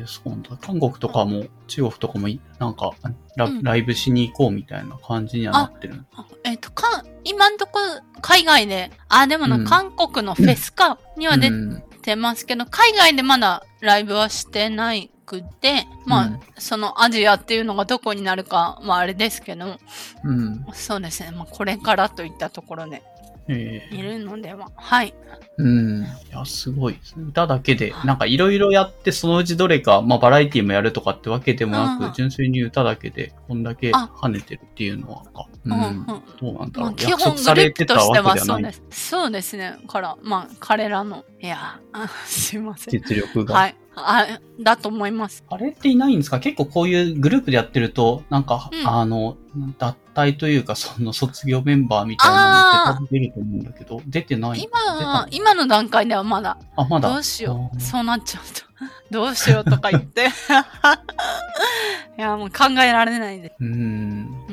[0.00, 0.56] えそうなんだ。
[0.60, 2.92] 韓国とかも、中国とかもい、なんか
[3.36, 6.04] ラ、うんライブしに行こうみたいな感じにはなってる。
[6.14, 7.78] あえっ、と、か、今んとこ、
[8.20, 19.78] 海外で、あ、でもな、うん韓国のフェスか、には出うんてますけど、海外でまだライブはしてないくて、まあ、うんそのアジアっていうのがどこになるか、まああれですけど、
[20.22, 20.66] うん。
[20.72, 23.02] そうですね、まあこれからといったところで
[23.48, 25.14] ええいるのでは、はい。
[25.58, 26.02] うん。
[26.02, 26.98] いや、すごい。
[27.28, 36.06] 歌だけで、なんかいろいろやって、そのうちどれか、まあバラエティもやるとかってわけでもなうんく、純粋に歌だけで、こんだけあ跳ねてるっていうのは、かううんうんん。
[36.06, 36.88] どうなんだろう。
[36.88, 38.92] まあ基約束本グルーされてたプとしてわけではないはそうで。
[38.92, 39.08] す。
[39.10, 39.76] そうですね。
[39.86, 42.92] から、まあ彼らの、いや、あすいません。
[42.92, 43.54] 実力が。
[43.54, 43.76] はい。
[43.96, 44.26] あ、
[44.60, 45.44] だと思います。
[45.48, 46.40] あれっていないんですか？
[46.40, 49.36] 結構こういうグループでやってると、なんか、うんあの、
[49.78, 54.60] 脱退というか、その卒業メンバーみたいなのって出ると思うんだけど、出てない？
[54.60, 57.08] 今今の段階ではまだ、あ、まだ？
[57.10, 57.80] どうしよう。
[57.80, 58.64] そうなっちゃうと。
[59.10, 60.26] どうしようとか言って。
[62.18, 63.54] いや、もう考えられないです。
[63.60, 64.43] うーん。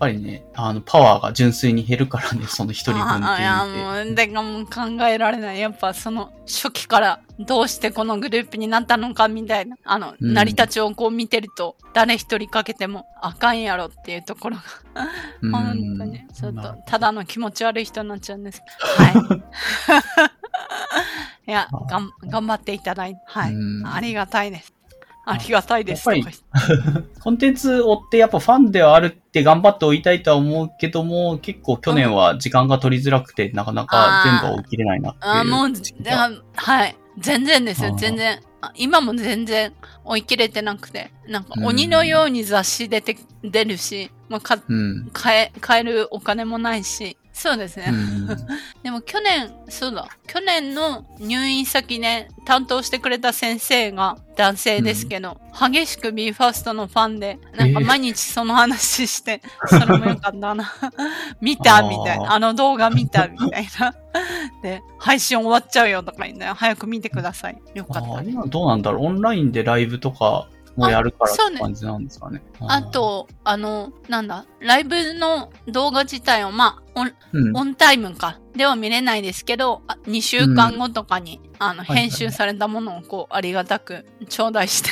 [0.00, 4.06] ぱりね、あの、パワーが純粋に減るからね、その一人分っていや、で。
[4.06, 5.60] もう、でかもう考えられない。
[5.60, 14.62] やっぱその初期からどうしてこのグループになったのかみたいな、あの、うん成り立ちをこう見てると、誰一人かけてもあかんやろっていうところが、
[15.42, 18.62] うん本当に、ちょっとただの気持ち悪い人になっちゃうんです
[19.04, 19.22] けど。
[19.28, 19.40] は
[21.46, 21.50] い。
[21.50, 23.52] いや、がん、頑張っていただいて、はい。
[23.52, 24.79] うんありがたいです。
[25.24, 26.08] ありがたいです。
[26.08, 26.36] やっぱり
[27.20, 35.32] コンテンツを追ってやっぱファンではあるって頑張って追いたいとは思うけども、結構去年は時間が取りづらくて、なかなか全部は追い切れないなっていう。
[35.32, 36.96] あもう、はい。
[37.18, 38.40] 全然ですよ全然。
[38.62, 39.72] あ今も全然
[40.04, 45.10] 追い切れてなくて、なんかうん鬼のように雑誌出て、出るし、まあ、か、うん。
[45.12, 47.86] 買え、買えるお金もないし、そうですね。
[47.88, 48.26] うん
[48.84, 60.70] でも去年、そうだ、去年の入院先で担当してくれた先生が男性ですけど、激しく BE:FIRST のファンで、なんかえー毎日その話して、それもよかったな。
[61.40, 62.34] 見たみたいな。
[62.34, 63.94] あの動画見たみたいな。
[64.62, 67.58] で、配信終わっちゃうよとか言って、早く見てください。
[67.74, 70.46] よかった今どうなんだろうオンラインでライブとか
[70.76, 72.42] もやるからって感じなんですかね。
[72.60, 78.40] あと、あの、なんだ、ライブの動画自体を、まあ、オンうん、オンタイムか。
[78.54, 84.90] では見れないですけど、あ2週間後とかに、あの、はいはい編集されたものをこう、ありがたく頂戴して、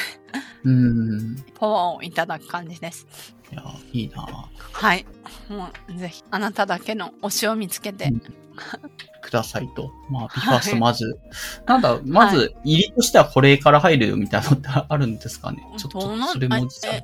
[0.64, 1.36] うん。
[1.58, 3.06] パワーをいただく感じです。
[3.50, 4.26] いや、いいな
[4.72, 5.06] はい。
[5.48, 8.22] もう、ぜひ、あなただけの推しを見つけてうん。
[9.22, 9.90] くださいと。
[10.10, 11.18] まあ、 BE:FIRST まず、
[11.66, 15.58] なんだ、まず、入りとしてはこれから入るみたいなのってあるんですかね？
[15.76, 17.02] ちょっと、それも実はえ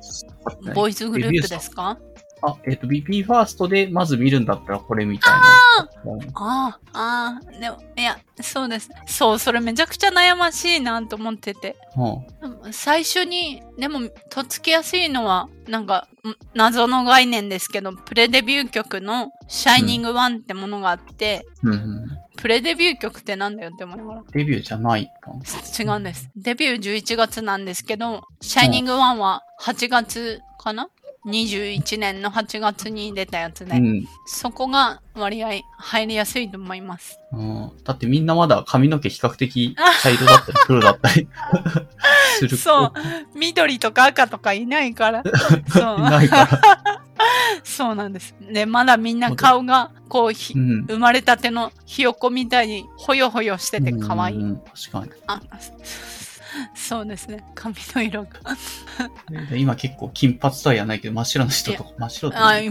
[0.73, 1.97] ボイスグループですか？
[2.41, 5.39] あ、えっ、と、BP ファーストでまず見るんだったらこれみたいな。
[6.33, 8.89] ああ、ああ、でも、いや、そうです。
[9.07, 11.75] そう、それめちゃくちゃ悩ましいなと思ってて。
[11.97, 12.07] う
[12.69, 22.07] ん最初に、でも、とっつきやすいのは、なんか、ん謎の概念ですけど、プレデビュー曲のシャイニングワンってものがあって、うんうん。
[22.37, 24.23] プレデビュー曲ってなんだよって思いながら。
[24.31, 25.31] デビューじゃないか。
[25.79, 26.29] 違うんです。
[26.35, 30.89] デビュー11月なんですけど、シャイニングワンは8月かな？
[31.25, 34.07] ?21 年の8月に出たやつで、うん。
[34.25, 37.19] そこが割合入りやすいと思います。
[37.31, 41.27] うんだってみんなまだ髪の毛比較的茶色だったり黒だったり
[42.39, 42.57] する。
[42.57, 42.93] そう。
[43.37, 45.23] 緑とか赤とかいないから。
[45.69, 45.99] そう。
[45.99, 47.01] ないから。
[47.63, 48.35] そうなんです。
[48.41, 50.85] で、まだみんな顔が、こう、ひうん。
[50.85, 54.37] 生まれたてのひよこみたいに、ほよほよしてて可愛い。
[54.37, 55.11] うん確かに。
[55.27, 55.41] あ、
[56.73, 57.43] そうですね。
[57.53, 58.29] 髪の色が。
[59.49, 62.61] で今結構金髪とは言わないけど、真っ白な人とか、真っ白とか、まあまあ、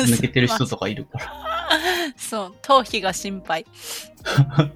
[0.00, 1.32] 抜けてる人とかいるから。
[2.16, 3.66] そう、頭皮が心配。
[4.24, 4.70] わかり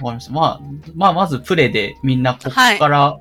[0.00, 0.32] ました。
[0.32, 0.60] まあ、
[0.94, 3.18] まあ、まずプレでみんなここから、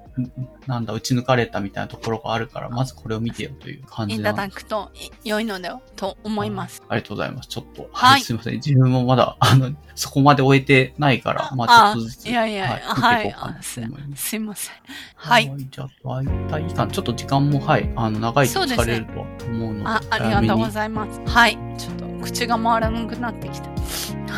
[0.68, 4.92] なんだ、打ち抜かれたみたいなところがあるから、まずこれを見てよという感じいただくと
[5.24, 6.84] 良いのではと思います。
[6.88, 7.50] ありがとうございます。
[7.50, 8.54] ちょっと、ははいい、すいません。
[8.56, 13.82] 自分もまだ、あの、そこまで終えてないから、まあちょっとずつ、いやいや、はい、はい、いす
[14.16, 14.28] す。
[14.30, 14.76] すいません。
[15.16, 15.52] はい。
[15.70, 16.92] じゃあ、大体。
[16.92, 21.22] ちょっと時間も、はい、あの、長いと疲れるとは思うので、あ、ありがとうございます。
[21.26, 21.58] はい。
[21.78, 23.70] ちょっと口が回らなくなってきた。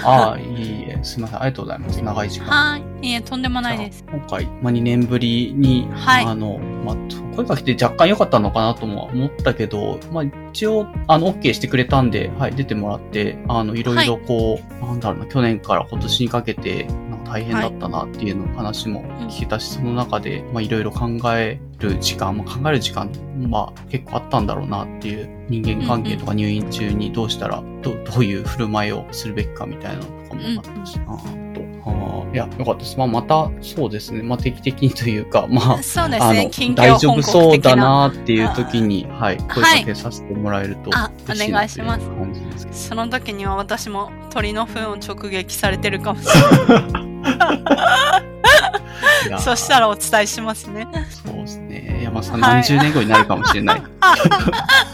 [0.04, 1.42] ああ、いいえ、すみません。
[1.42, 2.02] ありがとうございます。
[2.02, 2.48] 長い時間。
[2.48, 3.08] はい。
[3.08, 4.04] いいえ、とんでもないです。
[4.10, 14.06] 今回、まあ、2年ぶりに、はいあの、まあ、声かけて若干良かったのかなとも思ったけど、まあ、一応、あの、OK してくれたんで、はい、出てもらって、あの、いろい。
[14.06, 23.10] ろこう、なんだろうな、去年から今年にかけて、なんか大変だったなっていうの話も聞けたし、その中で、まあ、いろいろ考える時間、まあ、考える時間、
[23.50, 31.43] まあ、結構あったんだろうなっていう、人間関係とか入院中にどうしたら、どどういう振る舞いをするべきかみたいなのとかもあったしなと。
[31.86, 32.98] あーいや、よかったです。
[32.98, 34.24] まあ、また、そうですね。
[34.24, 36.50] まあ、定期的にというか、まあ、あ そうですね。
[36.52, 37.76] 近の、況大丈夫そうだ的な。
[37.76, 42.10] なっていう時に、はい、声かけさせてもらえるといお願いします。
[42.72, 48.24] その時には私も鳥の糞を直撃されてるかもしれない
[49.38, 49.42] い。
[49.42, 50.88] そしたらお伝えしますね。
[51.10, 52.02] そうですね。
[52.04, 53.84] 山さん、はい何十年後になるかもしれない。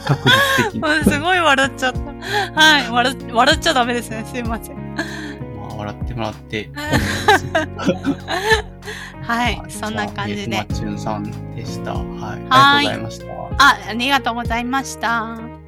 [0.06, 1.04] 確実的に。
[1.12, 2.00] すごい笑っちゃった。
[2.62, 2.90] はい。
[2.90, 4.26] 笑っ笑っちゃダメですね。
[4.32, 4.76] すいません。
[5.80, 6.70] あ、笑ってもらって。
[9.22, 9.62] はい。
[9.70, 10.66] そんな感じで
[11.56, 11.94] でした。
[11.94, 12.50] はい。
[12.50, 13.26] はいありがとうございました。
[13.60, 15.59] あ、ありがとうございました。